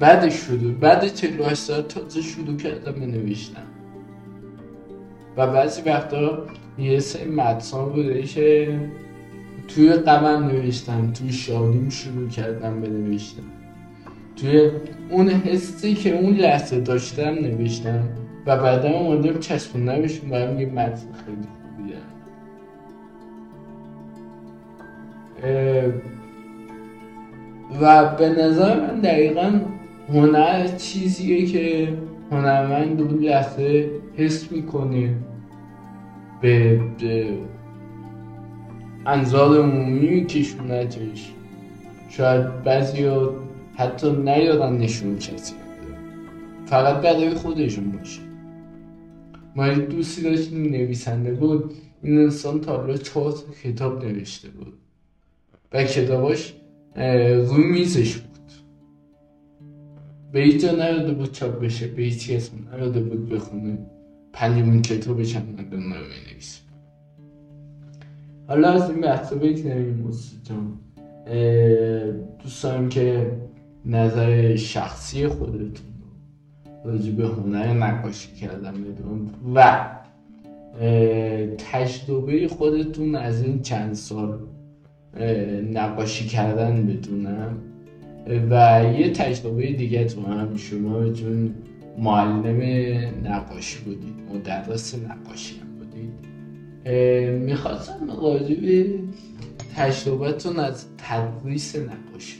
بعد 0.00 0.28
شروع 0.28 0.72
بعد 0.72 1.06
48 1.06 1.54
ساعت 1.54 1.88
تازه 1.88 2.22
شروع 2.22 2.56
کردم 2.56 2.92
بنوشتم 2.92 3.62
و 5.36 5.46
بعضی 5.46 5.82
وقتا 5.82 6.46
یه 6.78 7.00
سری 7.00 7.30
متن 7.30 7.84
بوده 7.84 8.22
که 8.22 8.78
توی 9.68 9.92
قمم 9.92 10.48
نوشتم 10.48 11.12
توی 11.12 11.32
شادیم 11.32 11.88
شروع 11.88 12.28
کردم 12.28 12.80
بنوشتم 12.80 13.42
توی 14.36 14.70
اون 15.10 15.28
حسی 15.28 15.94
که 15.94 16.18
اون 16.18 16.34
لحظه 16.34 16.80
داشتم 16.80 17.34
نوشتم 17.34 18.08
و 18.46 18.56
بعدا 18.56 18.88
اومدم 18.88 19.38
چسبوندمشون 19.38 20.30
برام 20.30 20.60
یه 20.60 20.66
متن 20.66 21.12
خیلی 21.26 21.48
خوبی 21.76 21.92
و 27.80 28.14
به 28.16 28.28
نظر 28.28 28.80
من 28.80 29.00
دقیقا 29.00 29.60
هنر 30.08 30.66
چیزیه 30.76 31.46
که 31.46 31.94
هنرمند 32.30 33.00
اون 33.00 33.18
لحظه 33.18 33.90
حس 34.16 34.52
می‌کنه 34.52 35.14
به, 36.40 36.80
انظار 39.06 39.60
عمومی 39.62 40.08
میکشونتش 40.10 41.32
شاید 42.08 42.62
بعضی 42.62 43.10
حتی 43.76 44.10
نیادن 44.12 44.72
نشون 44.72 45.16
کسی 45.18 45.54
فقط 46.66 47.02
برای 47.02 47.34
خودشون 47.34 47.92
باشه. 47.92 48.20
ما 49.56 49.68
دوستی 49.68 50.22
داشتیم 50.22 50.62
نویسنده 50.62 51.32
بود. 51.32 51.74
این 52.02 52.18
انسان 52.18 52.60
تا 52.60 52.76
حالا 52.76 52.96
چهار 52.96 53.34
کتاب 53.64 54.04
نوشته 54.04 54.48
بود. 54.48 54.72
و 55.72 55.84
کتاباش 55.84 56.54
روی 57.48 57.64
میزش 57.64 58.16
بود. 58.16 58.28
به 60.32 60.40
هیچ 60.40 60.62
جا 60.62 60.72
نرده 60.72 61.12
بود 61.12 61.32
چاپ 61.32 61.60
بشه 61.60 61.86
به 61.86 62.02
هیچ 62.02 62.30
اسم 62.30 62.56
نرده 62.72 63.00
بود 63.00 63.28
بخونه. 63.28 63.78
پنجمین 64.32 64.82
کتابش 64.82 65.36
هم 65.36 65.42
ندون 65.42 65.82
رو 65.82 65.88
نویسه 65.88 66.60
حالا 68.48 68.70
از 68.70 68.90
این 68.90 69.00
بحثا 69.00 69.36
بگذاریم 69.36 69.94
موسی 69.94 70.36
جان. 70.44 70.78
دوست 72.42 72.62
دارم 72.62 72.88
که 72.88 73.32
نظر 73.84 74.56
شخصی 74.56 75.26
خودتون 75.28 75.86
راجع 76.84 77.12
به 77.12 77.26
هنر 77.26 77.72
نقاشی 77.72 78.34
کردن 78.34 78.74
بدون 78.74 79.30
و 79.54 79.88
تجربه 81.58 82.48
خودتون 82.48 83.14
از 83.14 83.42
این 83.42 83.62
چند 83.62 83.94
سال 83.94 84.38
نقاشی 85.72 86.26
کردن 86.26 86.86
بدونم. 86.86 87.56
و 88.50 88.84
یه 88.98 89.12
تجربه 89.12 89.72
دیگه 89.72 90.04
تو 90.04 90.22
هم 90.22 90.56
شما 90.56 91.12
چون 91.12 91.54
معلم 91.98 92.60
نقاشی 93.24 93.84
بودید 93.84 94.14
مدرس 94.34 94.94
نقاشی 94.94 95.54
هم 95.60 95.68
بودید. 95.78 96.10
می‌خواستم 97.44 97.94
راجع 98.22 98.54
به 98.54 98.98
تجربهتون 99.76 100.58
از 100.58 100.86
تدریس 100.98 101.76
نقاشی 101.76 102.36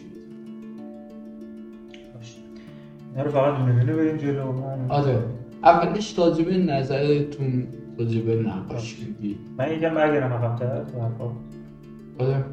اینا 3.10 3.24
رو 3.24 3.30
فقط 3.30 3.58
دونه 3.58 3.80
دونه 3.80 3.92
بریم 3.92 4.16
جلو. 4.16 4.52
آره. 4.88 5.18
اولش 5.64 6.18
راجب 6.18 6.50
نظرتون 6.50 7.66
راجب 7.98 8.30
نقاشی 8.30 9.14
من 9.58 9.72
یکم 9.72 9.94
برگردم 9.94 10.32
عقب‌تر 10.32 10.84
تو 10.84 11.00
حرفا. 11.00 11.32
آره. 12.18 12.44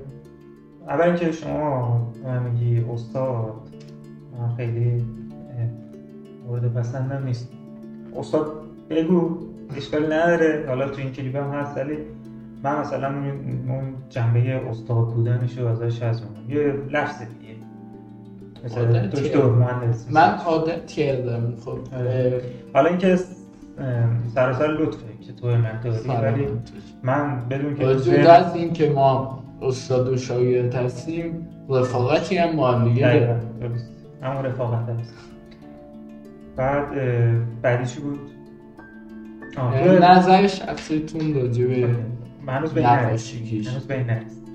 اول 0.88 1.01
اینکه 1.01 1.31
شما 1.31 2.11
میگی 2.43 2.86
استاد 2.93 3.53
من 4.39 4.55
خیلی 4.57 5.05
مورد 6.47 6.73
پسندم 6.73 7.25
نیست 7.25 7.49
استاد 8.15 8.51
بگو 8.89 9.38
اشکال 9.77 10.13
نداره. 10.13 10.65
حالا 10.67 10.89
تو 10.89 11.01
این 11.01 11.11
کلیپ 11.11 11.36
هم 11.36 11.51
هست 11.51 11.77
ولی 11.77 11.97
من 12.63 12.79
مثلا 12.79 13.07
اون 13.67 13.93
جنبه 14.09 14.69
استاد 14.69 15.07
بودنش 15.07 15.57
رو 15.57 15.67
ازش 15.67 16.01
از 16.01 16.21
یه 16.49 16.73
لفظ 16.89 17.19
دیگه. 17.19 17.55
مثلا 18.65 19.07
دکتر 19.07 19.45
مهندس. 19.45 20.11
من 20.11 20.36
عادت 20.45 20.88
کردم 20.88 21.53
خب 21.65 21.77
آره. 21.95 22.41
حالا 22.73 22.89
اینکه 22.89 23.19
سراسر 24.36 24.67
لطفه 24.67 25.05
که 25.21 25.33
تو 25.33 25.47
من 25.47 25.79
داری 25.83 26.09
ولی 26.09 26.47
من 27.03 27.41
بدون 27.49 27.75
که 27.75 27.86
وجود 27.86 28.13
از 28.13 28.55
این 28.55 28.73
که 28.73 28.89
ما 28.89 29.44
استاد 29.61 30.07
و 30.07 30.17
شاگرد 30.17 30.75
هستیم. 30.75 31.47
رفاقتی 31.69 32.37
هم 32.37 32.55
با 32.55 32.71
هم 32.71 32.89
دیگه. 32.89 33.35
همون 34.21 34.45
رفاقت 34.45 34.89
هست 34.89 35.13
بعد 36.55 36.91
بعدی 37.61 37.85
چی 37.85 37.99
بود؟ 37.99 38.19
نظر 40.01 40.47
شخصیتون 40.47 41.33
راجع 41.33 41.67
به 41.67 41.87
هنوز 42.47 42.73
به 42.73 42.81
نقاشی 42.81 43.63
هنوز 43.63 43.87
به 43.87 44.03
نرسید 44.03 44.45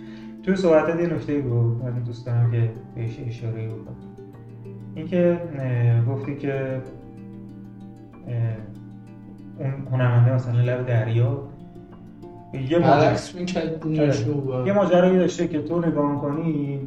توی 0.43 0.57
صحبتت 0.57 1.01
یه 1.01 1.07
نکته 1.07 1.39
بود. 1.39 1.85
من 1.85 2.03
دوست 2.03 2.27
دارم 2.27 2.51
که 2.51 2.71
بهش 2.95 3.19
اشاره 3.27 3.69
بکنم. 3.69 3.97
اینکه 4.95 5.41
گفتی 6.09 6.37
که 6.37 6.81
اون 9.59 9.75
هنرمنده 9.93 10.35
مثلا 10.35 10.61
لب 10.61 10.87
دریا 10.87 11.50
یه 12.53 12.79
ماجرا 12.79 13.17
آره. 14.53 14.67
یه 14.67 14.73
ماجرایی 14.73 15.19
داشته 15.19 15.49
که 15.49 15.63
تو 15.63 15.79
نگاه 15.79 16.21
کنی 16.21 16.81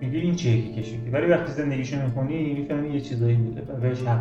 میگی 0.00 0.18
این 0.18 0.34
چیه 0.34 0.62
که 0.62 0.82
کشیدی؟ 0.82 1.10
ولی 1.10 1.26
وقتی 1.26 1.52
زندگیشو 1.52 2.02
می‌کنی 2.04 2.52
می‌فهمی 2.52 2.94
یه 2.94 3.00
چیزایی 3.00 3.34
بوده 3.34 3.72
و 3.72 3.80
بهش 3.80 4.02
حق 4.02 4.20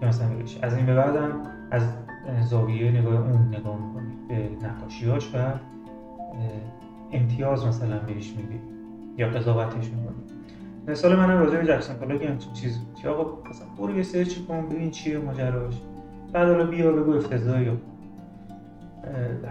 که 0.00 0.06
مثلا 0.06 0.26
از 0.62 0.76
این 0.76 0.86
به 0.86 0.94
بعدم 0.94 1.32
از 1.70 1.82
زاویه 2.48 2.90
نگاه 2.90 3.30
اون 3.30 3.48
نگاه 3.48 3.78
می‌کنی 3.86 4.12
به 4.28 4.66
نقاشیاش 4.66 5.34
و 5.34 5.38
امتیاز 7.12 7.66
مثلا 7.66 7.98
بهش 7.98 8.30
میدی 8.30 8.60
یا 9.18 9.28
قضاوتش 9.28 9.84
می‌کنی. 9.84 10.40
مثال 10.88 11.16
من 11.16 11.38
راجع 11.38 11.60
به 11.60 11.66
جکسون 11.66 11.96
پولاک 11.96 12.22
هم 12.22 12.38
چیز 12.54 12.78
چی 13.02 13.08
آقا 13.08 13.50
مثلا 13.50 13.66
برو 13.78 13.96
یه 13.96 14.02
سرچ 14.02 14.38
کن 14.48 14.68
ببین 14.68 14.90
چیه 14.90 15.18
ماجراش. 15.18 15.74
بعد 16.32 16.48
حالا 16.48 16.66
بیا 16.66 16.92
بگو 16.92 17.12
افتضاحی 17.12 17.68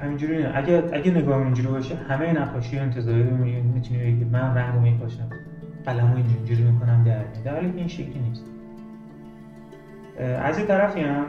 همینجوری 0.02 0.44
نه. 0.44 0.52
اگه 0.56 0.84
اگه 0.94 1.12
نگاه 1.12 1.38
اینجوری 1.38 1.68
باشه 1.68 1.96
همه 1.96 2.42
نقاشی 2.42 2.80
انتظاری 2.80 3.24
رو 3.24 3.38
می‌تونی 3.74 4.00
بگی 4.00 4.24
من 4.24 4.56
رنگو 4.56 4.80
میپاشم 4.80 5.30
قلمو 5.86 6.16
اینجوری 6.16 6.64
می‌کنم 6.64 7.04
در 7.04 7.24
در 7.44 7.54
حالی 7.54 7.74
این 7.78 7.88
شکلی 7.88 8.20
نیست. 8.20 8.44
از 10.44 10.58
این 10.58 10.68
طرفی 10.68 11.00
هم 11.00 11.26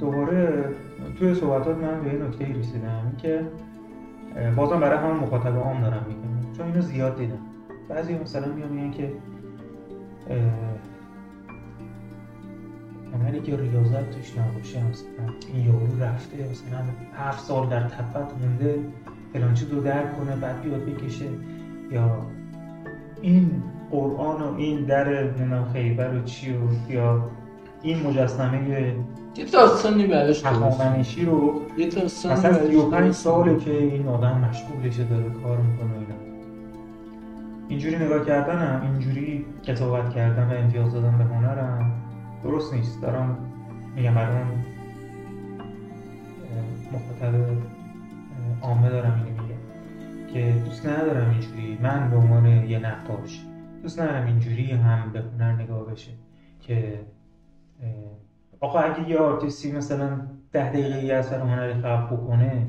دوباره 0.00 0.64
توی 1.18 1.34
صحبتات 1.34 1.78
من 1.78 2.00
به 2.04 2.10
این 2.10 2.22
نکته 2.22 2.60
رسیدم 2.60 3.12
که 3.18 3.40
بازم 4.56 4.80
برای 4.80 4.98
همون 4.98 5.16
مخاطب 5.16 5.56
عام 5.56 5.80
دارم 5.80 6.06
میگم. 6.08 6.52
چون 6.56 6.66
اینو 6.66 6.80
زیاد 6.80 7.18
دیدم. 7.18 7.38
بعضی 7.88 8.14
مثلا 8.18 8.52
میان 8.52 8.72
میگن 8.72 8.90
که 8.90 9.12
عملی 13.14 13.40
که 13.40 13.56
ریاضت 13.56 14.10
توش 14.10 14.38
نباشه 14.38 14.78
مثلا 14.84 15.34
این 15.54 15.66
یارو 15.66 16.02
رفته 16.02 16.36
مثلا 16.50 16.84
هفت 17.14 17.44
سال 17.44 17.68
در 17.68 17.80
تپت 17.80 18.32
مونده 18.40 18.78
فلان 19.32 19.56
رو 19.70 19.80
درک 19.80 20.18
کنه 20.18 20.36
بعد 20.36 20.62
بیاد 20.62 20.84
بکشه. 20.84 21.26
یا 21.90 22.26
این 23.22 23.62
قرآن 23.90 24.42
و 24.42 24.56
این 24.56 24.84
در 24.84 25.32
خیبر 25.72 26.14
و 26.14 26.24
چی 26.24 26.52
و 26.52 26.92
یا 26.92 27.30
این 27.82 28.06
مجسمه 28.06 28.94
یه 29.36 29.44
داستانی 29.44 30.06
براش 30.06 30.44
هخامنشی 30.44 31.24
رو 31.24 31.60
یه 31.78 31.88
داستانی 31.88 32.34
مثلا 32.34 32.68
35 32.68 33.12
ساله 33.12 33.56
که 33.56 33.70
این 33.70 34.08
آدم 34.08 34.48
مشغولشه 34.50 35.04
داره 35.04 35.24
کار 35.42 35.58
می‌کنه 35.58 35.92
اینا. 35.92 36.14
اینجوری 37.68 37.96
نگاه 37.96 38.26
کردنم 38.26 38.80
اینجوری 38.92 39.46
قضاوت 39.68 40.14
کردن 40.14 40.48
و 40.48 40.52
امتیاز 40.52 40.92
دادن 40.92 41.18
به 41.18 41.24
هنرم. 41.24 41.92
درست 42.44 42.74
نیست. 42.74 43.02
دارم 43.02 43.38
میگم 43.96 44.14
برای 44.14 44.36
اون 44.36 44.64
مخاطب 46.92 47.34
عامه 48.62 48.90
دارم 48.90 49.24
اینو 49.24 49.42
میگم 49.42 49.62
که 50.32 50.62
دوست 50.64 50.86
ندارم 50.86 51.30
اینجوری 51.30 51.78
من 51.82 52.10
به 52.10 52.16
عنوان 52.16 52.46
یه 52.46 52.78
نقاش 52.78 53.46
دوست 53.82 54.00
ندارم 54.00 54.26
اینجوری 54.26 54.70
هم 54.70 55.12
به 55.12 55.20
هنر 55.20 55.52
نگاه 55.52 55.84
بشه 55.84 56.12
که 56.60 57.00
آقا 58.60 58.78
اگه 58.78 59.10
یه 59.10 59.18
آرتیستی 59.18 59.72
مثلا 59.72 60.20
ده 60.52 60.70
دقیقه 60.70 61.04
یه 61.04 61.14
اثر 61.14 61.40
هنری 61.40 61.74
خلق 61.74 62.12
بکنه 62.12 62.66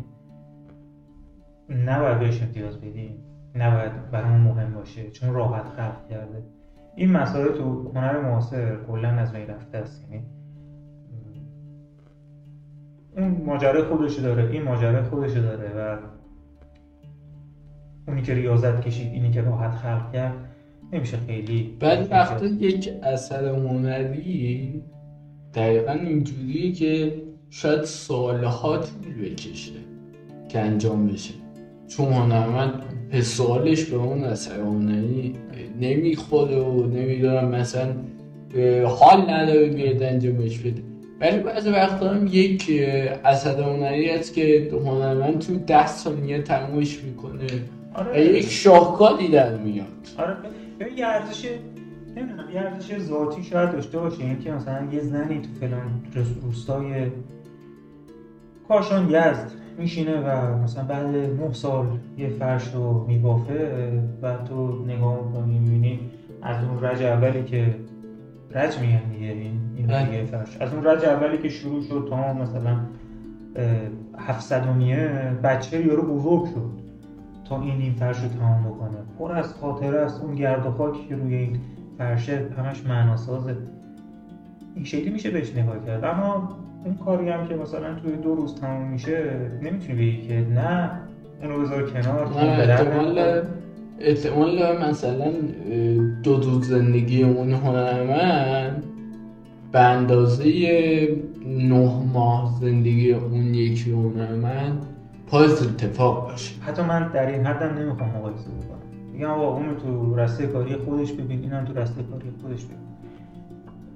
نباید 1.69 2.19
بهش 2.19 2.41
امتیاز 2.41 2.77
بدیم. 2.77 3.17
نباید 3.55 4.11
برامون 4.11 4.41
مهم 4.41 4.73
باشه. 4.73 5.11
چون 5.11 5.33
راحت 5.33 5.67
خلق 5.67 6.09
کرده. 6.09 6.43
این 6.95 7.11
مسائل 7.11 7.57
تو 7.57 7.91
هنر 7.95 8.21
معاصر 8.21 8.77
کلا 8.87 9.09
از 9.09 9.31
بین 9.31 9.47
رفته 9.47 9.77
است 9.77 10.05
یعنی 10.11 10.23
اون 13.17 13.43
ماجرا 13.45 13.85
خودش 13.85 14.19
داره 14.19 14.49
این 14.51 14.63
ماجرا 14.63 15.03
خودش 15.03 15.31
داره 15.31 15.71
و 15.77 15.97
اونی 18.07 18.21
که 18.21 18.33
ریاضت 18.33 18.81
کشید 18.81 19.13
اینی 19.13 19.31
که 19.31 19.41
راحت 19.41 19.71
خلق 19.71 20.11
کرد 20.13 20.33
نمیشه 20.93 21.17
خیلی 21.17 21.77
بعد 21.79 22.11
وقتا 22.11 22.45
یک 22.45 22.89
اثر 23.03 23.45
هنری 23.45 24.83
دقیقا 25.53 25.91
اینجوریه 25.91 26.71
که 26.71 27.13
شاید 27.49 27.83
سالها 27.83 28.77
طول 28.77 29.21
بکشه 29.21 29.71
که 30.49 30.59
انجام 30.59 31.07
بشه. 31.07 31.33
چون 31.87 32.13
هنرمند 32.13 32.83
سوالش 33.21 33.85
به 33.85 33.95
اون 33.97 34.23
اثر 34.23 34.59
هنری 34.61 35.35
نمی‌خوره 35.81 36.57
و 36.59 36.85
نمی‌دونم 36.87 37.47
مثلا 37.47 37.87
حال 38.85 39.29
نداره 39.29 39.67
بیاد 39.67 40.03
انجامش 40.03 40.59
بده. 40.59 40.83
ولی 41.21 41.39
بعضی 41.39 41.69
وقتا 41.69 42.09
هم 42.09 42.27
یک 42.31 42.71
اثر 43.25 43.61
هنری 43.61 44.09
هست 44.09 44.33
که 44.33 44.69
هنرمند 44.85 45.39
تو 45.39 45.55
ده 45.55 45.87
ثانیه 45.87 46.41
تمومش 46.41 47.03
می‌کنه. 47.03 47.47
آره. 47.93 48.11
و 48.11 48.35
یک 48.35 48.49
شاهکاری 48.49 49.27
در 49.27 49.57
میاد. 49.57 49.87
آره 50.17 50.35
یه 50.97 51.07
ارزش 51.07 51.45
نمی‌دونم 52.15 52.49
یه 52.53 52.59
ارزش 52.59 52.97
ذاتی 52.99 53.43
شاید 53.43 53.71
داشته 53.71 53.99
باشه. 53.99 54.23
اینکه 54.23 54.51
مثلا 54.51 54.87
یه 54.93 54.99
زنی 54.99 55.41
تو 55.41 55.49
فلان 55.59 56.01
روستای 56.43 56.85
کاشان 58.67 59.05
یزد. 59.09 59.51
میشینه 59.77 60.19
و 60.19 60.57
مثلا 60.63 60.83
بعد 60.83 61.05
نه 61.05 61.53
سال 61.53 61.85
یه 62.17 62.29
فرش 62.29 62.73
رو 62.73 63.05
میبافه 63.07 63.91
و 64.21 64.37
تو 64.37 64.85
نگاه 64.87 65.19
می‌کنی 65.25 65.59
می‌بینی 65.59 65.99
از 66.41 66.63
اون 66.63 66.83
رج 66.83 67.03
اولی 67.03 67.43
که 67.43 67.75
رج 68.51 68.79
میگن 68.79 69.01
دیگه 69.13 69.27
این 69.27 69.51
این 69.77 69.87
بله. 69.87 70.05
دیگه 70.05 70.25
فرش. 70.25 70.57
از 70.57 70.73
اون 70.73 70.85
رج 70.85 71.05
اولی 71.05 71.37
که 71.37 71.49
شروع 71.49 71.83
شد 71.83 72.07
تا 72.09 72.33
مثلا 72.33 72.79
هفت 74.17 74.53
میه 74.53 75.09
بچه 75.43 75.85
یارو 75.85 76.15
بزرگ 76.15 76.45
شد 76.45 76.69
تا 77.45 77.61
این 77.61 77.81
این 77.81 77.93
فرش 77.93 78.17
رو 78.23 78.27
تمام 78.27 78.63
بکنه. 78.63 78.97
پر 79.19 79.31
از 79.31 79.53
خاطره 79.53 79.99
است. 79.99 80.21
اون 80.21 80.35
گرد 80.35 80.65
و 80.65 80.71
خاکی 80.71 81.07
که 81.09 81.15
روی 81.15 81.35
این 81.35 81.59
فرشه 81.97 82.45
همش 82.57 82.85
معناسازه. 82.85 83.57
این 84.75 84.85
شکلی 84.85 85.09
میشه 85.09 85.31
بهش 85.31 85.55
نگاه 85.55 85.85
کرد. 85.85 86.05
اما 86.05 86.57
اون 86.85 86.97
کاری 87.05 87.29
هم 87.29 87.47
که 87.47 87.55
مثلا 87.55 87.93
توی 87.93 88.15
دو 88.15 88.35
روز 88.35 88.55
تموم 88.55 88.87
میشه 88.87 89.31
نمی‌تونی 89.61 89.93
بگی 89.93 90.27
که 90.27 90.33
نه 90.33 90.91
اونو 91.41 91.59
بذار 91.59 91.89
کنار 91.89 92.37
احتمال 92.37 93.41
احتمال 93.99 94.77
مثلا 94.89 95.31
دو 96.23 96.37
روز 96.37 96.67
زندگی 96.67 97.23
اون 97.23 97.51
هنرمند 97.51 98.83
به 99.71 99.79
اندازه 99.79 100.45
نه 101.45 102.03
ماه 102.13 102.57
زندگی 102.61 103.13
اون 103.13 103.53
یکی 103.53 103.91
هنرمند 103.91 104.85
پاس 105.27 105.61
اتفاق 105.61 106.23
باشه. 106.29 106.61
حتی 106.61 106.81
من 106.81 107.11
در 107.13 107.31
این 107.31 107.45
حدم 107.45 107.77
نمی‌خوام 107.77 108.09
مقایسه 108.09 108.49
بکنم. 108.49 108.79
میگم 109.13 109.29
آقا 109.29 109.55
اون 109.55 109.65
تو 109.83 110.15
رسته 110.15 110.47
کاری 110.47 110.75
خودش 110.75 111.11
ببین 111.11 111.39
اینم 111.39 111.65
تو 111.65 111.73
رسته 111.79 112.03
کاری 112.03 112.25
خودش 112.41 112.65
ببین. 112.65 112.77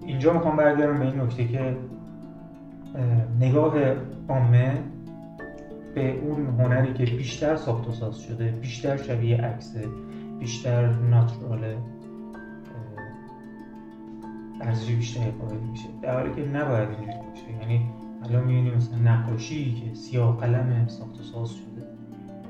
اینجا 0.05 0.33
می‌خوام 0.33 0.55
برگردم 0.55 0.99
به 0.99 1.05
این 1.05 1.21
نکته 1.21 1.47
که 1.47 1.75
نگاه 3.39 3.73
عامه 4.29 4.83
به 5.95 6.19
اون 6.19 6.47
هنری 6.59 6.93
که 6.93 7.05
بیشتر 7.05 7.55
ساخت 7.55 7.87
و 7.87 7.91
ساز 7.91 8.19
شده 8.19 8.51
بیشتر 8.51 8.97
شبیه 8.97 9.37
عکسه 9.37 9.85
بیشتر 10.39 10.89
ناتوراله 10.89 11.77
ارزش 14.61 14.91
بیشتری 14.91 15.31
قائل 15.31 15.57
میشه. 15.71 15.87
در 16.01 16.13
حالی 16.13 16.35
که 16.35 16.49
نباید 16.49 16.89
اینجوری 16.89 17.17
باشه. 17.29 17.61
یعنی 17.61 17.89
الان 18.23 18.43
می‌بینیم 18.43 18.73
مثلا 18.73 18.97
نقاشی 18.97 19.73
که 19.73 19.95
سیاه 19.95 20.37
قلم 20.37 20.87
ساخت 20.87 21.19
و 21.19 21.23
ساز 21.23 21.49
شده. 21.49 21.87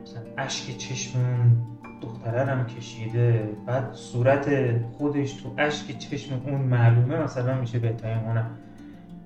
مثلا 0.04 0.22
اشک 0.38 0.78
چشم 0.78 1.20
اون 1.20 1.58
دختره 2.02 2.46
هم 2.46 2.66
کشیده 2.66 3.50
بعد 3.66 3.94
صورت 3.94 4.50
خودش 4.92 5.34
تو 5.34 5.50
اشک 5.58 5.98
چشم 5.98 6.42
اون 6.46 6.62
معلومه 6.62 7.24
مثلا 7.24 7.62
میشه 7.62 7.80
بهترین 7.80 8.18
هنر. 8.18 8.46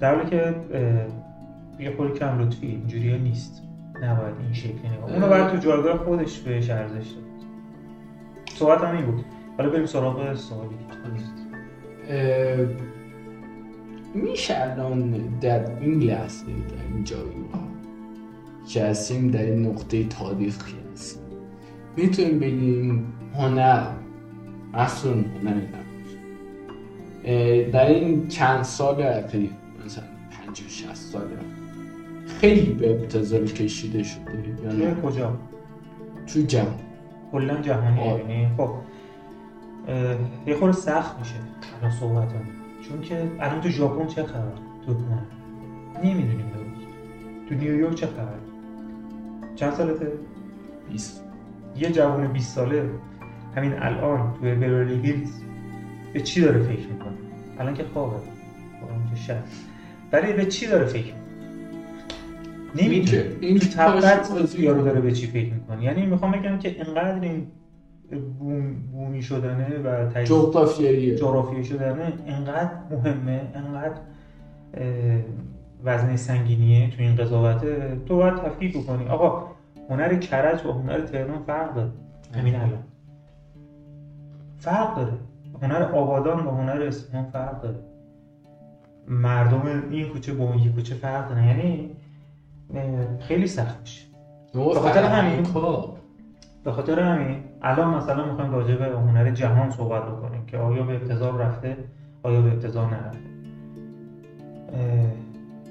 در 0.02 0.16
حالی 0.16 0.30
که 0.30 0.56
یه 1.80 1.96
خوری 1.96 2.14
کم 2.14 2.40
لطفی 2.40 2.68
اینجوری 2.68 3.20
نیست. 3.20 3.64
نباید 4.02 4.36
این 4.44 4.54
شکلی 4.54 4.90
نگاه 4.98 5.14
اونو 5.14 5.28
باید 5.28 5.48
تو 5.48 5.58
جایگاه 5.58 5.98
خودش 5.98 6.40
بهش 6.40 6.70
ارزش 6.70 7.12
داد. 7.12 7.24
صحبت 8.56 8.82
هم 8.82 8.96
این 8.96 9.06
بود. 9.06 9.26
حالا 9.58 9.70
بریم 9.70 9.86
سراغ 9.86 10.36
سوالی 10.36 10.76
میشه 14.14 14.62
الان 14.62 15.12
در 15.42 15.80
این 15.80 16.00
لحظه 16.00 16.46
در 16.46 16.94
این 16.94 17.04
جایگاه 17.04 17.68
که 18.68 18.84
هستیم 18.84 19.28
در 19.28 19.42
این 19.42 19.68
نقطه 19.68 20.04
تاریخی 20.04 20.76
هستیم. 20.94 21.24
می‌تونیم 21.98 22.40
بگیم 22.40 23.14
هنر 23.36 23.88
اصلا 24.74 25.12
هنر 25.12 25.62
در 27.72 27.86
این 27.86 28.28
چند 28.28 28.64
سال 28.64 29.02
اخیر 29.02 29.50
50 30.52 30.70
60 30.70 30.96
سال 30.96 31.28
خیلی 32.42 32.74
به 32.74 32.92
ابتزال 32.92 33.46
کشیده 33.46 34.04
شده. 34.04 34.24
توی 34.26 34.82
یعنی 34.82 35.02
کجا؟ 35.04 35.38
تو 36.28 36.42
جمع. 36.42 36.66
کلا 37.32 37.62
جهانی 37.62 38.00
آه. 38.00 38.20
یعنی 38.20 38.50
خب 38.58 38.70
یه 40.48 40.56
خورده 40.56 40.78
سخت 40.78 41.20
میشه 41.20 41.36
الان 41.80 41.92
صحبت 41.92 42.30
چون 42.90 43.02
که 43.02 43.32
الان 43.40 43.62
تو 43.62 43.70
ژاپن 43.70 44.08
چه 44.08 44.24
خبر؟ 44.24 44.54
تو 44.86 44.96
نمی‌دونیم 46.04 46.38
درست 46.38 46.88
تو 47.50 47.56
نیویورک 47.56 47.96
چه 47.96 48.08
خبر؟ 48.08 48.40
چند 49.56 49.74
سالته؟ 49.74 50.12
20 50.90 51.24
یه 51.78 51.92
جوان 51.92 52.28
20 52.28 52.56
ساله. 52.56 52.90
همین 53.56 53.74
الان 53.80 54.34
توی 54.34 54.56
بیورلی 54.56 55.02
هیلز. 55.02 55.32
به 56.14 56.22
چی 56.22 56.42
داره 56.42 56.60
فکر 56.60 56.88
می‌کنه؟ 56.88 57.18
الان 57.60 57.74
که 57.74 57.84
خوابه. 57.94 58.16
الان 58.16 59.10
که 59.10 59.16
شب. 59.16 59.44
ولی 60.14 60.34
به 60.34 60.46
چی 60.46 60.68
داره 60.68 60.86
فکر 60.86 61.14
نمی‌دونه 62.76 63.26
این 63.40 63.60
طبقت 63.60 64.56
یارو 64.60 64.84
داره 64.84 65.02
به 65.02 65.12
چی 65.12 65.28
فکر 65.28 65.54
می‌کنه؟ 65.54 65.84
یعنی 65.84 66.06
می‌خوام 66.06 66.32
بگم 66.32 66.60
که 66.60 66.76
انقدر 66.80 67.22
این 67.22 67.48
بوم 68.40 68.74
بومی 68.74 69.22
شدنه 69.22 69.78
و 69.78 70.10
تجزیه 70.10 70.38
جغرافیاییه 70.38 71.16
جغرافیایی 71.16 71.66
شدنه 71.66 72.14
انقدر 72.28 72.72
مهمه 72.92 73.42
انقدر 73.56 73.98
اه، 74.74 75.20
وزنه 75.84 76.18
سنگینیه 76.18 76.90
تو 76.90 76.96
این 77.00 77.16
قضاوته 77.16 77.98
تو 78.06 78.16
باید 78.16 78.36
تفکیک 78.36 78.78
بکنی. 78.78 79.08
آقا 79.08 79.48
هنر 79.90 80.16
کرج 80.16 80.64
با 80.64 80.74
هنر 80.74 81.00
تهران 81.00 81.44
فرق 81.48 81.76
داره. 81.76 81.90
همین 82.34 82.56
الان. 82.56 82.84
فرق 84.58 84.96
داره. 84.96 85.14
هنر 85.62 85.84
آبادان 85.84 86.46
با 86.46 86.52
هنر 86.52 86.82
اصفهان 86.82 87.26
فرق 87.34 87.62
داره. 87.62 87.76
مردم 89.12 89.84
این 89.90 90.10
کوچه 90.10 90.34
با 90.34 90.44
اون 90.44 90.60
یه 90.60 90.72
کوچه 90.72 90.96
فرق 90.96 91.30
داره 91.30 91.48
یعنی 91.48 91.90
خیلی 93.20 93.48
سخت 93.48 93.80
میشه. 93.82 94.06
به 94.74 94.80
خاطر 94.80 95.04
همین- 95.04 95.44
کار 95.44 95.90
به 96.64 96.72
خاطر 96.72 97.00
همین 97.00 97.36
الان 97.62 97.98
مثلا 97.98 98.26
می‌خوایم 98.26 98.52
راجع 98.52 98.76
به 98.76 98.86
هنر 98.86 99.32
جهان 99.32 99.72
صحبت 99.72 100.06
بکنیم 100.06 100.46
که 100.46 100.58
آیا 100.58 100.84
به 100.84 100.96
ابتذال 100.96 101.38
رفته 101.38 101.78
آیا 102.24 102.42
به 102.42 102.52
ابتذال 102.52 102.88
نرفته. 102.90 103.20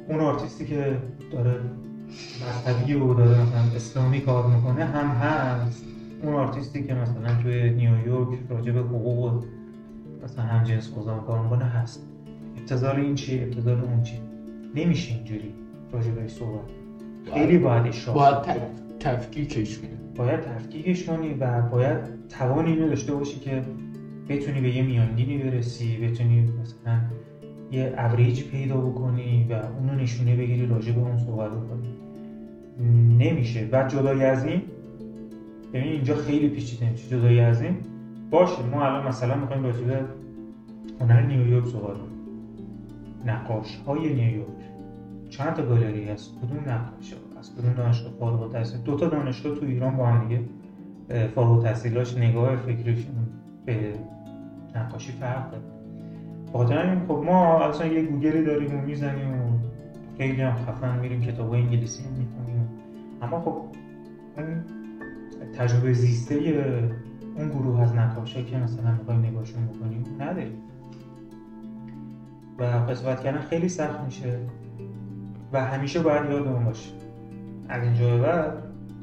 اون 0.08 0.20
آرتیستی 0.20 0.66
که 0.66 0.96
داره 1.32 1.54
مذهبی 2.46 2.94
و 2.94 3.14
داره 3.14 3.30
مثلا 3.42 3.60
اسلامی 3.76 4.20
کار 4.20 4.46
می‌کنه 4.46 4.84
هم 4.84 5.06
هست. 5.08 5.84
اون 6.22 6.34
آرتیستی 6.34 6.86
که 6.86 6.94
مثلا 6.94 7.42
توی 7.42 7.70
نیویورک 7.70 8.38
راجع 8.48 8.72
به 8.72 8.80
حقوق 8.80 9.44
مثلا 10.24 10.44
هم 10.44 10.64
جنس 10.64 10.94
گذار 10.94 11.20
کار 11.20 11.42
می‌کنه 11.42 11.64
هست. 11.64 12.06
ابتذال 12.70 12.96
این 12.96 13.14
چیه؟ 13.14 13.42
ابتذال 13.42 13.80
اون 13.80 14.02
چیه؟ 14.02 14.20
نمیشه 14.74 15.14
اینجوری 15.14 15.54
راجع 15.92 16.10
بهش 16.10 16.30
صحبت 16.30 16.60
خیلی 17.34 17.58
باید 17.58 17.86
اشراف 17.86 18.16
باید 18.16 18.34
تف- 18.42 18.98
تفکیکش 19.00 19.78
کنی. 19.78 19.90
باید 20.16 20.40
تفکیکش 20.40 21.04
کنی 21.04 21.34
و 21.40 21.62
باید 21.62 21.96
توان 22.28 22.66
اینو 22.66 22.88
داشته 22.88 23.14
باشی 23.14 23.40
که 23.40 23.62
بتونی 24.28 24.60
به 24.60 24.76
یه 24.76 24.82
میانگینی 24.82 25.38
برسی 25.38 25.96
بتونی 25.96 26.40
مثلا 26.40 27.00
یه 27.72 27.94
اوریج 27.98 28.44
پیدا 28.44 28.76
بکنی 28.76 29.46
و 29.50 29.52
اونو 29.52 29.94
نشونه 30.02 30.36
بگیری 30.36 30.66
راجع 30.66 30.92
به 30.92 31.00
اون 31.00 31.18
صحبت 31.18 31.50
بکنی. 31.50 31.88
نمیشه. 33.18 33.68
و 33.72 33.88
جدای 33.88 34.24
از 34.24 34.44
این 34.44 34.62
ببین 35.72 35.92
اینجا 35.92 36.14
خیلی 36.14 36.48
پیچیده. 36.48 36.90
میشه 36.90 37.08
جدای 37.08 37.40
از 37.40 37.62
این 37.62 37.76
باشه 38.30 38.62
ما 38.62 38.86
الان 38.86 39.08
مثلا 39.08 39.36
می‌خوایم 39.36 39.62
راجع 39.64 39.84
به 39.84 40.00
هنر 41.00 41.20
نیویورک 41.20 41.66
صحبت 41.66 41.96
کنیم. 41.96 42.19
نقاش 43.26 43.76
های 43.86 44.14
نیویورک. 44.14 44.48
چند 45.30 45.54
تا 45.54 45.66
گالری 45.66 46.08
هست؟ 46.08 46.30
کدوم 46.38 46.58
نقاش 46.58 47.14
از 47.38 47.54
کدوم 47.54 47.72
دانشگاه 47.72 48.12
فارغ 48.12 48.42
التحصیل؟ 48.42 48.80
دو 48.80 48.96
تا 48.96 49.06
دانشگاه 49.06 49.54
تو 49.58 49.66
ایران 49.66 49.96
با 49.96 50.06
هم 50.06 50.28
دیگه 50.28 50.40
فارغ 51.34 51.50
التحصیلاش 51.50 52.16
نگاه 52.16 52.56
فکریشون 52.56 53.14
به 53.66 53.94
نقاشی 54.76 55.12
فرق 55.12 55.50
داره. 55.50 55.62
بخاطر 56.48 56.86
همین 56.86 57.06
خب 57.06 57.22
ما 57.26 57.58
اصلا 57.58 57.86
یه 57.86 58.02
گوگلی 58.02 58.44
داریم 58.44 58.78
و 58.78 58.80
می‌زنیم 58.80 59.32
و 59.32 59.58
خیلی 60.18 60.42
هم 60.42 60.54
خفن 60.54 60.98
میریم 60.98 61.20
کتاب 61.20 61.52
انگلیسی 61.52 62.02
می‌خونیم. 62.02 62.68
اما 63.22 63.40
خب 63.40 63.62
اون 64.36 64.64
تجربه 65.58 65.92
زیسته 65.92 66.34
اون 67.36 67.48
گروه 67.48 67.80
از 67.80 67.94
نقاشا 67.94 68.42
که 68.42 68.56
مثلا 68.56 68.92
می‌خوایم 68.92 69.20
نگاهشون 69.20 69.66
بکنیم 69.66 70.04
نداریم. 70.20 70.52
و 72.60 72.64
قضاوت 72.64 73.20
کردن 73.20 73.40
خیلی 73.40 73.68
سخت 73.68 74.00
میشه. 74.00 74.38
و 75.52 75.64
همیشه 75.64 76.00
باید 76.00 76.30
یادمون 76.30 76.64
باشه. 76.64 76.90
از 77.68 77.82
اینجا 77.82 78.16
به 78.16 78.22
بعد 78.22 78.52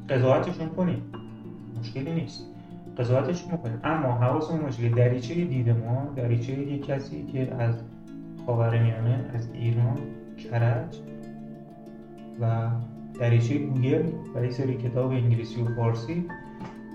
قضاوتشون 0.09 0.69
کنیم. 0.69 1.01
مشکلی 1.79 2.13
نیست. 2.13 2.43
قضاوتشون 2.97 3.51
می‌کنیم. 3.51 3.79
اما 3.83 4.11
حواسمون 4.11 4.61
باشه 4.61 4.89
که 4.89 4.95
دریچه 4.95 5.33
دید 5.33 5.69
ما 5.69 6.13
دریچه 6.15 6.53
یک 6.53 6.85
کسی 6.85 7.25
که 7.25 7.55
از 7.59 7.75
خاورمیانه 8.45 9.25
از 9.33 9.49
ایران 9.53 9.97
کرج 10.37 10.97
و 12.41 12.69
دریچه 13.19 13.57
گوگل 13.57 14.03
و 14.35 14.43
یه 14.43 14.51
سری 14.51 14.73
کتاب 14.73 15.11
انگلیسی 15.11 15.61
و 15.61 15.75
فارسی 15.75 16.25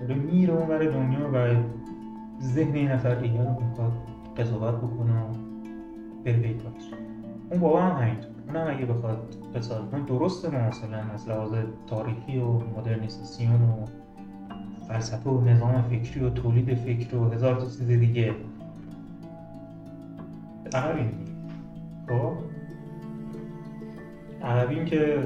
داره 0.01 0.15
میره 0.15 0.55
اون 0.55 0.79
دنیا 0.79 1.31
و 1.35 1.63
ذهن 2.43 2.75
این 2.75 2.89
نفر 2.89 3.15
دیگه 3.15 3.45
رو 3.45 3.51
می‌خواد 3.51 3.93
قضاوت 4.37 4.75
بکنه. 4.75 5.23
کارش 6.25 6.85
اون 7.51 7.61
بابا 7.61 7.83
هم 7.83 8.03
همینطور 8.03 8.31
اونم 8.49 8.77
اگه 8.77 8.87
بخواد 8.87 9.37
قضاوت 9.55 9.91
کنه 9.91 10.05
درسته 10.07 10.51
ما 10.51 10.68
مثلا 10.68 10.99
از 11.14 11.29
لحاظ 11.29 11.53
تاریخی 11.87 12.39
و 12.39 12.59
مدرنیزاسیون 12.79 13.62
و 13.62 13.87
فلسفه 14.89 15.31
و 15.31 15.41
نظام 15.41 15.83
فکری 15.83 16.25
و 16.25 16.31
تولید 16.31 16.75
فکر 16.75 17.16
و 17.16 17.31
هزار 17.31 17.55
تا 17.55 17.64
چیز 17.64 17.87
دیگه. 17.87 17.97
دیگه 17.97 18.35
خب؟ 22.09 22.33
عقبیم 24.43 24.85
که 24.85 25.18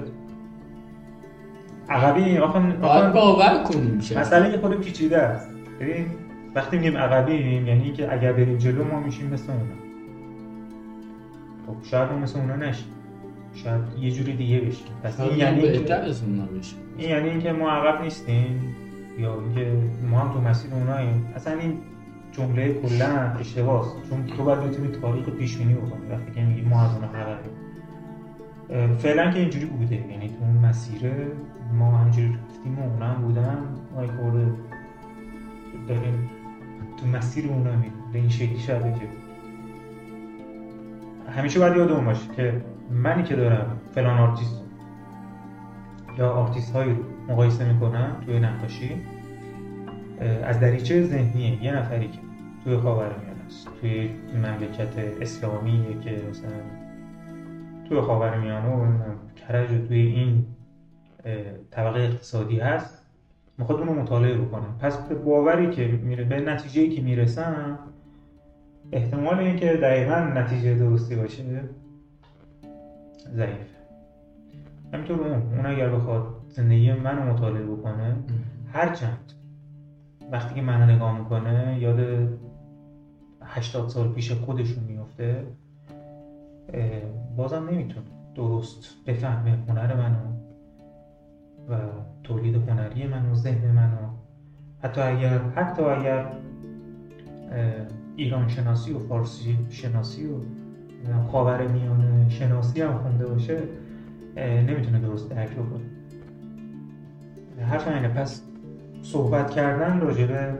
عقبی 1.89 2.39
آخه 2.39 2.61
باید 2.61 3.13
باور 3.13 3.63
کنیم 3.63 3.97
مسئله 3.97 4.51
یه 4.51 4.59
خود 4.59 4.81
پیچیده 4.81 5.19
است. 5.19 5.51
ببین 5.81 6.07
وقتی 6.55 6.77
میگیم 6.77 6.97
عقبیم 6.97 7.67
یعنی 7.67 7.93
که 7.93 8.13
اگر 8.13 8.33
بریم 8.33 8.59
جلو 8.59 8.85
ما 8.85 9.01
میشیم 9.01 9.27
مثل 9.27 9.53
اونا 9.53 9.86
خب 11.67 11.77
شاید 11.83 12.13
ما 12.13 12.19
مثل 12.19 12.39
اونا 12.39 12.57
نشیم 12.57 12.87
شاید 13.55 13.83
یه 14.01 14.11
جوری 14.11 14.37
دیگه 14.37 14.61
بشیم 14.61 14.87
پس 15.03 15.21
این 15.21 15.39
یعنی 15.39 15.61
بهتر 15.61 16.03
از 16.03 16.23
اونا 16.23 16.47
بشه. 16.47 16.77
این 16.99 17.11
یعنی 17.11 17.29
اینکه 17.29 17.53
ما 17.53 17.71
عقب 17.71 18.03
نیستیم 18.03 18.77
یا 19.19 19.41
اینکه 19.41 19.73
ما 20.11 20.19
هم 20.19 20.33
تو 20.33 20.41
مسیر 20.41 20.75
اوناییم. 20.75 21.33
اصلا 21.37 21.59
این 21.59 21.79
جمله 22.33 22.75
کلا 22.75 23.07
اشتباهه 23.41 23.89
چون 24.11 24.27
تو 24.27 24.45
باید 24.45 24.61
بتونی 24.61 24.89
تاریخ 24.89 25.29
پیش 25.29 25.57
بینی 25.57 25.75
بکنی. 25.75 26.11
وقتی 26.11 26.33
که 26.35 26.41
میگی 26.41 26.61
ما 26.61 26.83
از 26.83 26.91
اونها 26.95 27.17
عقبیم 27.17 27.53
فعلا 28.99 29.31
که 29.31 29.39
اینجوری 29.39 29.67
بوده. 29.67 29.95
یعنی 29.95 30.29
تو 30.29 30.35
اون 30.41 30.57
مسیره 30.57 31.27
ما 31.79 31.99
همینجوری 31.99 32.29
رفتیم 32.29 32.79
و 32.79 32.83
اونا 32.83 33.07
هم 33.07 33.23
بودن. 33.23 33.59
ما 33.95 34.07
خورده 34.07 34.53
داریم 35.89 36.31
تو 36.97 37.07
مسیر 37.07 37.47
اونا 37.49 37.77
میریم. 37.77 37.93
به 38.13 38.19
این 38.19 38.29
شکلی 38.29 38.59
شاید 38.59 38.83
بشه 38.83 39.26
همیشه 41.31 41.61
باید 41.61 41.77
یادمون 41.77 42.05
باشه 42.05 42.35
که 42.37 42.63
منی 42.91 43.23
که 43.23 43.37
دارم 43.37 43.81
فلان 43.95 44.19
آرتیست. 44.19 44.63
یا 46.19 46.31
آرتیست 46.31 46.77
هایی 46.77 46.91
رو 46.91 47.03
مقایسه 47.29 47.73
می‌کنم 47.73 48.17
توی 48.27 48.41
نقاشی 48.41 48.91
از 50.45 50.61
دریچه 50.61 51.03
ذهنی 51.03 51.59
یه 51.63 51.77
نفری 51.77 52.09
که 52.09 52.19
توی 52.65 52.77
خاورمیانه 52.77 53.45
است 53.47 53.69
توی 53.81 54.11
مملکت 54.35 54.99
اسلامیه 55.21 56.01
که 56.01 56.23
مثلا 56.31 56.51
توی 57.89 58.01
خاورمیانه 58.01 58.69
و 58.69 58.87
کرج 59.37 59.73
و 59.73 59.87
توی 59.87 60.01
این 60.01 60.47
طبقه 61.71 62.01
اقتصادی 62.01 62.59
هست 62.59 63.07
می‌خواد 63.59 63.79
اونو 63.79 63.95
مطالعه 63.95 64.39
بکنه. 64.39 64.67
پس 64.81 65.09
به 65.09 65.15
باوری 65.15 65.71
که 65.71 65.87
میره 65.87 66.25
به 66.25 66.41
نتیجه 66.41 66.89
که 66.89 67.03
می‌رسم 67.03 67.79
احتمال 68.93 69.39
اینکه 69.39 69.67
دقیقا 69.67 70.19
نتیجه 70.19 70.75
درستی 70.75 71.17
باشه 71.17 71.43
ضعیفه. 73.35 73.77
همینطور 74.93 75.21
اون 75.21 75.43
اون 75.57 75.67
اگر 75.67 75.89
بخواد 75.89 76.27
زندگی 76.49 76.93
منو 76.93 77.33
مطالعه 77.33 77.67
بکنه 77.67 78.17
هرچند 78.73 79.33
وقتی 80.33 80.55
که 80.55 80.63
منو 80.63 80.93
نگاه 80.95 81.19
می‌کنه 81.19 81.79
یاد 81.81 82.29
80 83.43 83.89
سال 83.89 84.13
پیش 84.13 84.33
خودشون 84.33 84.85
میفته 84.85 85.47
بازم 87.37 87.69
نمی‌تونه 87.71 88.07
درست 88.35 89.05
بفهمه 89.07 89.59
هنر 89.69 89.95
منو 89.97 90.37
و 91.71 91.79
تولید 92.25 92.69
هنری 92.69 93.07
منو 93.07 93.35
ذهن 93.35 93.71
منو. 93.71 94.09
حتی 94.83 95.01
اگر 95.01 95.39
حتی 95.39 95.83
اگر 95.83 96.27
ایران 98.17 98.49
شناسی 98.49 98.93
و 98.93 98.99
فارسی 98.99 99.59
شناسی 99.71 100.27
و 100.27 100.33
خاور 101.33 101.67
میانه 101.67 102.29
شناسی 102.29 102.83
هم 102.83 102.99
خونده 102.99 103.27
باشه 103.27 103.63
نمی‌تونه 104.37 105.01
درست 105.01 105.31
درک 105.31 105.51
بکنه. 105.51 105.85
حرف 107.61 107.89
اینه 107.89 108.09
پس 108.09 108.43
صحبت 109.03 109.51
کردن 109.51 110.01
راجع 110.01 110.27
به 110.27 110.59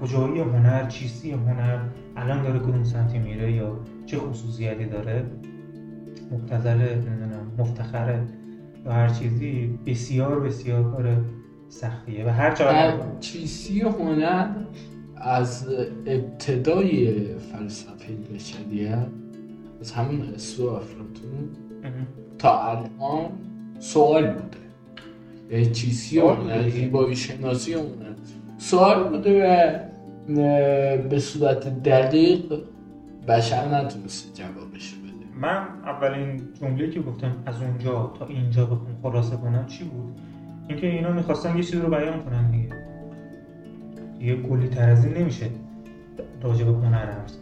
کجایی 0.00 0.40
هنر 0.40 0.88
چیستی 0.88 1.30
هنر 1.30 1.78
الان 2.16 2.42
داره 2.42 2.58
کدوم 2.58 2.84
سمتی 2.84 3.18
میره 3.18 3.52
یا 3.52 3.78
چه 4.06 4.18
خصوصیتی 4.18 4.84
داره 4.84 5.26
مبتزل 6.30 6.78
نمی‌دونم 6.78 7.52
مفتخره 7.58 8.22
یا 8.84 8.92
هر 8.92 9.08
چیزی 9.08 9.78
بسیار 9.86 10.40
بسیار 10.40 10.90
کار 10.90 11.24
سختیه. 11.68 12.26
و 12.26 12.28
هر 12.28 12.54
چقدر 12.54 12.96
چیستی 13.20 13.80
هنر 13.80 14.48
از 15.16 15.68
ابتدای 16.06 17.24
فلسفه 17.38 18.14
بشریت 18.34 19.06
از 19.80 19.92
همون 19.92 20.34
اسو 20.34 20.66
افلاتون 20.68 21.48
تا 22.38 22.70
الان 22.70 23.30
سوال 23.78 24.26
بوده. 24.26 24.56
یعنی 25.50 25.70
چیستی 25.70 26.18
هنر 26.18 26.68
زیبایی 26.68 27.16
شناسی 27.16 27.72
هنر. 27.72 28.14
سوال 28.58 29.08
بوده 29.08 29.42
و 29.42 29.78
به 31.08 31.18
صورت 31.18 31.82
دقیق 31.82 32.42
بشر 33.28 33.68
نتونسته 33.74 34.42
جوابش 34.42 34.94
بده. 34.94 35.40
من 35.40 35.66
اولین 35.84 36.48
جمله 36.60 36.90
که 36.90 37.00
گفتم 37.00 37.36
از 37.46 37.62
اونجا 37.62 38.14
تا 38.18 38.26
اینجا 38.26 38.66
بخون 38.66 38.96
خلاصه 39.02 39.36
کنم 39.36 39.66
چی 39.66 39.84
بود؟ 39.84 40.20
اینکه 40.68 40.86
اینا 40.86 41.12
می‌خواستن 41.12 41.56
یه 41.56 41.62
چیزی 41.62 41.78
رو 41.78 41.90
بیان 41.90 42.24
کنن 42.24 42.50
دیگه. 42.50 42.68
یه 44.20 44.42
کلی 44.42 44.68
تر 44.68 44.90
از 44.90 45.04
این 45.04 45.16
نمیشه 45.16 45.50
راجع 46.42 46.64
به 46.64 46.72
هنر 46.72 47.06
حرف 47.06 47.32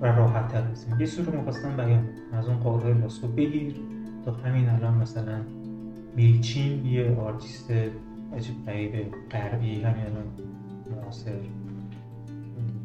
و 0.00 0.06
راحت 0.06 0.48
تر 0.48 0.62
بزنیم 0.62 1.00
یه 1.00 1.06
چیزی 1.06 1.22
رو 1.22 1.36
می‌خواستن 1.36 1.76
بیان 1.76 2.08
از 2.32 2.48
اون 2.48 2.56
غار 2.56 2.94
لاسکو 2.94 3.28
بگیر. 3.28 3.74
تا 4.24 4.32
همین 4.32 4.68
الان 4.68 4.94
مثلا 4.94 5.40
میلچین 6.16 6.86
یه 6.86 7.16
آرتیست 7.16 7.70
عجیب 8.36 8.66
غریبه 8.66 9.06
غربی 9.30 9.82
همین 9.82 10.04
الان 10.04 10.24
معاصر. 10.90 11.32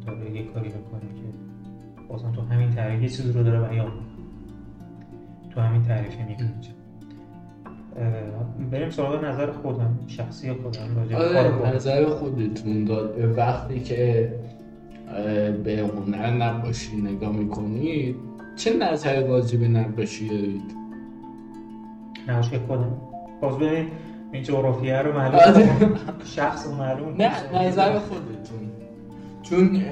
داره 0.06 0.30
یه 0.30 0.42
کاری 0.42 0.68
می‌کنه 0.68 1.00
که 1.00 1.22
بازم 2.08 2.32
تو 2.32 2.42
همین 2.42 2.70
تعریف 2.70 3.02
یه 3.02 3.08
چیزی 3.08 3.32
رو 3.32 3.42
داره 3.42 3.68
بیان 3.68 3.92
تو 5.50 5.60
همین 5.60 5.82
تعریفه 5.82 6.24
میگه 6.24 6.44
بریم 8.70 8.90
سراغ 8.90 9.24
نظر 9.24 9.52
خودم 9.52 9.98
شخصی 10.06 10.52
خودم 10.52 10.96
راجع 10.96 11.16
آره 11.16 11.74
نظر 11.74 12.04
خودتون 12.06 12.84
داد. 12.84 13.38
وقتی 13.38 13.80
که 13.80 14.32
به 15.64 15.90
هنر 15.96 16.30
نقاشی 16.30 16.96
نگاه 16.96 17.32
می‌کنید 17.32 18.16
چه 18.56 18.76
نظر 18.76 19.26
راجع 19.26 19.58
به 19.58 19.68
نقاشی 19.68 20.28
دارید؟ 20.28 20.62
نقاشی 22.28 22.58
خودم. 22.58 22.92
باز 23.40 23.56
ببین 23.56 23.86
این 24.32 24.42
جغرافیه 24.42 24.98
رو 24.98 25.12
معلوم 25.12 25.34
آره. 25.34 25.68
شخص 26.24 26.66
معلوم 26.66 27.14
نه 27.18 27.62
نظر 27.66 27.98
خودتون. 27.98 28.68
چون 29.42 29.82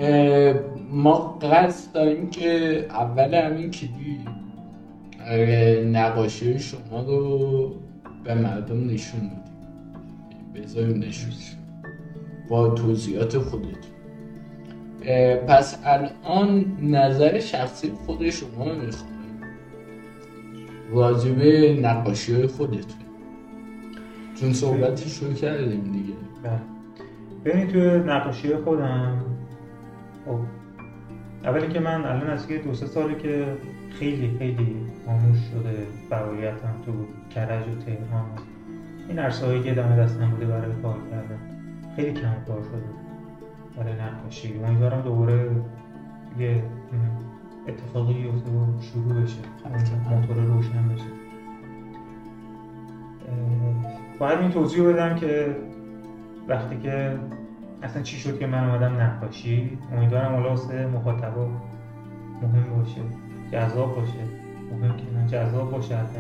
ما 0.91 1.39
قصد 1.43 1.93
داریم 1.93 2.31
که 2.31 2.79
اول 2.91 3.35
همین 3.35 3.71
کلی 3.71 4.19
نقاشی 5.93 6.59
شما 6.59 7.03
رو 7.07 7.75
به 8.27 8.35
مردم 8.35 8.91
نشون 8.91 9.21
بدیم 9.21 10.53
بذاریم 10.55 10.99
نشون 10.99 11.31
با 12.49 12.69
توضیحات 12.69 13.39
خودتون. 13.39 13.97
پس 15.49 15.79
الان 15.85 16.65
نظر 16.83 17.41
شخصی 17.41 17.91
خود 17.91 18.31
شما 18.31 18.65
رو 18.65 18.87
می‌خوایم 18.87 19.17
واجبه 20.93 21.79
نقاشی 21.83 22.35
های 22.35 22.47
خودتون. 22.47 23.01
چون 24.41 24.53
صحبتی 24.53 25.11
شروع 25.11 25.35
کردیم 25.35 25.93
دیگه. 25.93 26.15
بله. 26.43 26.61
ببینید 27.45 27.71
توی 27.71 27.99
نقاشی 27.99 28.57
خودم 28.57 29.25
خب 30.27 30.39
اولی 31.45 31.69
که 31.69 31.81
من 31.81 32.05
الان 32.05 32.31
از 32.31 32.49
دو 32.49 32.75
سه 32.75 32.87
ساله 32.87 33.15
که 33.15 33.47
خیلی 33.99 34.39
خیلی 34.39 34.77
خاموش 35.07 35.39
شده 35.39 35.87
فعالیتم 36.11 36.75
تو 36.87 36.93
کرج 37.31 37.69
و 37.69 37.75
تهران. 37.75 38.27
این 39.09 39.19
عرصه 39.19 39.47
هایی 39.47 39.63
که 39.63 39.75
دم 39.75 39.97
دستم 39.97 40.31
بوده 40.31 40.47
برای 40.47 40.73
کار 40.83 40.97
کردن. 41.11 41.39
خیلی 41.97 42.13
کم 42.13 42.35
کار 42.47 42.63
شده 42.63 42.83
برای 43.77 43.95
نقاشی. 43.95 44.61
امیدوارم 44.65 45.01
دوباره 45.01 45.51
یه 46.39 46.63
اتفاقی 47.69 48.15
بیفته 48.15 48.51
و 48.51 48.81
شروع 48.81 49.23
بشه. 49.23 49.39
موتور 50.11 50.37
روشن 50.37 50.89
بشه. 50.89 51.05
باید 54.19 54.39
این 54.39 54.51
توضیح 54.51 54.83
بدم 54.83 55.15
که 55.15 55.57
وقتی 56.49 56.77
که 56.77 57.19
اصلا 57.83 58.03
چی 58.03 58.17
شد 58.17 58.39
که 58.39 58.47
من 58.47 58.69
اومدم 58.69 59.01
نقاشی 59.01 59.79
امیدوارم 59.93 60.35
حالا 60.35 60.49
واسه 60.49 60.87
مخاطبا 60.87 61.49
مهم 62.43 62.77
باشه. 62.77 63.01
جذاب 63.53 63.95
باشه. 63.95 64.13
مهم 64.73 64.97
که 64.97 65.05
نه 65.15 65.29
جذاب 65.29 65.71
باشه 65.71 65.97
حتی 65.97 66.19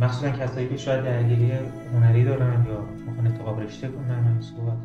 مخصوصا 0.00 0.30
کسایی 0.30 0.68
که 0.68 0.76
شاید 0.76 1.04
درگیری 1.04 1.52
هنری 1.94 2.24
دارن 2.24 2.66
یا 2.68 2.80
می‌خوان 3.06 3.26
انتخاب 3.26 3.60
رشته 3.60 3.88
کنن 3.88 4.26
این 4.26 4.40
صحبت. 4.40 4.76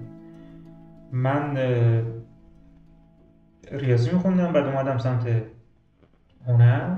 من 1.12 1.58
ریاضی 3.72 4.12
میخوندم 4.12 4.54
بعد 4.54 4.66
اومدم 4.66 4.98
سمت 4.98 5.28
هنر. 6.48 6.96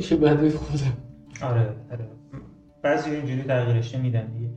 که 0.00 0.16
بعد 0.16 0.48
خودم 0.50 0.92
آره 1.42 1.60
آره. 1.90 2.08
بعضی 2.82 3.10
اینجوری 3.10 3.42
تغییر 3.42 3.76
رشته 3.76 3.98
میدن 3.98 4.26
دیگه. 4.26 4.50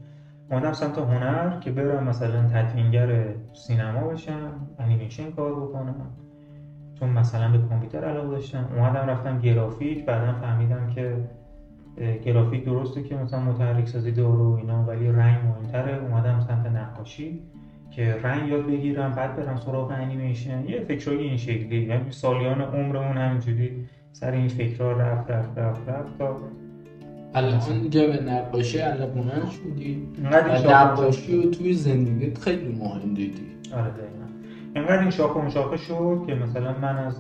اومدم 0.51 0.74
سمت 0.74 0.97
هنر 0.97 1.59
که 1.59 1.72
برم 1.72 2.03
مثلا 2.03 2.47
تدوینگر 2.47 3.34
سینما 3.53 4.07
بشم 4.07 4.67
انیمیشن 4.80 5.32
کار 5.32 5.55
بکنم. 5.55 6.11
چون 7.00 7.10
مثلا 7.10 7.52
به 7.52 7.58
کامپیوتر 7.58 8.06
علاقه 8.06 8.30
داشتم 8.30 8.70
اومدم 8.76 9.10
رفتم 9.10 9.39
گرافیک 9.39 10.06
بعدا 10.06 10.34
فهمیدم 10.34 10.89
که 10.95 11.16
گرافیک 12.26 12.66
درسته 12.66 13.04
که 13.04 13.16
مثلا 13.16 13.39
متحرک 13.39 13.88
سازی 13.88 14.12
داره 14.12 14.39
و 14.39 14.58
اینا 14.60 14.84
ولی 14.84 15.08
رنگ 15.08 15.38
مهمتره. 15.47 16.04
اومدم 16.04 16.39
سمت 16.39 16.66
نقاشی 16.66 17.39
که 17.91 18.16
رنگ 18.24 18.50
یاد 18.50 18.68
بگیرم 18.68 19.12
بعد 19.12 19.36
برم 19.36 19.58
سراغ 19.58 19.91
انیمیشن. 19.91 20.70
یه 20.70 20.80
فکرایی 20.80 21.20
این 21.20 21.38
شکلی 21.38 21.82
یعنی 21.84 22.12
سالیان 22.12 22.62
عمرمون 22.62 23.18
همینجوری 23.18 23.86
سر 24.12 24.32
این 24.32 24.47
فکرها 24.47 24.91
رفت 24.91 25.32
رفت 25.32 25.58
رفت 25.58 25.89
رفت 25.89 26.18
تا 26.18 26.38
الان 27.34 27.82
دیگه 27.82 28.08
به 28.08 28.24
نقاشی 28.24 28.78
علاقمند 28.78 29.50
شدی 29.50 30.08
نقاشی 30.66 31.41
رو 31.41 31.50
توی 31.50 31.74
زندگیت 31.74 32.38
خیلی 32.38 32.78
مهم 32.80 33.14
دیدی. 33.14 33.41
آره 33.74 33.89
دقیقا. 33.89 34.29
اینقدر 34.76 34.99
این 34.99 35.09
شاخه 35.09 35.38
اون 35.38 35.49
شاخه 35.49 35.78
شد 35.78 36.24
که 36.28 36.36
مثلا 36.36 36.78
من 36.78 36.97
از 36.97 37.15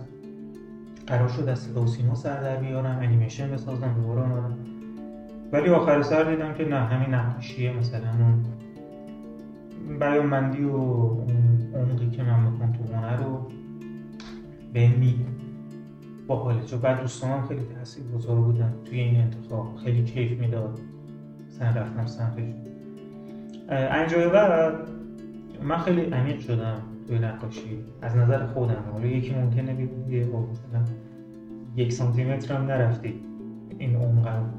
قرار 1.07 1.27
شد 1.27 1.47
از 1.47 1.59
صدا 1.59 1.81
و 1.81 2.15
سر 2.15 2.41
در 2.41 2.55
بیارم 2.55 2.99
انیمیشن 3.01 3.51
بسازم 3.51 3.93
دوباره 3.93 4.21
آمدم 4.21 4.57
ولی 5.51 5.69
آخر 5.69 6.01
سر 6.01 6.23
دیدم 6.23 6.53
که 6.53 6.65
نه 6.65 6.75
همین 6.75 7.13
نقاشیه 7.13 7.73
مثلا 7.73 8.11
اون 8.19 8.45
بیانمندی 9.99 10.63
و 10.63 10.75
اون 10.75 11.73
عمقی 11.75 12.09
که 12.09 12.23
من 12.23 12.39
می‌کنم 12.39 12.71
تو 12.71 12.93
هنر 12.93 13.17
رو 13.17 13.51
به 14.73 14.87
میگم 14.87 15.25
باحاله 16.27 16.63
چون 16.63 16.79
بعد 16.79 17.01
دوستانم 17.01 17.47
خیلی 17.47 17.61
تاثیر 17.75 18.03
گذار 18.03 18.35
بودن 18.35 18.73
توی 18.85 18.99
این 18.99 19.21
انتخاب. 19.21 19.75
خیلی 19.83 20.03
کیف 20.03 20.39
می‌داد. 20.39 20.79
سن 21.49 21.73
رفتم 21.73 22.05
سمتش. 22.05 22.43
انجای 23.69 24.29
بعد 24.29 24.73
من 25.63 25.77
خیلی 25.77 26.01
عمیق 26.01 26.39
شدم. 26.39 26.81
توی 27.09 27.19
نقاشی 27.19 27.79
از 28.01 28.15
نظر 28.15 28.45
خودم. 28.45 28.83
حالا 28.93 29.05
یکی 29.05 29.35
ممکنه 29.35 29.73
بگه 29.73 30.25
مثلا 30.25 30.81
یک 31.75 31.93
سانتی 31.93 32.23
متر 32.23 32.55
هم 32.55 32.65
نرفتی 32.65 33.13
این 33.77 33.95
عمقم 33.95 34.49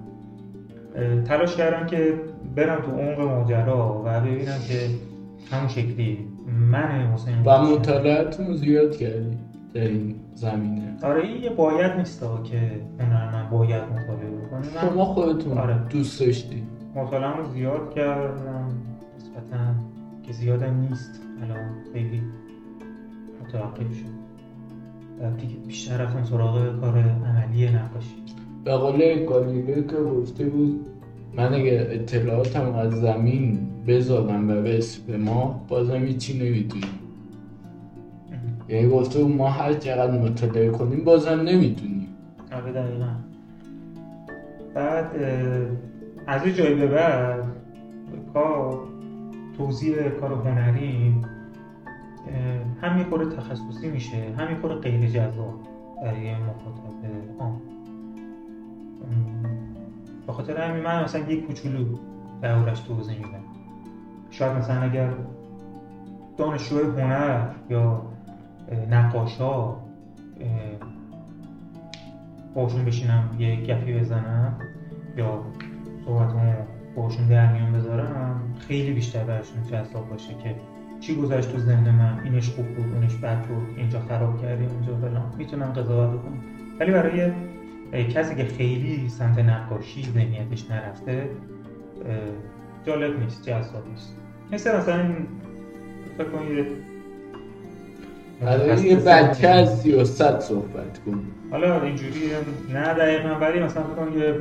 تلاش 1.25 1.57
کردم 1.57 1.87
که 1.87 2.15
برم 2.57 2.83
تو 2.83 2.91
عمق 2.91 3.21
ماجرا 3.21 4.03
و 4.05 4.21
ببینم 4.21 4.59
که 4.69 4.89
همون 5.51 5.69
شکلی 5.69 6.19
من 6.71 7.13
حسین 7.15 7.35
و 7.45 7.63
مطالعتون 7.63 8.57
زیاد 8.57 8.97
کردی 8.97 9.39
در 9.75 9.81
این 9.81 10.15
زمینه. 10.35 10.97
آره 11.03 11.23
این 11.23 11.43
یه 11.43 11.51
باید 11.51 11.93
نیست 11.93 12.21
که 12.45 12.81
من 12.99 13.49
باید 13.51 13.83
مطالعه 13.83 14.31
بکنم. 14.31 14.63
شما 14.63 15.05
خودتون 15.05 15.59
آره. 15.59 15.79
دوست 15.91 16.21
داشتی 16.21 16.63
مطالعه 16.95 17.37
رو 17.37 17.53
زیاد 17.53 17.95
کردم 17.95 18.69
نسبتا 19.17 19.75
که 20.23 20.33
زیادم 20.33 20.81
نیست. 20.81 21.30
الان 21.43 21.71
خیلی 21.93 22.23
متوقف 23.43 23.95
شد. 23.95 24.21
دیگه 25.39 25.55
بیشتر 25.67 25.97
رفتم 25.97 26.25
سراغ 26.25 26.81
کار 26.81 26.99
عملی 26.99 27.69
نقاشی. 27.69 28.15
به 28.65 28.73
قول 28.73 29.25
گالیله 29.25 29.75
که 29.75 29.97
گفته 29.97 30.45
بود 30.45 30.87
من 31.37 31.55
اگه 31.55 31.89
اطلاعاتم 31.91 32.75
از 32.75 32.93
زمین 32.93 33.59
بذارم 33.87 34.51
و 34.51 34.63
به 35.07 35.17
ما 35.17 35.65
بازم 35.69 36.05
هیچی 36.05 36.39
نمی‌دونیم 36.39 37.01
یعنی 38.69 38.89
گفته 38.89 39.25
ما 39.25 39.49
هر 39.49 39.73
چقدر 39.73 40.19
مطالعه 40.19 40.71
کنیم 40.71 41.05
بازم 41.05 41.41
نمی‌دونیم. 41.41 42.09
آره 42.53 42.73
دقیقا. 42.73 43.09
بعد 44.75 45.07
از 46.27 46.45
این 46.45 46.55
جایی 46.55 46.75
به 46.75 46.87
بعد 46.87 47.45
کار 48.35 48.90
توضیح 49.61 50.09
کار 50.09 50.33
هنری 50.33 51.25
همین 52.83 53.05
خورده 53.05 53.37
تخصصی 53.37 53.91
میشه 53.91 54.17
همین 54.39 54.57
خورده 54.61 54.75
غیر 54.75 55.11
جذاب 55.11 55.61
برای 56.03 56.35
مخاطب 56.35 57.41
عام. 57.41 57.61
به 60.27 60.33
خاطر 60.33 60.57
همین 60.57 60.83
من 60.83 61.05
مثلا 61.05 61.21
یک 61.21 61.47
کوچولو 61.47 61.85
دربارش 62.43 62.81
توضیح 62.81 63.17
میدم. 63.17 63.45
شاید 64.31 64.53
مثلا 64.53 64.81
اگر 64.81 65.11
دانشجوی 66.37 67.01
هنر 67.01 67.49
یا 67.71 68.03
نقاشا 68.91 69.75
باشون 72.55 72.85
بشینم 72.85 73.37
یه 73.39 73.57
گپی 73.57 73.99
بزنم 73.99 74.59
یا 75.17 75.45
صحبت 76.05 76.33
باشون 76.97 77.27
در 77.27 77.53
میون 77.53 77.73
بذارم 77.73 78.55
خیلی 78.69 78.93
بیشتر 78.93 79.25
برشون 79.25 79.63
جذاب 79.71 80.09
باشه 80.11 80.35
که 80.43 80.55
چی 81.01 81.17
گذشت 81.17 81.53
تو 81.53 81.59
ذهن 81.59 81.91
من 81.91 82.21
اینش 82.25 82.49
خوب 82.49 82.67
بود 82.67 82.95
اونش 82.95 83.15
بد 83.15 83.43
بود 83.43 83.67
اینجا 83.77 84.01
خراب 84.01 84.43
کردی 84.43 84.65
اونجا 84.65 84.97
فلان. 84.97 85.33
می‌تونم 85.39 85.67
قضاوت 85.67 86.19
بکنم. 86.19 86.39
ولی 86.81 86.93
برای 86.93 87.33
کسی 88.05 88.35
که 88.35 88.45
خیلی 88.45 89.09
سمت 89.09 89.39
نقاشی 89.39 90.03
ذهنیتش 90.03 90.71
نرفته 90.71 91.31
جالب 92.87 93.21
نیست 93.21 93.43
جذاب 93.43 93.89
نیست. 93.91 94.17
مثل 94.53 94.77
مثلا 94.77 95.15
فکر 96.19 96.29
کنید 96.29 96.67
یه 98.85 98.97
بچه 98.97 99.49
از 99.49 99.81
سیاست 99.81 100.41
صحبت 100.41 100.99
کن. 101.07 101.23
حالا 101.51 101.83
اینجوری 101.83 102.21
نه 102.73 102.95
دقیقا 102.95 103.35
ولی 103.41 103.61
مثلا 103.61 103.83
فکر 103.83 104.17
یه 104.19 104.35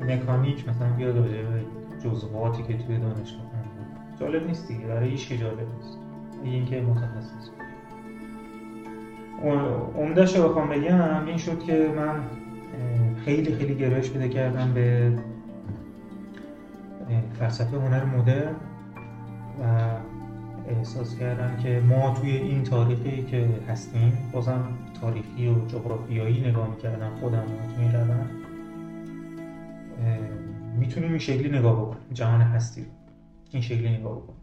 مکانیک 0.00 0.68
مثلا 0.68 0.88
بیاد 0.98 1.16
راجع 1.16 1.38
جزئیاتی 2.04 2.62
که 2.62 2.78
توی 2.78 2.98
دانشگاه 2.98 3.50
جالب 4.20 4.46
نیست 4.46 4.68
دیگه 4.68 4.86
برای 4.86 5.08
هیچ 5.08 5.28
که 5.28 5.36
جالب 5.36 5.66
نیست. 5.76 5.98
اینکه 6.44 6.80
متخصص 6.80 7.50
عمدهش 9.96 10.36
رو 10.36 10.48
بخوام 10.48 10.68
بگم 10.68 11.26
این 11.26 11.36
شد 11.36 11.62
که 11.62 11.92
من 11.96 12.22
خیلی 13.24 13.54
خیلی 13.54 13.74
گرایش 13.74 14.10
بده 14.10 14.28
کردم 14.28 14.74
به 14.74 15.12
فلسفه 17.38 17.76
هنر 17.76 18.04
مدرن 18.04 18.54
و 19.62 19.64
احساس 20.68 21.18
کردم 21.18 21.56
که 21.56 21.82
ما 21.88 22.14
توی 22.20 22.30
این 22.30 22.62
تاریخی 22.62 23.22
که 23.22 23.48
هستیم 23.68 24.18
بازم 24.32 24.64
تاریخی 25.00 25.48
و 25.48 25.66
جغرافیایی 25.66 26.40
نگاه 26.40 26.70
می‌کردم 26.70 27.10
خودم 27.20 27.44
توی 27.76 27.84
این 27.84 27.92
می‌تونیم 30.78 31.08
این 31.08 31.18
شکلی 31.18 31.58
نگاه 31.58 31.80
بکنیم. 31.80 32.12
جهان 32.12 32.40
هستی 32.40 32.80
رو 32.80 32.86
این 33.50 33.62
شکلی 33.62 33.98
نگاه 33.98 34.16
بکنیم. 34.16 34.40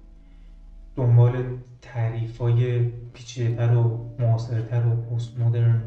دنبال 0.95 1.43
تعریف 1.81 2.37
های 2.37 2.79
پیچیده‌تر 3.13 3.75
و 3.75 4.09
معاصرتر 4.19 4.87
و 4.87 4.95
پست 4.95 5.39
مدرن 5.39 5.81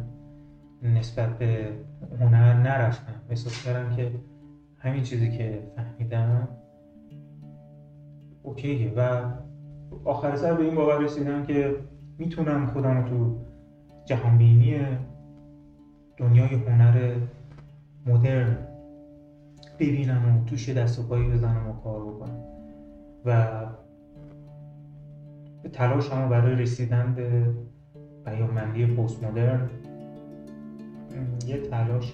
نسبت 0.82 1.38
به 1.38 1.72
هنر 2.20 2.54
نرفتم. 2.54 3.14
احساس 3.30 3.64
کردم 3.64 3.96
که 3.96 4.10
همین 4.78 5.02
چیزی 5.02 5.38
که 5.38 5.62
فهمیدم 5.76 6.48
اوکیه 8.42 8.92
و 8.96 9.22
آخر 10.04 10.36
سر 10.36 10.54
به 10.54 10.64
این 10.64 10.74
باور 10.74 10.98
رسیدم 10.98 11.46
که 11.46 11.76
می‌تونم 12.18 12.66
خودم 12.66 13.04
تو 13.04 13.36
جهانبینی 14.04 14.78
دنیای 16.16 16.54
هنر 16.54 17.14
مدرن 18.06 18.58
ببینم 19.80 20.42
و 20.42 20.44
توش 20.44 20.68
دست 20.68 20.98
و 20.98 21.02
پایی 21.02 21.28
بزنم 21.28 21.68
و 21.68 21.72
کار 21.72 22.04
بکنم. 22.04 22.44
و 23.24 23.46
به 25.62 25.68
تلاش 25.68 26.10
هم 26.10 26.28
برای 26.28 26.54
رسیدن 26.54 27.14
به 27.14 27.54
بیانمندی 28.24 28.86
پست 28.86 29.24
مدرن 29.24 29.70
یه 31.46 31.60
تلاش 31.60 32.12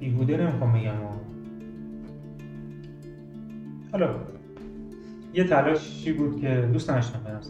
بیهوده 0.00 0.36
نمی‌خوام 0.36 0.72
بگم. 0.72 0.94
حالا 3.92 4.14
یه 5.34 5.44
تلاشی 5.44 6.12
بود 6.12 6.40
که 6.40 6.68
دوست 6.72 6.90
نداشتم 6.90 7.20
برم 7.24 7.40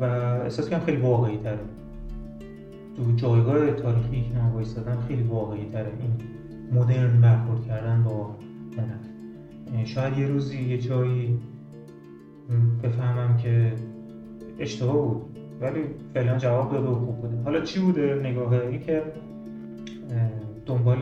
و 0.00 0.04
احساس 0.04 0.70
کنم 0.70 0.80
خیلی 0.80 1.00
واقعی 1.00 1.38
تره 1.38 1.77
تو 2.98 3.12
جایگاه 3.16 3.70
تاریخی 3.70 4.22
که 4.22 4.38
من 4.38 4.50
وایستادم 4.50 5.00
خیلی 5.08 5.22
واقعی 5.22 5.64
تره 5.72 5.92
این 6.00 6.12
مدرن 6.72 7.20
برخورد 7.20 7.66
کردن 7.66 8.02
با 8.02 8.36
هنر 8.76 9.84
شاید 9.84 10.18
یه 10.18 10.26
روزی 10.26 10.62
یه 10.62 10.78
جایی 10.78 11.38
بفهمم 12.82 13.36
که 13.36 13.72
اشتباه 14.58 14.96
بود 14.96 15.38
ولی 15.60 15.80
فعلا 16.14 16.38
جواب 16.38 16.72
داده 16.72 16.88
و 16.88 16.94
خوب 16.94 17.20
بوده. 17.20 17.42
حالا 17.44 17.60
چی 17.60 17.80
بوده 17.80 18.20
نگاهه 18.24 18.66
این 18.66 18.80
که 18.80 19.02
دنبال 20.66 20.98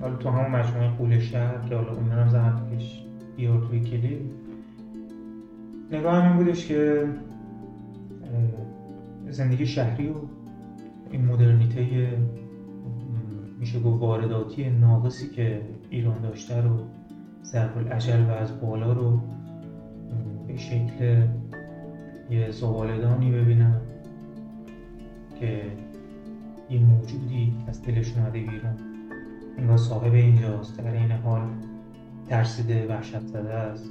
حالا 0.00 0.16
تو 0.16 0.28
همون 0.28 0.50
مجموعه 0.50 0.88
قول 0.88 1.18
شهر 1.18 1.68
که 1.68 1.74
حالا 1.74 1.92
اون 1.92 2.10
هم 2.10 2.28
زحمتکش 2.28 3.02
بیار 3.36 3.66
توی 3.68 3.80
کلید 3.80 4.30
نگاه 5.92 6.14
هم 6.14 6.28
این 6.28 6.36
بودش 6.36 6.66
که 6.66 7.08
زندگی 9.30 9.66
شهری 9.66 10.08
و 10.08 10.14
این 11.14 11.24
مدرنیته 11.24 12.18
میشه 13.58 13.80
گفت 13.80 14.02
وارداتی 14.02 14.70
ناقصی 14.70 15.28
که 15.28 15.62
ایران 15.90 16.20
داشته 16.20 16.60
رو 16.60 16.78
ضرب 17.44 17.78
العجل 17.78 18.24
و 18.24 18.30
از 18.30 18.60
بالا 18.60 18.92
رو 18.92 19.20
به 20.46 20.56
شکل 20.56 21.22
یه 22.30 22.50
زبالدانی 22.50 23.30
ببینم 23.30 23.80
که 25.40 25.62
یه 26.70 26.80
موجودی 26.80 27.54
از 27.68 27.82
دلش 27.82 28.16
اومده 28.16 28.40
بیرون. 28.40 28.76
انگار 29.58 29.76
صاحب 29.76 30.12
اینجاست. 30.12 30.78
در 30.78 30.92
این 30.92 31.10
حال 31.10 31.42
ترسیده 32.28 32.86
وحشت 32.86 33.26
زده 33.26 33.52
است. 33.52 33.90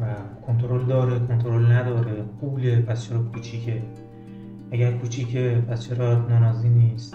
و 0.00 0.04
کنترل 0.46 0.86
داره 0.86 1.18
کنترل 1.18 1.72
نداره. 1.72 2.24
قوله 2.40 2.82
پس 2.82 3.08
چرا 3.08 3.22
کوچیکه؟ 3.22 3.82
اگر 4.70 4.92
کوچیکه 4.92 5.62
پس 5.68 5.88
چرا 5.88 6.26
نانازی 6.28 6.68
نیست؟ 6.68 7.14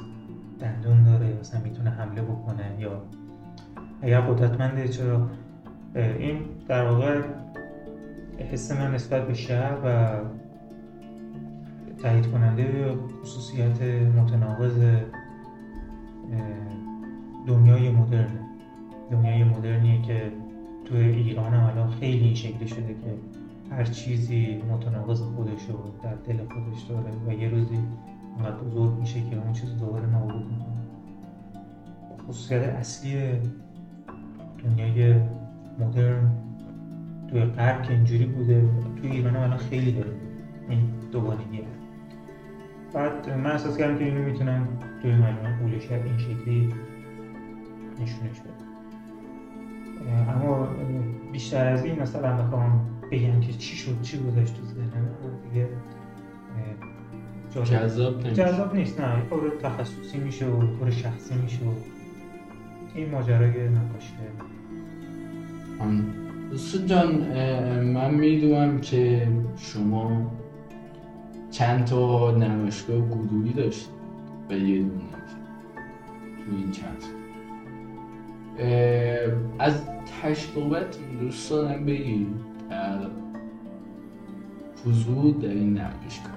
دندون 0.60 1.04
داره 1.04 1.38
مثلا 1.40 1.62
می‌تونه 1.62 1.90
حمله 1.90 2.22
بکنه 2.22 2.76
یا 2.80 3.02
اگر 4.02 4.22
قدرتمنده 4.22 4.88
چرا؟ 4.88 5.30
این 5.96 6.40
در 6.68 6.88
واقع 6.88 7.22
حس 8.52 8.72
من 8.72 8.94
نسبت 8.94 9.28
به 9.28 9.34
شهر 9.34 9.78
و 9.86 10.18
تایید 12.02 12.32
کننده 12.32 12.96
خصوصیت 13.22 13.82
متناقض 14.18 14.84
دنیای 17.48 17.90
مدرن. 17.90 18.40
دنیای 19.12 19.44
مدرنیه 19.44 20.02
که 20.02 20.32
توی 20.86 21.00
ایران 21.00 21.54
هم 21.54 21.64
الان 21.64 21.92
خیلی 21.92 22.26
این 22.26 22.36
شکلی 22.36 22.68
شده 22.68 22.88
که 22.88 23.16
هر 23.76 23.84
چیزی 23.84 24.62
متناقض 24.70 25.22
خودش 25.22 25.70
رو 25.70 25.78
در 26.04 26.16
دل 26.16 26.38
خودش 26.38 26.82
داره 26.90 27.12
و 27.28 27.42
یه 27.42 27.50
روزی 27.50 27.80
اونقدر 28.36 28.58
بزرگ 28.58 29.00
میشه 29.00 29.22
که 29.30 29.38
اون 29.44 29.54
چیز 29.54 29.78
دوباره 29.78 30.06
نابود 30.06 30.46
می‌کنه. 30.52 30.76
خصوصیت 32.28 32.62
اصلی 32.62 33.16
دنیای 34.64 35.22
مدرن 35.80 36.32
توی 37.30 37.42
غرب 37.42 37.84
که 37.84 37.94
اینجوری 37.94 38.26
بوده 38.26 38.70
توی 39.02 39.12
ایران 39.12 39.36
الان 39.36 39.58
خیلی 39.58 39.92
داره. 39.92 40.12
این 40.70 40.90
دوگانگی 41.12 41.62
بعد 42.94 43.30
من 43.30 43.52
احساس 43.52 43.78
کردم 43.78 43.98
که 43.98 44.06
اینو 44.06 44.24
می‌تونم 44.24 44.68
توی 45.02 45.12
مجموعه 45.12 45.60
قول 45.60 45.72
این 46.06 46.18
شکلی 46.18 46.74
نشونش 48.02 48.40
بدم 48.40 48.55
اما 50.30 50.68
بیشتر 51.32 51.68
از 51.68 51.86
این 51.86 52.02
مثلا 52.02 52.38
بخوام 52.38 52.86
بگم 53.12 53.40
که 53.40 53.54
چی 53.54 53.76
شد 53.76 54.02
چی 54.02 54.18
گذاشت 54.18 54.56
تو 54.58 54.66
ذهنم 54.66 55.08
دیگه 55.54 55.68
جذاب 57.64 58.24
نیست. 58.24 58.40
جذاب 58.40 58.76
نیست 58.76 59.02
نه 59.02 59.30
طور 59.30 59.52
تخصصی 59.62 60.18
میشه 60.18 60.46
و 60.46 60.92
شخصی 60.92 61.36
میشه 61.36 61.66
و 61.66 61.70
این 62.96 63.12
ماجرای 63.12 63.70
نقاشی. 63.70 64.14
دوست 66.52 66.86
جان 66.86 67.16
من 67.84 68.14
می‌دونم 68.14 68.82
که 68.82 69.28
شما 69.58 70.32
چند 71.52 71.86
تا 71.86 72.32
نمایشگاه 72.32 73.02
گروهی 73.08 73.54
داشت 73.54 73.90
و 74.50 74.54
یه 74.54 74.78
دونه. 74.78 74.92
تو 76.46 76.56
این 76.58 76.72
چند 76.72 77.04
از 79.60 79.82
تجربت 80.22 80.98
دوست 81.20 81.50
دارم 81.50 81.86
بگی 81.86 82.28
در 82.70 82.98
حضور 84.86 85.34
در 85.34 85.48
این 85.48 85.74
نمایشگاه 85.74 86.36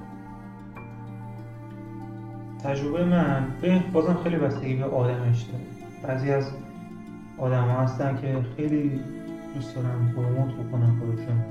تجربه 2.65 3.05
من 3.05 3.47
به 3.61 3.83
بازم 3.93 4.15
خیلی 4.15 4.37
بستگی 4.37 4.77
به 4.77 4.85
آدمش 4.85 5.43
داره. 5.43 5.65
بعضی 6.03 6.31
از 6.31 6.51
آدم 7.39 7.65
ها 7.65 7.81
هستن 7.81 8.17
که 8.17 8.37
خیلی 8.57 9.01
دوست 9.55 9.75
دارن 9.75 10.13
پروموت 10.17 10.55
بکنن 10.55 10.99
خودشون 10.99 11.45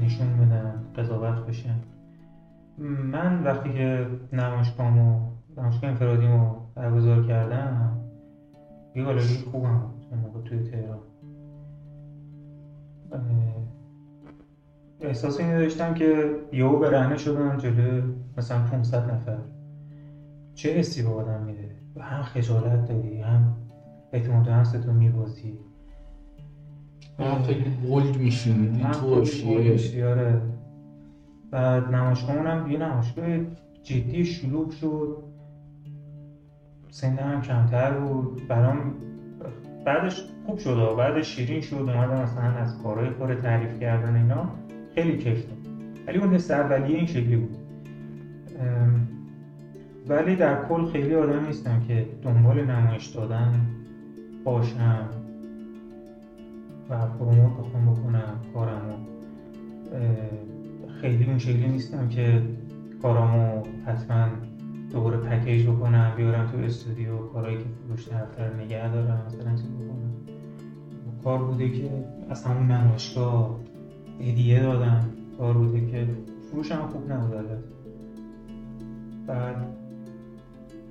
نشون 0.00 0.36
بدن 0.36 0.74
قضاوت 0.96 1.46
بشن. 1.46 1.74
من 3.12 3.42
وقتی 3.42 3.72
که 3.72 4.06
نمایشگاهمو 4.32 5.20
نمایشگاه 5.56 5.90
انفرادیمو 5.90 6.54
برگزار 6.74 7.26
کردم 7.26 8.07
یه 8.98 9.04
گالری 9.04 9.44
خوبم 9.50 9.78
بود. 9.78 10.06
اون 10.10 10.20
موقع 10.20 10.40
توی 10.40 10.58
تهران. 10.58 10.98
احساس 15.00 15.40
اینو 15.40 15.58
داشتم 15.58 15.94
که 15.94 16.36
یهو 16.52 16.78
برهنه 16.78 17.16
شدم 17.16 17.56
جلو 17.56 18.02
مثلا 18.38 18.62
500 18.62 19.10
نفر. 19.10 19.38
چه 20.54 20.72
حسی 20.72 21.02
به 21.02 21.08
آدم 21.08 21.42
میده 21.42 21.70
هم 22.00 22.22
خجالت 22.22 22.88
داری 22.88 23.20
هم 23.20 23.56
اعتماد 24.12 24.48
نفس 24.48 24.70
تو 24.70 24.92
میبازی. 24.92 25.58
هم 27.18 27.38
بولد 27.82 28.16
میشین 28.16 28.90
تو 28.90 29.14
آره. 30.04 30.42
بعد 31.50 31.94
نمایشگاهمون 31.94 32.46
هم 32.46 32.70
یه 32.70 32.78
نمایشگاه 32.78 33.26
جدی 33.82 34.24
شلوغ 34.24 34.70
شد. 34.70 35.27
سنده 37.00 37.22
هم 37.22 37.42
کمتر 37.42 37.90
بود. 37.90 38.48
برام 38.48 38.94
بعدش 39.86 40.22
خوب 40.46 40.58
شد 40.58 40.94
بعدش 40.98 41.36
شیرین 41.36 41.60
شد. 41.60 41.74
اومدم 41.74 42.22
مثلا 42.22 42.42
از 42.42 42.82
کارهای 42.82 43.10
کار 43.10 43.34
تعریف 43.34 43.80
کردن 43.80 44.16
اینا. 44.16 44.48
خیلی 44.94 45.16
کیف 45.18 45.44
ولی 46.06 46.18
اون 46.18 46.34
حس 46.34 46.50
اولیه 46.50 46.96
این 46.96 47.06
شکلی 47.06 47.36
بود. 47.36 47.56
ولی 50.08 50.36
در 50.36 50.64
کل 50.64 50.86
خیلی 50.86 51.14
آدم 51.14 51.46
نیستم 51.46 51.80
که 51.88 52.06
دنبال 52.22 52.64
نمایش 52.64 53.06
دادن 53.06 53.66
باشم 54.44 55.08
و 56.90 57.06
پروموت 57.06 57.52
بخوام 57.52 57.94
بکنم 57.94 58.40
کارمو. 58.54 58.94
خیلی 61.00 61.24
اون 61.24 61.38
شکلی 61.38 61.68
نیستم 61.68 62.08
که 62.08 62.42
کارامو 63.02 63.62
حتما 63.86 64.26
دوباره 64.92 65.16
پکیج 65.16 65.66
بکنم 65.66 66.12
بیارم 66.16 66.46
تو 66.46 66.58
استودیو 66.58 67.18
کارهایی 67.18 67.56
که 67.58 67.64
فروش 67.86 68.08
طرفتر 68.08 68.54
نگه 68.54 68.92
دارم 68.92 69.22
مثلا 69.26 69.50
چیز 69.50 69.70
بکنم. 69.70 70.14
کار 71.24 71.38
بوده 71.38 71.70
که 71.70 71.90
از 72.30 72.44
همون 72.44 72.70
نمایشگاه 72.70 73.60
هدیه 74.20 74.62
دادم. 74.62 75.04
کار 75.38 75.54
بوده 75.54 75.86
که 75.86 76.08
فروشم 76.50 76.86
خوب 76.86 77.12
نبود 77.12 77.46
بعد 79.26 79.56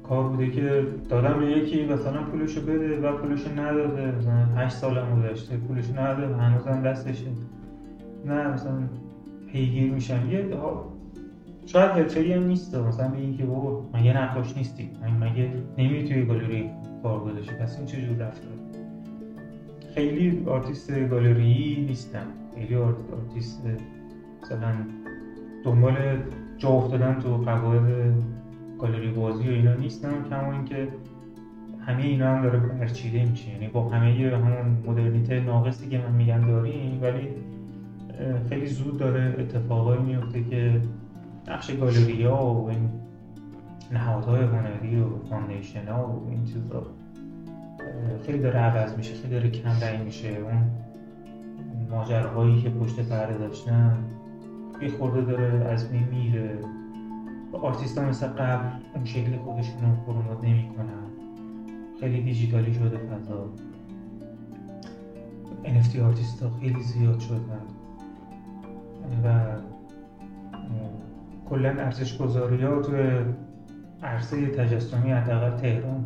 کار 0.03 0.29
بوده 0.29 0.49
که 0.49 0.85
دادم 1.09 1.41
یکی 1.41 1.85
مثلا 1.85 2.23
پولشو 2.23 2.61
بده 2.61 3.01
و 3.01 3.17
پولشو 3.17 3.59
نداده. 3.59 4.11
مثلا 4.11 4.45
8 4.55 4.75
سالم 4.75 5.21
گذشته 5.21 5.57
پولشو 5.57 5.99
نداده 5.99 6.35
هنوزم 6.35 6.81
دستشه. 6.81 7.27
نه 8.25 8.47
مثلا 8.47 8.79
پیگیر 9.51 9.91
میشم. 9.91 10.29
یه 10.29 10.45
شاید 11.68 11.91
حرفه‌ای 11.91 12.34
هم 12.34 12.44
نیست 12.44 12.76
مثلا 12.76 13.07
به 13.07 13.18
اینکه 13.18 13.45
بابا 13.45 13.85
مگه 13.94 14.23
نقاش 14.23 14.57
نیستی. 14.57 14.89
مگه 15.22 15.49
نمیری 15.77 16.07
توی 16.07 16.26
گالری 16.26 16.69
کار 17.03 17.19
گذاشتی 17.19 17.52
پس 17.56 17.77
این 17.77 17.85
چجور 17.85 18.18
رفتار؟ 18.18 18.52
خیلی 19.95 20.44
آرتیست 20.45 20.91
گالری 21.10 21.85
نیستم. 21.89 22.26
خیلی 22.56 22.76
آرتیست 22.76 23.61
مثلا 24.44 24.72
دنبال 25.64 25.95
جا 26.57 26.69
افتادن 26.69 27.19
تو 27.19 27.38
قواعد 27.38 28.14
گالری 28.80 29.11
بازی 29.11 29.48
و 29.48 29.52
اینا 29.52 29.73
نیستم 29.73 30.30
کما 30.30 30.52
اینکه 30.52 30.88
همه 31.80 32.03
اینا 32.03 32.35
هم 32.35 32.44
داره 32.44 32.60
برچیده 32.60 33.26
میشه. 33.26 33.49
یعنی 33.49 33.68
با 33.68 33.89
همه 33.89 34.31
همون 34.35 34.77
مدرنیته 34.88 35.39
ناقصی 35.39 35.89
که 35.89 35.98
من 35.98 36.11
میگم 36.11 36.48
داریم 36.48 36.99
ولی 37.02 37.27
خیلی 38.49 38.65
زود 38.65 38.98
داره 38.98 39.35
اتفاقایی 39.39 40.02
میفته 40.02 40.44
که 40.44 40.81
نقش 41.47 41.71
گالری 41.71 42.23
ها 42.23 42.53
و 42.53 42.69
این 42.69 42.89
نهادهای 43.91 44.43
هنری 44.43 45.01
و 45.01 45.05
foundation 45.29 45.88
ها 45.87 46.07
و 46.07 46.29
این 46.29 46.45
چیزا. 46.45 46.83
خیلی 48.25 48.39
داره 48.39 48.59
عوض 48.59 48.97
میشه 48.97 49.13
خیلی 49.13 49.33
داره 49.33 49.49
کم 49.49 49.69
رنگ 49.81 50.05
میشه. 50.05 50.27
اون 50.27 50.71
ماجراهایی 51.89 52.61
که 52.61 52.69
پشت 52.69 53.09
پرده 53.09 53.37
داشتن 53.37 53.97
یه 54.81 54.89
خورده 54.89 55.21
داره 55.21 55.65
از 55.65 55.91
بین 55.91 55.99
میره. 55.99 56.59
آرتیست 57.61 57.97
ها 57.97 58.05
مثل 58.05 58.27
قبل 58.27 58.69
اون 58.95 59.05
شکل 59.05 59.37
خودشون 59.37 59.81
رو 59.81 60.05
promote 60.05 60.43
نمی 60.43 60.69
کنن 60.77 61.07
خیلی 61.99 62.21
دیجیتالی 62.21 62.73
شده 62.73 62.97
فضا. 62.97 63.45
NFT 65.63 65.99
artist 65.99 66.43
ها 66.43 66.49
خیلی 66.59 66.83
زیاد 66.83 67.19
شدن. 67.19 67.61
و 69.23 69.45
کلا 71.49 71.69
ارزش 71.69 72.17
گذاری 72.17 72.63
ها 72.63 72.81
توی 72.81 72.99
عرصه 74.03 74.47
تجسمی 74.47 75.11
حداقل 75.11 75.57
تهران 75.57 76.05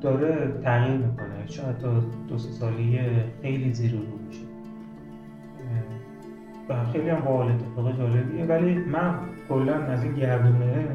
داره 0.00 0.60
تغییر 0.62 0.96
می‌کنه. 0.96 1.46
شاید 1.46 1.78
تا 1.78 2.00
دو 2.28 2.38
سه 2.38 2.50
سالی 2.50 3.00
خیلی 3.42 3.72
زیر 3.72 3.92
رو 3.92 3.98
میشه. 4.26 4.40
و 6.68 6.84
خیلی 6.84 7.08
هم 7.08 7.20
باحال 7.20 7.52
اتفاق 7.52 7.98
جالبیه. 7.98 8.44
ولی 8.44 8.74
من 8.74 9.14
کلا 9.48 9.74
از 9.74 10.04
این 10.04 10.14
گردونه 10.14 10.86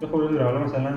به 0.00 0.06
خورده 0.06 0.34
داره 0.34 0.44
حالا 0.44 0.64
مثلا 0.64 0.92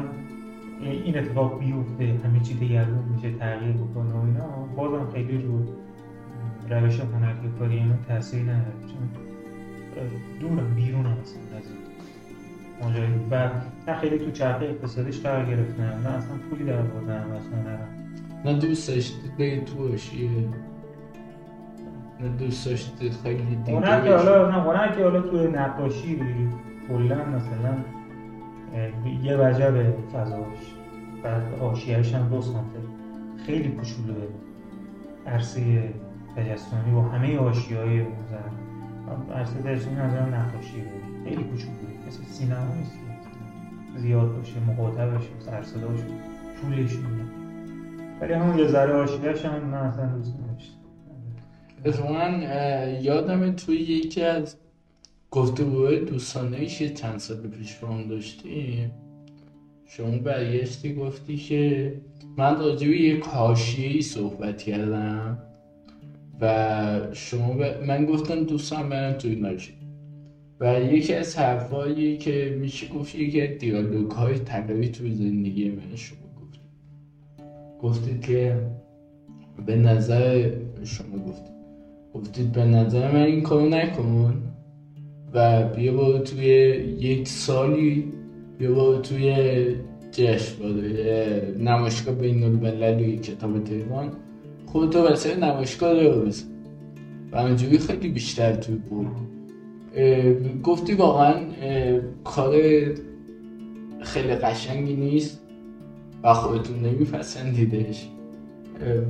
این 0.82 1.18
اتفاق 1.18 1.60
بیفته 1.60 2.20
همه 2.26 2.40
چی 2.40 2.54
دگرگون 2.54 3.04
میشه 3.16 3.32
تغییر 3.32 3.74
بکنه 3.74 4.14
و 4.14 4.26
اینا 4.26 4.48
بازم 4.76 5.10
خیلی 5.14 5.42
رو 5.42 5.60
روش 6.70 7.00
هنری 7.00 7.50
کاری 7.60 7.78
اینا 7.78 7.96
تاثیر 8.08 8.44
نداره. 8.44 8.82
چون 8.88 9.27
دورم 10.40 10.74
بیرونم 10.76 11.18
اصلا 11.22 11.58
از 11.58 11.64
ماجرای 12.82 13.10
و 13.32 13.50
نه 13.88 13.96
خیلی 13.96 14.18
تو 14.18 14.32
چرخه 14.32 14.66
اقتصادیش 14.66 15.20
قرار 15.20 15.46
گرفتم. 15.46 15.84
نه 15.84 16.10
اصلا 16.10 16.38
پولی 16.50 16.64
در 16.64 16.82
بردم 16.82 17.32
از 17.32 17.48
هنرم 17.48 17.88
نه. 18.46 18.54
دوست 18.54 18.90
داشتید 18.90 19.38
بگید 19.38 19.66
تو 19.66 19.76
باشی 19.76 20.30
نه 22.22 22.30
دوست 22.40 22.70
خیلی 23.24 23.56
دیگه 23.66 23.78
هنر 23.78 24.02
که 24.02 24.16
حالا 24.16 24.52
نه 24.52 24.62
هنر 24.64 24.96
که 24.96 25.04
حالا 25.04 25.22
تو 25.22 25.38
نقاشی 25.38 26.20
کلا 26.88 27.16
مثلا 27.26 27.78
یه 29.24 29.38
وجب 29.38 29.94
فضاش. 30.14 30.74
بعد 31.24 31.44
حاشیه‌اش 31.60 32.14
هم 32.14 32.30
دو 32.30 32.42
سانته 32.42 32.80
خیلی 33.46 33.70
کوچولوه 33.70 34.28
عرصه 35.28 35.94
تجسمی 36.36 36.92
با 36.92 37.02
همه 37.02 37.40
حاشیه‌های 37.40 38.00
زن. 38.00 38.67
عرصه 39.34 39.54
تجسمی 39.54 39.96
نظرم 39.96 40.36
نقاشی 40.36 40.78
بود. 40.78 41.24
خیلی 41.24 41.44
کوچولوه 41.44 42.08
مثل 42.08 42.24
سینما 42.24 42.76
نیست. 42.76 42.92
زیاد 43.98 44.38
باشه 44.38 44.60
مقاطع 44.60 45.10
باشه 45.10 45.28
سرصدا 45.40 45.88
باشه 45.88 46.04
پولش 46.62 46.92
ولی 48.22 48.34
همون 48.34 48.60
یه 48.60 48.68
ذره 48.68 48.94
حاشیه‌اش 48.94 49.46
هم 49.46 49.64
من 49.64 49.78
اصلا 49.78 50.06
دوست 50.06 50.34
نداشتم. 50.40 50.74
اتفاقا 51.86 52.30
یادم 53.02 53.52
توی 53.52 53.76
یکی 53.76 54.22
از 54.22 54.56
گفتگوهای 55.32 56.06
دوستانه 56.06 56.82
یه 56.82 56.90
چند 56.90 57.18
سال 57.20 57.38
پیش 57.38 57.76
با 57.76 57.88
هم 57.88 58.08
داشتیم 58.08 58.92
شما 59.88 60.18
برگشتی 60.18 60.96
گفتی 60.96 61.38
که 61.38 61.94
من 62.38 62.60
راجع 62.60 62.88
به 62.88 62.98
یک 62.98 63.24
حاشیه‌ای 63.24 64.02
صحبت 64.02 64.62
کردم. 64.62 65.38
و 66.42 66.98
شما 67.14 67.54
ب... 67.54 67.84
من 67.88 68.06
گفتم 68.06 68.44
دوستان 68.44 68.90
برم 68.90 69.14
توی 69.14 69.36
ناشی 69.36 69.74
و 70.60 70.82
یکی 70.82 71.14
از 71.14 71.38
حرفایی 71.38 72.18
که 72.18 72.58
میشه 72.60 72.88
گفت 72.88 73.16
یکی 73.16 73.42
از 73.42 73.58
دیالوگ 73.58 74.12
های 74.12 74.40
توی 74.90 75.14
زندگی 75.14 75.70
من 75.70 75.96
شما 75.96 76.18
گفتید 76.42 76.62
گفتید 77.82 78.22
که 78.22 78.58
به 79.66 79.76
نظر 79.76 80.52
شما 80.84 81.18
گفتید 81.28 81.58
گفتید 82.14 82.52
به 82.52 82.66
نظر 82.66 83.12
من 83.12 83.22
این 83.22 83.42
کارو 83.42 83.70
نکن 83.70 84.44
و 85.34 85.64
بیا 85.64 85.94
با 85.94 86.20
توی 86.20 86.46
یک 87.00 87.28
سالی 87.28 88.14
بیا 88.58 88.74
با 88.74 88.98
توی 88.98 89.36
جشنواره 90.12 91.54
نمایشگاه 91.60 92.16
بین 92.16 92.44
المللی 92.44 93.18
کتاب 93.18 93.64
تهران. 93.64 94.12
خودتو 94.68 95.02
واسه 95.02 95.38
نمایشگاه 95.38 96.04
رو 96.04 96.22
بزن 96.22 96.46
و 97.32 97.42
همینجوری 97.42 97.78
خیلی 97.78 98.10
بیشتر 98.10 98.56
توی 98.56 98.76
بود 98.76 99.08
گفتی 100.64 100.94
واقعا 100.94 101.34
کار 102.24 102.52
خیلی 104.02 104.36
قشنگی 104.36 104.96
نیست 104.96 105.42
و 106.24 106.34
خودتون 106.34 106.80
نمیپسندیدش. 106.80 108.08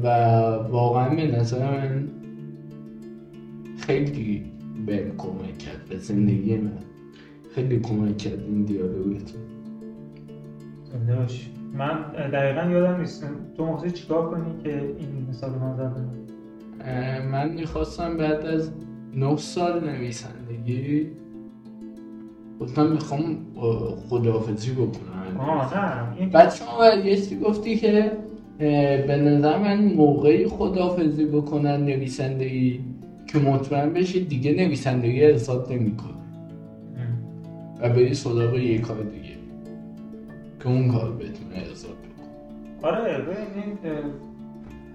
و 0.03 0.07
واقعا 0.69 1.15
به 1.15 1.27
نظر 1.27 1.71
من 1.71 2.07
خیلی 3.77 4.45
بهم 4.85 5.17
کمک 5.17 5.57
کرد 5.57 5.85
به 5.89 5.97
زندگی 5.97 6.57
من. 6.57 6.71
خیلی 7.55 7.79
کمک 7.79 8.17
کرد 8.17 8.39
این 8.39 8.63
دیالوگتون. 8.63 9.41
من 11.78 12.06
دقیقا 12.34 12.72
یادم 12.72 12.99
نیست. 12.99 13.26
تو 13.58 13.66
موقعی 13.66 13.91
چیکار 13.91 14.30
کنی 14.30 14.64
که 14.64 14.70
این 14.99 15.28
مثال 15.30 15.49
من 15.49 15.76
زدم؟ 15.76 16.10
اه، 16.82 17.26
من 17.26 17.49
می‌خواستم 17.49 18.18
بعد 18.18 18.45
از 18.45 18.72
نه 19.16 19.38
سال 19.38 19.90
نویسندگی 19.90 21.08
گفتم 22.62 22.91
می‌خوام 22.91 23.38
خداحافظی 24.10 24.72
بکنم. 24.72 25.40
آه 25.40 25.74
بعد 26.34 26.52
شما 26.52 26.78
برگشتی 26.80 27.40
گفتی 27.40 27.78
که 27.78 28.12
به 29.08 29.18
نظر 29.26 29.58
من 29.58 29.86
موقعی 29.86 30.48
خداحافظی 30.48 31.26
بکنن 31.26 31.86
نویسندگی 31.86 32.82
که 33.28 33.40
مطمئن 33.40 33.94
بشید 33.94 34.30
دیگه 34.30 34.52
نویسندگی 34.52 35.24
حساب 35.24 35.72
نمی‌کنه. 35.72 36.18
و 37.82 37.90
بری 37.90 38.14
سراغ 38.14 38.54
یه 38.54 38.82
کار 38.82 38.98
دیگه. 39.04 39.27
که 40.59 40.67
اون 40.67 40.91
کار 40.91 41.11
بتونه 41.11 41.55
بکنه 41.55 42.91
آره 42.91 43.17
ببین 43.17 43.63
این 43.63 43.77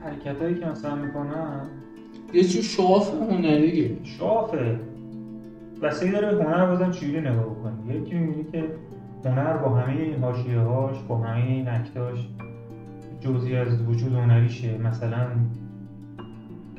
حرکت 0.05 0.43
هایی 0.43 0.55
که 0.55 0.66
مثلا 0.66 0.94
می‌کنن. 0.94 1.60
یه 2.34 2.44
چیز 2.44 2.64
شواف 2.64 3.14
هنریه 3.14 3.97
شافه 4.05 4.80
بستگی 5.82 6.10
داره 6.10 6.36
به 6.36 6.44
هنر 6.44 6.66
بازم 6.66 6.90
چجوری 6.90 7.20
نگاه 7.20 7.44
بکنی؟ 7.44 7.94
یکی 7.94 8.14
می‌بینی 8.14 8.44
که 8.52 8.64
هنر 9.24 9.56
با 9.56 9.68
همه 9.68 10.02
این 10.02 10.22
حاشیه 10.22 10.59
هاش 10.59 10.97
با 11.09 11.16
همه 11.16 11.47
این 11.47 11.68
اکتاش 11.68 12.28
جزئی 13.20 13.56
از 13.56 13.82
وجود 13.82 14.12
هنریشه. 14.12 14.78
مثلا 14.78 15.26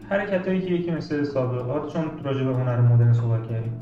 حرکت 0.10 0.48
هایی 0.48 0.62
که 0.62 0.74
یکی 0.74 0.92
مثل 0.92 1.24
سابقات 1.24 1.94
چون 1.94 2.04
راجع 2.24 2.44
به 2.44 2.56
هنر 2.56 2.82
مدرن 2.82 3.14
صحبت 3.14 3.50
کردیم 3.50 3.74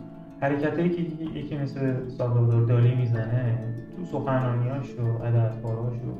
حرکت 0.41 0.79
هایی 0.79 0.89
که 0.89 1.01
یکی 1.39 1.57
مثل 1.57 2.09
سالوادور 2.09 2.65
دالی 2.65 2.95
می‌زنه 2.95 3.70
تو 4.01 4.07
سخنرانیاش 4.07 4.95
و 4.99 5.23
ادبیاتکاراش 5.23 5.93
و 5.93 6.13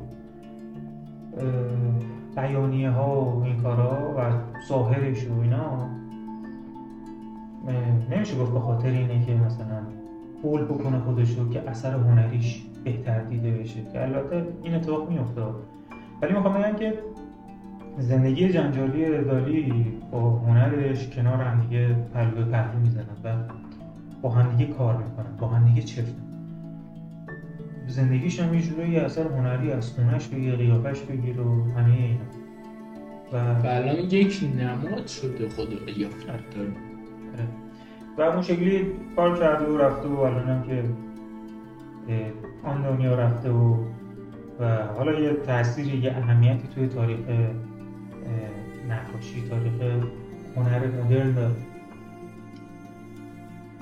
بیانیه 2.36 2.90
ها 2.90 3.24
و 3.24 3.42
این 3.42 3.62
کارا 3.62 4.14
و 4.16 4.30
ظاهرش 4.68 5.26
و 5.26 5.40
اینا 5.40 5.88
نمیشه 8.10 8.38
گفت 8.38 8.52
به 8.52 8.60
خاطر 8.60 8.88
اینه 8.88 9.26
که 9.26 9.34
مثلا 9.34 9.82
پول 10.42 10.64
بکنه 10.64 10.98
خودش 10.98 11.38
رو 11.38 11.48
که 11.48 11.70
اثر 11.70 11.94
هنریش 11.94 12.66
بهتر 12.84 13.20
دیده 13.20 13.50
بشه 13.50 13.82
که 13.92 14.02
البته 14.02 14.46
این 14.62 14.74
اتفاق 14.74 15.10
میفته 15.10 15.42
ولی 16.22 16.32
می‌خوام 16.32 16.54
بگم 16.54 16.76
که 16.76 16.94
زندگی 17.98 18.48
جنجالی 18.48 19.24
دالی 19.24 19.84
با 20.10 20.30
هنرش 20.30 21.10
کنار 21.10 21.42
هم 21.42 21.60
دیگه 21.60 21.94
پهلو 22.14 22.34
به 22.36 22.44
پهلو 22.44 22.78
می‌زنن 22.80 23.04
و 23.24 23.36
با 24.22 24.30
همدیگه 24.30 24.72
کار 24.72 24.96
می‌کنن 24.96 25.36
با 25.38 25.46
همدیگه 25.46 25.82
چفتن 25.82 26.31
زندگیش 27.92 28.40
هم 28.40 28.54
یه 28.54 28.62
جورایی 28.62 28.96
اثر 28.96 29.26
هنری 29.26 29.72
از 29.72 29.90
خونش 29.90 30.28
بگیر 30.28 30.56
قیافش 30.56 31.00
بگیر 31.00 31.40
و 31.40 31.64
همه 31.70 31.94
اینا 31.94 32.24
و 33.32 33.66
الان 33.66 33.96
یک 33.96 34.40
نماد 34.58 35.06
شده 35.06 35.48
خدا 35.48 35.76
قیافت 35.86 36.26
داره 36.26 36.68
آره. 37.32 37.48
و 38.18 38.22
اون 38.22 38.42
شکلی 38.42 38.86
کار 39.16 39.38
کرده 39.38 39.64
و 39.64 39.76
رفته 39.76 40.08
و 40.08 40.20
الان 40.20 40.48
هم 40.48 40.62
که 40.62 40.84
آن 42.64 42.82
دنیا 42.82 43.14
رفته 43.14 43.50
و 43.50 43.76
و 44.60 44.86
حالا 44.86 45.20
یه 45.20 45.32
تاثیر 45.32 45.94
یه 45.94 46.10
اهمیتی 46.10 46.68
توی 46.74 46.86
تاریخ 46.86 47.18
نقاشی 48.88 49.42
تاریخ 49.50 50.04
هنر 50.56 50.86
مدرن 50.86 51.32
داره 51.32 51.54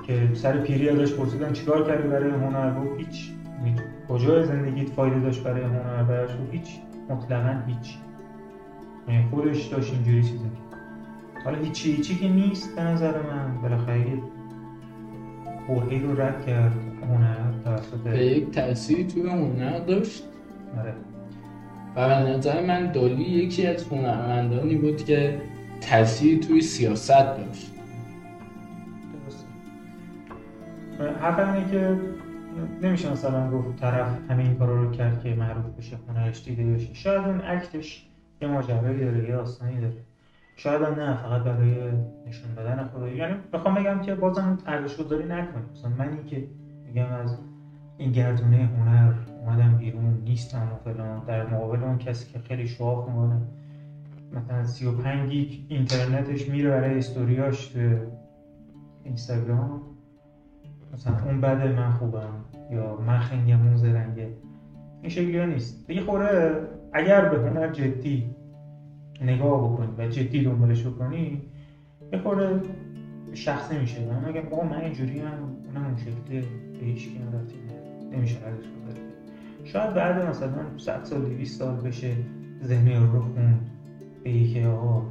که 0.03 0.35
سر 0.35 0.59
پیری 0.59 0.89
ازش 0.89 1.13
پرسیدن 1.13 1.53
چیکار 1.53 1.87
کردی 1.87 2.09
برای 2.09 2.31
هنر 2.31 2.81
گفت 2.81 2.99
هیچ 2.99 3.31
هیچ. 3.65 3.79
کجای 4.11 4.45
زندگیت 4.45 4.89
فایده 4.91 5.21
داشت 5.21 5.43
برای 5.43 5.63
هنر 5.63 6.03
براش 6.03 6.31
گفت 6.31 6.53
هیچ. 6.53 6.69
مطلقا 7.11 7.63
هیچ. 7.67 7.97
یعنی 9.09 9.29
خودش 9.31 9.67
داشت 9.67 9.93
اینجوری 9.93 10.23
چیزی 10.23 10.51
حالا 11.45 11.59
هیچی 11.59 11.93
هیچی 11.93 12.17
که 12.17 12.29
نیست 12.29 12.77
به 12.77 12.83
نظر 12.83 13.23
من. 13.23 13.63
بالاخره 13.63 14.05
برهی 15.69 15.99
رو 15.99 16.21
رد 16.21 16.47
کرد. 16.47 16.73
هنر 17.03 17.37
توسط 17.65 17.97
به 17.97 18.27
یک 18.27 18.51
تأثیری 18.51 19.05
توی 19.05 19.23
هنر 19.23 19.79
داشت. 19.79 20.25
آره. 20.79 20.95
و 21.97 22.09
به 22.09 22.31
نظر 22.31 22.67
من 22.67 22.93
دالی 22.93 23.23
یکی 23.23 23.67
از 23.67 23.85
هنرمندانی 23.89 24.75
بود 24.75 25.05
که 25.05 25.43
تأثیری 25.81 26.39
توی 26.39 26.61
سیاست 26.61 27.09
داشت. 27.11 27.73
درسته. 29.25 29.47
حرف 31.21 31.55
اینه 31.55 31.71
که 31.71 31.99
نمیشه 32.83 33.13
مثلا 33.13 33.51
گفت 33.51 33.77
طرف 33.77 34.31
همه 34.31 34.43
این 34.43 34.55
کارا 34.55 34.83
رو 34.83 34.91
کرد 34.91 35.23
که 35.23 35.35
معروف 35.35 35.65
بشه 35.79 35.97
هنرش 36.09 36.45
دیده 36.45 36.65
بشه. 36.65 36.95
شاید 36.95 37.25
اون 37.25 37.41
اکتش 37.41 38.07
یه 38.41 38.49
ماجرایی 38.49 39.05
داره 39.05 39.25
یه 39.25 39.33
داستانی 39.33 39.81
داره. 39.81 40.05
شاید 40.57 40.83
هم 40.83 40.95
نه 40.95 41.17
فقط 41.17 41.43
برای 41.43 41.75
نشون 42.27 42.55
دادن 42.55 42.85
خودش 42.85 43.13
یعنی 43.13 43.35
بخوام 43.53 43.75
بگم 43.75 44.01
که 44.01 44.15
بازم 44.15 44.59
ارزش 44.67 44.97
گذاری 44.97 45.25
نکنیم 45.25 45.65
مثلا 45.73 45.91
منی 45.91 46.25
که 46.25 46.45
میگم 46.87 47.13
از 47.13 47.39
این 47.99 48.13
گردونه 48.13 48.57
هنر 48.57 49.13
اومدم 49.41 49.77
بیرون 49.77 50.23
نیستم 50.25 50.73
و 50.73 50.91
فلان. 50.91 51.25
در 51.27 51.47
مقابل 51.47 51.83
اون 51.85 51.99
کسی 51.99 52.33
که 52.33 52.39
خیلی 52.39 52.69
شاخ 52.69 53.09
می‌کنه 53.09 53.41
مثلا 54.33 54.65
35 54.65 55.31
گیگ 55.31 55.61
اینترنتش 55.69 56.49
میره 56.49 56.71
برای 56.71 56.99
استوریاش 56.99 57.67
تو 57.67 57.79
اینستاگرام. 59.05 59.83
مثلا 60.95 61.25
اون 61.25 61.41
بده 61.41 61.73
من 61.73 61.91
خوبم 61.91 62.45
یا 62.71 62.97
من 62.97 63.19
خنگمون 63.19 63.77
زرنگه. 63.77 64.29
این 65.03 65.11
شکلی 65.11 65.39
ها 65.39 65.45
نیست. 65.45 65.87
دیگه 65.87 66.01
خوره 66.01 66.61
اگر 66.93 67.29
به 67.29 67.51
هنر 67.51 67.73
جدی 67.73 68.31
نگاه 69.21 69.73
بکنی 69.73 69.89
و 69.99 70.09
جدی 70.09 70.45
دنبالش 70.45 70.87
بکنی 70.87 71.43
یه 72.13 72.19
خورده 72.19 72.61
شخصی 73.33 73.79
میشه. 73.79 74.07
من 74.07 74.25
میگم 74.25 74.47
آقا 74.53 74.65
من 74.65 74.81
اینجوری 74.81 75.21
هم 75.21 75.27
اونم 75.67 75.87
اون 75.87 75.97
شکلی 75.97 76.41
به 76.81 76.87
هیچ 76.87 77.09
کی 77.09 77.19
نداره. 77.19 77.45
نمیشه 78.13 78.37
ازش 78.37 78.59
گذاری 78.59 79.01
کرد. 79.01 79.65
شاید 79.65 79.95
بعد 79.95 80.27
مثلا 80.27 80.79
100 80.79 81.05
سال 81.05 81.21
200 81.21 81.59
سال 81.59 81.77
بشه 81.77 82.17
ذهن 82.65 82.87
یارو 82.87 83.13
رو 83.13 83.21
خوند 83.21 83.71
به 84.25 84.45
که 84.45 84.67
آقا 84.67 85.03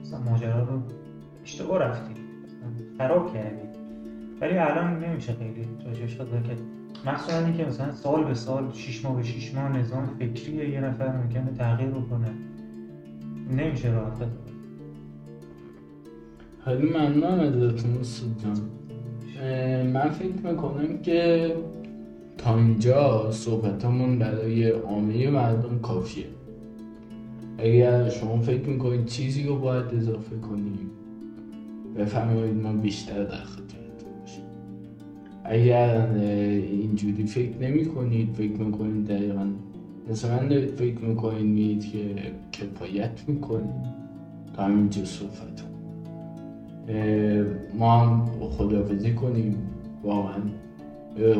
مثلا 0.00 0.18
ماجرا 0.20 0.64
رو 0.64 0.82
اشتباه 1.42 1.78
رفتی. 1.78 2.14
خراب 2.98 3.34
کردی. 3.34 3.65
ولی 4.40 4.58
الان 4.58 5.04
نمیشه 5.04 5.32
خیلی 5.32 5.68
راجعش 5.86 6.16
قضا 6.16 6.40
کرد 6.40 6.60
مخصوصا 7.06 7.38
اینکه 7.38 7.64
مثلا 7.64 7.92
سال 7.92 8.24
به 8.24 8.34
سال 8.34 8.72
شش 8.72 9.04
ماه 9.04 9.16
به 9.16 9.22
شش 9.22 9.54
ماه 9.54 9.78
نظام 9.78 10.06
فکری 10.18 10.70
یه 10.70 10.80
نفر 10.80 11.16
ممکنه 11.16 11.52
تغییر 11.58 11.90
بکنه. 11.90 12.28
نمیشه 13.50 13.90
راحت. 13.90 14.28
خیلی 16.64 16.88
ممنونم 16.88 17.40
ازتون 17.40 18.02
اه، 19.42 19.82
من 19.82 20.08
فکر 20.08 20.50
می‌کنم 20.50 20.98
که 21.02 21.52
تا 22.38 22.56
اینجا 22.56 23.30
صحبتمون 23.30 24.18
برای 24.18 24.70
عامه 24.70 25.30
مردم 25.30 25.78
کافیه. 25.78 26.26
اگر 27.58 28.08
شما 28.08 28.40
فکر 28.40 28.68
می‌کنید 28.68 29.06
چیزی 29.06 29.42
رو 29.42 29.58
باید 29.58 29.94
اضافه 29.94 30.36
کنیم 30.36 30.90
بفرمایید 31.96 32.56
ما 32.56 32.72
بیشتر 32.72 33.24
باشیم 33.24 33.65
اگر 35.48 36.06
اینجوری 36.14 37.26
فکر 37.26 37.58
نمی 37.60 37.84
کنید 37.84 38.34
فکر 38.34 38.52
می‌کنید 38.52 39.06
دقیقا. 39.06 39.46
مثلا 40.10 40.48
فکر 40.76 40.98
می‌کنید 40.98 41.92
که 41.92 41.98
کفایت 42.52 43.24
می‌کنید. 43.28 43.96
تا 44.56 44.62
همینجا 44.62 45.04
صحبتون 45.04 45.68
اه، 46.88 47.44
ما 47.78 47.98
هم 48.00 48.26
خداحافظی 48.50 49.14
کنیم. 49.14 49.56
واقعا. 50.04 50.40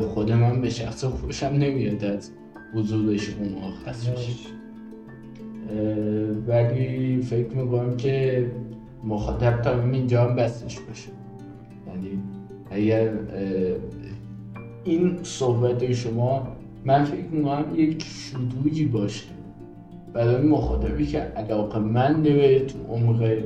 خود 0.01 0.33
من 0.33 0.61
به 0.61 0.70
شخص 0.70 1.05
خوشم 1.05 1.47
نمیاد 1.47 2.05
از 2.05 2.31
حضور 2.74 3.16
شما 3.16 3.45
مرخص 3.45 4.09
بشیم 4.09 4.37
اه، 5.70 5.78
ولی 6.47 7.16
فکر 7.23 7.49
می‌کنم 7.57 7.97
که 7.97 8.47
مخاطب 9.05 9.62
تا 9.62 9.83
اینجا 9.83 10.24
هم 10.24 10.37
بستش 10.37 10.81
باشه. 10.81 11.09
یعنی 11.87 12.19
اگر 12.70 13.09
این 14.87 15.19
صحبت 15.23 15.93
شما 15.93 16.49
من 16.85 17.05
فکر 17.05 17.27
می‌کنم 17.31 17.65
یک 17.77 18.03
شروعی 18.03 18.85
باشه. 18.85 19.27
برای 20.13 20.47
مخاطبی 20.47 21.07
که 21.07 21.19
علاقه 21.19 21.79
من 21.79 22.23
به 22.23 22.61
تو 22.61 22.79
عمق 22.95 23.39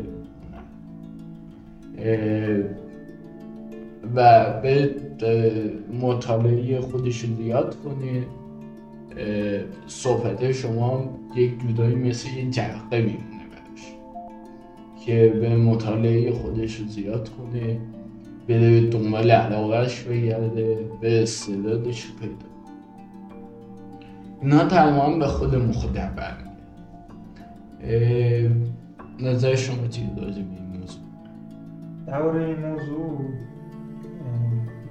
و 4.14 4.60
به 4.62 4.94
مطالعه 6.00 6.80
خودش 6.80 7.20
رو 7.20 7.36
زیاد 7.36 7.76
کنه 7.84 8.26
صحبت 9.86 10.52
شما 10.52 11.18
یک 11.36 11.52
جدایی 11.68 11.94
مثل 11.94 12.28
یه 12.28 12.50
جرقه 12.50 13.00
میمونه 13.00 13.44
براش 13.50 13.94
که 15.06 15.28
به 15.40 15.56
مطالعه 15.56 16.32
خودش 16.32 16.76
رو 16.76 16.86
زیاد 16.86 17.28
کنه. 17.28 17.78
به 18.50 18.80
دنبال 18.80 19.30
علاقهش 19.30 20.02
بگرده 20.02 20.78
به 21.00 21.22
استعدادش 21.22 22.12
پیدا 22.20 22.34
اینا 24.42 24.64
تمام 24.64 25.18
به 25.18 25.26
خود 25.26 25.54
مخدر 25.54 26.10
برمیگرده 26.10 26.50
نظر 29.20 29.54
شما 29.54 29.86
چی 29.86 30.10
راجع 30.16 30.42
به 30.42 30.78
موضوع؟ 30.78 31.00
درباره 32.06 32.44
این 32.44 32.56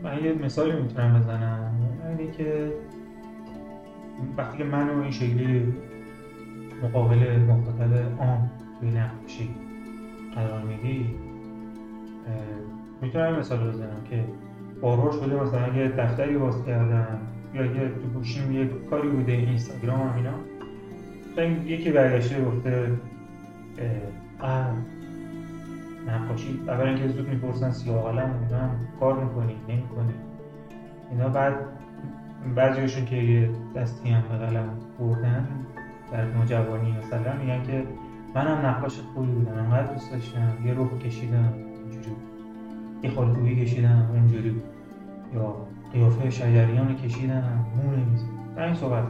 من 0.04 0.24
یه 0.24 0.34
مثالی 0.34 0.82
می‌تونم 0.82 1.20
بزنم. 1.20 1.76
اینه 2.20 2.32
که 2.32 2.74
وقتی 4.38 4.58
که 4.58 4.64
منو 4.64 5.02
این 5.02 5.12
شکلی 5.12 5.74
مقابل 6.84 7.40
مخاطب 7.40 7.94
عام 8.20 8.52
قرار 10.36 10.64
میدی 10.64 11.06
می‌تونم 13.02 13.40
مثال 13.40 13.70
بزنم 13.70 14.04
که 14.10 14.24
بارها 14.82 15.12
شده 15.12 15.44
مثلا 15.44 15.68
یه 15.68 15.88
دفتری 15.88 16.38
باز 16.38 16.66
کردم 16.66 17.20
یا 17.54 17.66
یه 17.66 17.90
تو 17.90 18.08
گوشیم 18.14 18.52
یه 18.52 18.70
کاری 18.90 19.10
بوده 19.10 19.32
اینستاگرام 19.32 20.00
هم 20.00 20.16
اینا. 20.16 20.34
یکی 21.66 21.92
برگشته 21.92 22.46
گفته 22.46 22.92
نقاشی 26.08 26.60
اولا 26.68 26.94
که 26.96 27.08
زود 27.08 27.30
می‌پرسن 27.30 27.72
سیاه 27.72 28.12
قلم 28.12 28.34
اینا 28.50 28.70
کار 29.00 29.24
می‌کنی 29.24 29.56
نمی‌کنی. 29.70 30.14
اینا 31.12 31.30
بعد 31.30 31.54
بعضیشون 32.56 33.06
که 33.06 33.16
یه 33.16 33.50
دستی 33.76 34.10
هم 34.10 34.22
به 34.22 34.46
قلم 34.46 34.70
بردن 35.00 35.48
در 36.12 36.26
نوجوانی 36.26 36.96
مثلا 36.98 37.34
میگن 37.42 37.64
که 37.64 37.84
منم 38.36 38.66
نقاش 38.66 39.00
خوبی 39.00 39.32
بودم 39.32 39.58
انقدر 39.58 39.94
دوست 39.94 40.12
داشتم 40.12 40.58
یه 40.66 40.74
روح 40.74 40.98
کشیدم. 41.00 41.54
یه 43.04 43.10
خالکوبی 43.10 43.66
کشیدم 43.66 44.12
اینجوری 44.14 44.50
بود. 44.50 44.64
یا 45.34 45.56
قیافه 45.94 46.30
شجریان 46.30 46.96
کشیدم 46.96 47.66
مو 47.76 47.92
نمیزم 47.92 48.28
این 48.58 48.74
صحبت 48.74 49.04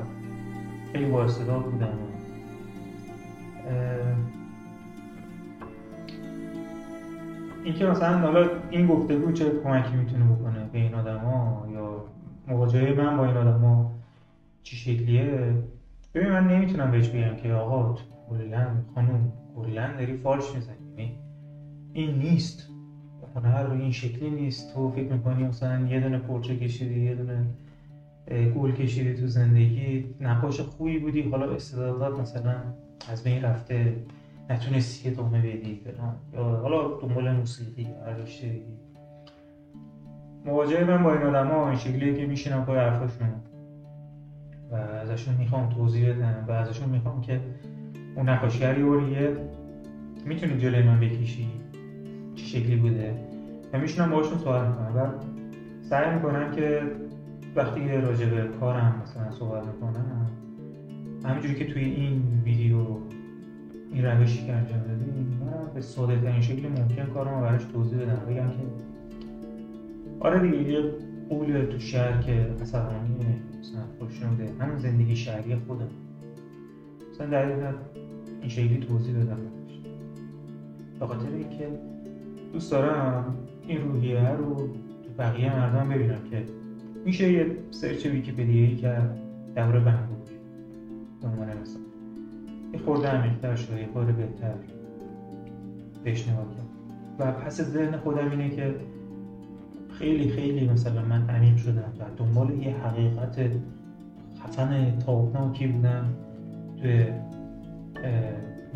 خیلی 0.93 1.05
با 1.05 1.25
بودم. 1.25 1.97
این 7.63 7.73
که 7.73 7.85
مثلا 7.85 8.17
حالا 8.17 8.49
این 8.69 8.87
گفتگو 8.87 9.31
چه 9.31 9.51
کمکی 9.63 9.95
می‌تونه 9.95 10.25
بکنه 10.25 10.69
به 10.71 10.79
این 10.79 10.93
ها 10.93 11.67
یا 11.73 12.05
مواجهه 12.47 12.93
من 12.93 13.17
با 13.17 13.25
این 13.25 13.35
ها 13.35 13.91
چی 14.63 14.75
شکلیه؟ 14.75 15.53
ببین 16.13 16.29
من 16.29 16.47
نمی‌تونم 16.47 16.91
بهش 16.91 17.09
بگم 17.09 17.35
که 17.35 17.53
آقا 17.53 17.97
کلا 18.29 18.67
خانوم 18.95 19.31
کلا 19.55 19.93
داری 19.93 20.13
فالش 20.13 20.55
می‌زنی. 20.55 20.75
یعنی 20.97 21.17
این 21.93 22.17
نیست. 22.17 22.68
هنر 23.35 23.71
این 23.71 23.91
شکلی 23.91 24.29
نیست. 24.29 24.73
تو 24.73 24.89
فکر 24.89 25.11
می‌کنی 25.13 25.43
مثلا 25.43 25.87
یه 25.87 25.99
دونه 25.99 26.17
پرچه 26.17 26.55
کشیدی 26.55 26.99
یه 26.99 27.15
دونه 27.15 27.45
گل 28.55 28.71
کشیدی 28.71 29.13
تو 29.13 29.27
زندگی 29.27 30.05
نقاش 30.19 30.61
خوبی 30.61 30.99
بودی. 30.99 31.21
حالا 31.21 31.51
استعدادات 31.51 32.19
مثلا 32.19 32.55
از 33.11 33.23
بین 33.23 33.41
رفته 33.41 33.95
نتونستی 34.49 35.09
ادامه 35.09 35.39
بدی 35.39 35.81
یا 36.33 36.43
حالا 36.43 36.99
دنبال 37.01 37.31
موسیقی 37.31 37.87
هر 38.05 38.13
رشته 38.13 38.61
مواجهه 40.45 40.83
من 40.83 41.03
با 41.03 41.13
این 41.13 41.23
آدم 41.23 41.47
ها 41.47 41.69
این 41.69 41.77
شکلیه 41.77 42.13
که 42.13 42.25
میشینم 42.25 42.65
پای 42.65 42.77
حرفاشون. 42.77 43.27
و 44.71 44.75
ازشون 44.75 45.35
می‌خوام 45.35 45.69
توضیح 45.69 46.13
بدم 46.13 46.45
و 46.47 46.51
ازشون 46.51 46.89
می‌خوام 46.89 47.21
که 47.21 47.41
اون 48.15 48.29
نقاشگری 48.29 48.81
اوریه 48.81 49.35
می‌تونی 50.25 50.57
جلوی 50.57 50.83
من 50.83 50.99
بکشی. 50.99 51.47
شکلی 52.49 52.75
بوده. 52.75 53.15
و 53.73 53.79
میشونم 53.79 54.11
باشون 54.11 54.37
صحبت 54.37 54.67
می‌کنم 54.67 54.95
و 54.95 55.07
سعی 55.81 56.15
می‌کنم 56.15 56.51
که 56.51 56.81
وقتی 57.55 57.87
راجع 57.91 58.25
به 58.25 58.47
کارم 58.59 59.01
مثلا 59.03 59.31
صحبت 59.31 59.63
می‌کنم 59.65 60.29
همینجوری 61.25 61.55
که 61.55 61.73
توی 61.73 61.83
این 61.83 62.41
ویدیو 62.45 62.85
این 63.93 64.05
روشی 64.05 64.45
که 64.45 64.53
انجام 64.53 64.79
دادیم 64.79 65.41
من 65.41 65.73
به 65.73 65.81
ساده 65.81 66.21
ترین 66.21 66.41
شکل 66.41 66.67
ممکن 66.67 67.05
کارم 67.05 67.41
براش 67.41 67.63
توضیح 67.63 67.99
بدم. 67.99 68.33
بگم 68.33 68.49
که 68.49 68.63
آره 70.19 70.39
دیگه 70.39 70.71
یه 70.71 70.91
قول 71.29 71.65
تو 71.65 71.79
شهر 71.79 72.21
که 72.21 72.49
عصبانیه 72.61 73.25
مثلا 73.59 73.81
خوشنوده 73.99 74.49
همون 74.59 74.77
زندگی 74.77 75.15
شهری 75.15 75.55
خودم. 75.55 75.89
مثلا 77.11 77.27
در 77.27 77.45
این 78.41 78.49
شکلی 78.49 78.77
توضیح 78.77 79.15
بدم 79.15 79.37
به 80.99 81.07
خاطر 81.07 81.27
اینکه 81.27 81.67
دوست 82.53 82.71
دارم 82.71 83.35
این 83.67 83.81
روحیه 83.81 84.29
رو 84.29 84.55
تو 84.55 85.09
بقیه 85.17 85.55
مردم 85.55 85.89
ببینم 85.89 86.19
که 86.31 86.43
میشه 87.05 87.31
یه 87.31 87.57
سرچ 87.71 88.05
ویکیپدیایی 88.05 88.75
کرد 88.75 89.19
در 89.55 89.71
بهبود. 89.71 90.29
به 91.21 91.27
عنوان 91.27 91.47
مثال. 91.47 91.81
یه 92.73 92.79
خورده 92.79 93.07
عمیق‌تر 93.07 93.55
شده 93.55 93.81
یه 93.81 93.87
خورده 93.93 94.11
بهتر 94.11 94.53
بهش 96.03 96.27
نگاه 96.27 96.45
کرد. 96.45 96.69
و 97.19 97.31
پس 97.31 97.61
ذهن 97.61 97.97
خودم 97.97 98.31
اینه 98.31 98.49
که 98.49 98.75
خیلی 99.89 100.29
خیلی 100.29 100.67
مثلا 100.67 101.01
من 101.05 101.29
عمیق 101.29 101.57
شدم 101.57 101.93
و 101.99 102.03
دنبال 102.17 102.49
یه 102.49 102.75
حقیقت 102.75 103.39
خفن 104.43 104.99
تابناکی 104.99 105.67
بودم. 105.67 106.05
توی 106.81 107.05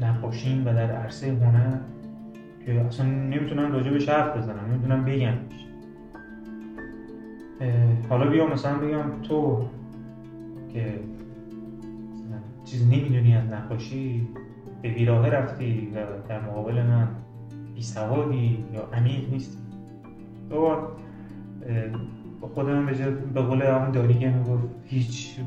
نقاشیم 0.02 0.62
و 0.62 0.74
در 0.74 0.92
عرصه 0.92 1.32
هنر. 1.32 1.78
که 2.66 2.82
اصلا 2.82 3.06
نمی‌تونم 3.06 3.72
راجع 3.72 3.92
به 3.92 4.14
حرف 4.14 4.38
بزنم 4.38 4.66
نمی‌تونم 4.72 5.06
بگم. 5.06 5.34
حالا 8.10 8.30
بیا 8.30 8.48
مثلا 8.48 8.78
بگم 8.78 9.22
تو 9.24 9.66
که 10.74 11.00
چیزی 12.66 12.86
نمی‌دونی 12.86 13.36
از 13.36 13.46
نقاشی 13.46 14.28
به 14.82 14.94
بیراه 14.94 15.30
رفتی 15.30 15.92
و 15.96 16.28
در 16.30 16.42
مقابل 16.42 16.74
من 16.74 17.08
بیسوادی 17.76 18.66
یا 18.74 18.88
عمیق 18.94 19.30
نیستی. 19.32 19.58
تو 20.50 20.78
با 22.42 22.48
خودم 22.48 22.86
به 22.86 22.94
به 23.34 23.42
قول 23.42 23.62
همون 23.62 23.92
داری 23.92 24.14
که 24.14 24.30
می‌گفت 24.30 24.64
هیچ 24.86 25.40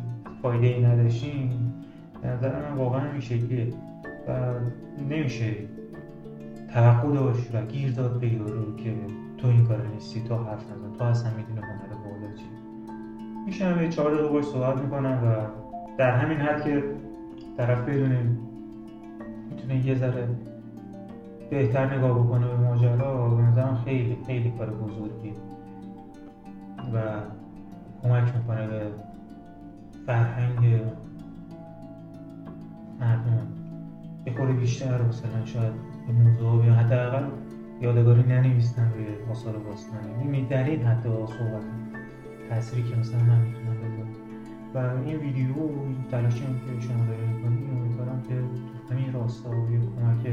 فایده 0.42 0.66
ای 0.66 0.82
نداشتیم. 0.82 1.72
به 2.22 2.28
نظر 2.28 2.70
من 2.70 2.76
واقعا 2.76 3.10
این 3.12 3.20
شکلیه 3.20 3.66
و 4.28 4.52
نمیشه 5.10 5.52
توقع 6.68 7.12
داشت 7.12 7.54
و 7.54 7.62
گیر 7.62 7.92
داد 7.92 8.20
به 8.20 8.32
یارو 8.32 8.76
که 8.76 8.94
تو 9.38 9.48
این 9.48 9.64
کار 9.66 9.86
نیستی 9.86 10.20
تو 10.20 10.36
حرف 10.36 10.70
نزن 10.70 10.92
تو 10.98 11.04
اصلا 11.04 11.30
می‌دونه 11.34 11.60
هنر 11.60 11.94
بالا 11.94 12.34
چی 12.36 12.44
میشم 13.46 13.82
یه 13.82 13.88
چهار 13.88 14.14
دقیقه 14.14 14.28
باش 14.28 14.44
صحبت 14.44 14.82
می‌کنم 14.82 15.22
و 15.24 15.46
در 15.96 16.10
همین 16.10 16.38
حد 16.38 16.64
که 16.64 16.84
طرف 17.56 17.88
بدونه 17.88 18.26
می‌تونه 19.50 19.86
یه 19.86 19.94
ذره 19.94 20.28
بهتر 21.50 21.96
نگاه 21.96 22.18
بکنه 22.18 22.46
به 22.46 22.56
ماجرا 22.56 23.28
به 23.28 23.42
نظرم 23.42 23.82
خیلی 23.84 24.18
خیلی 24.26 24.50
کار 24.50 24.70
بزرگی 24.70 25.32
و 26.94 27.20
کمک 28.02 28.36
می‌کنه 28.36 28.66
به 28.66 28.86
فرهنگ 30.06 30.80
مردم. 33.00 33.46
خورده 34.36 34.52
بیشتر 34.52 35.02
مثلا 35.02 35.44
شاید 35.44 35.72
به 36.06 36.12
موضوع 36.12 36.66
یا 36.66 36.74
حداقل 36.74 37.24
یادگاری 37.80 38.22
ننویسن 38.22 38.92
روی 38.94 39.06
آثار 39.30 39.56
باستانی. 39.56 40.22
این 40.22 40.30
حد 40.82 41.02
صحبت 41.02 41.64
تأثیری 42.48 42.82
که 42.82 42.96
مثلا 42.96 43.20
من 43.20 43.40
می‌تونم 43.40 43.76
بذارم 43.76 44.08
و 44.74 44.78
این 45.06 45.16
ویدیو 45.16 45.54
این 45.58 46.04
تلاشی 46.10 46.44
هم 46.44 46.54
که 46.54 46.86
شما 46.86 47.06
دارید 47.06 47.28
می‌کنید 47.36 47.70
امیدوارم 47.70 48.22
که 48.28 48.34
تو 48.88 48.94
همین 48.94 49.12
راستا 49.12 49.50
یه 49.50 49.78
کمک 49.78 50.26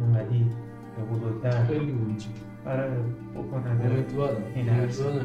اونقدی 0.00 0.46
یا 0.98 1.04
بزرگتر. 1.04 1.64
خیلی 1.64 1.90
اونجا 1.90 2.26
برای 2.64 2.90
بکنه. 3.34 3.70
امیدوارم. 3.70 4.42
این 4.54 4.70
امیدوارم 4.70 5.24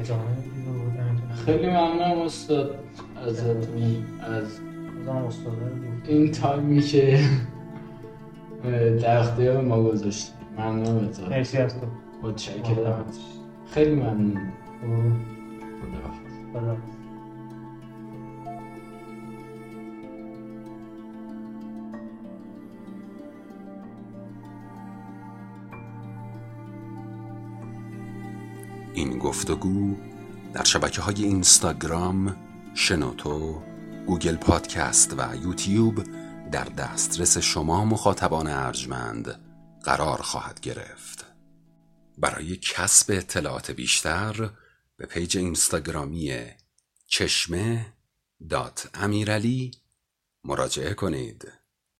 ادامه 0.00 0.22
خیلی 1.44 1.66
ممنونم 1.66 2.18
استاد 2.18 2.78
ازتون. 3.26 3.82
از 4.20 4.60
این 6.08 6.32
تایمی 6.32 6.80
که 6.80 7.18
در 9.02 9.18
اختیار 9.18 9.62
ما 9.62 9.82
گذاشتی. 9.82 10.32
ممنونم 10.58 11.08
ازت. 11.08 11.28
مرسی 11.28 11.58
از 11.58 11.74
تو. 11.80 11.86
متشکرم. 12.22 13.04
خیلی 13.70 13.94
ممنون. 13.94 14.52
خدا 16.52 16.76
این 28.94 29.18
گفتگو 29.18 29.94
در 30.52 30.64
شبکه 30.64 31.02
های 31.02 31.24
اینستاگرام، 31.24 32.36
شنوتو، 32.74 33.62
گوگل 34.06 34.36
پادکست 34.36 35.14
و 35.18 35.36
یوتیوب 35.44 35.94
در 36.56 36.64
دسترس 36.64 37.38
شما 37.38 37.84
مخاطبان 37.84 38.46
ارجمند 38.46 39.40
قرار 39.84 40.22
خواهد 40.22 40.60
گرفت. 40.60 41.26
برای 42.18 42.56
کسب 42.56 43.12
اطلاعات 43.12 43.70
بیشتر 43.70 44.50
به 44.96 45.06
page 45.06 45.38
اینستاگرامی 45.38 46.40
چشمه 47.06 47.92
dot 48.50 48.90
امیرعلی 48.94 49.70
مراجعه 50.44 50.94
کنید. 50.94 51.52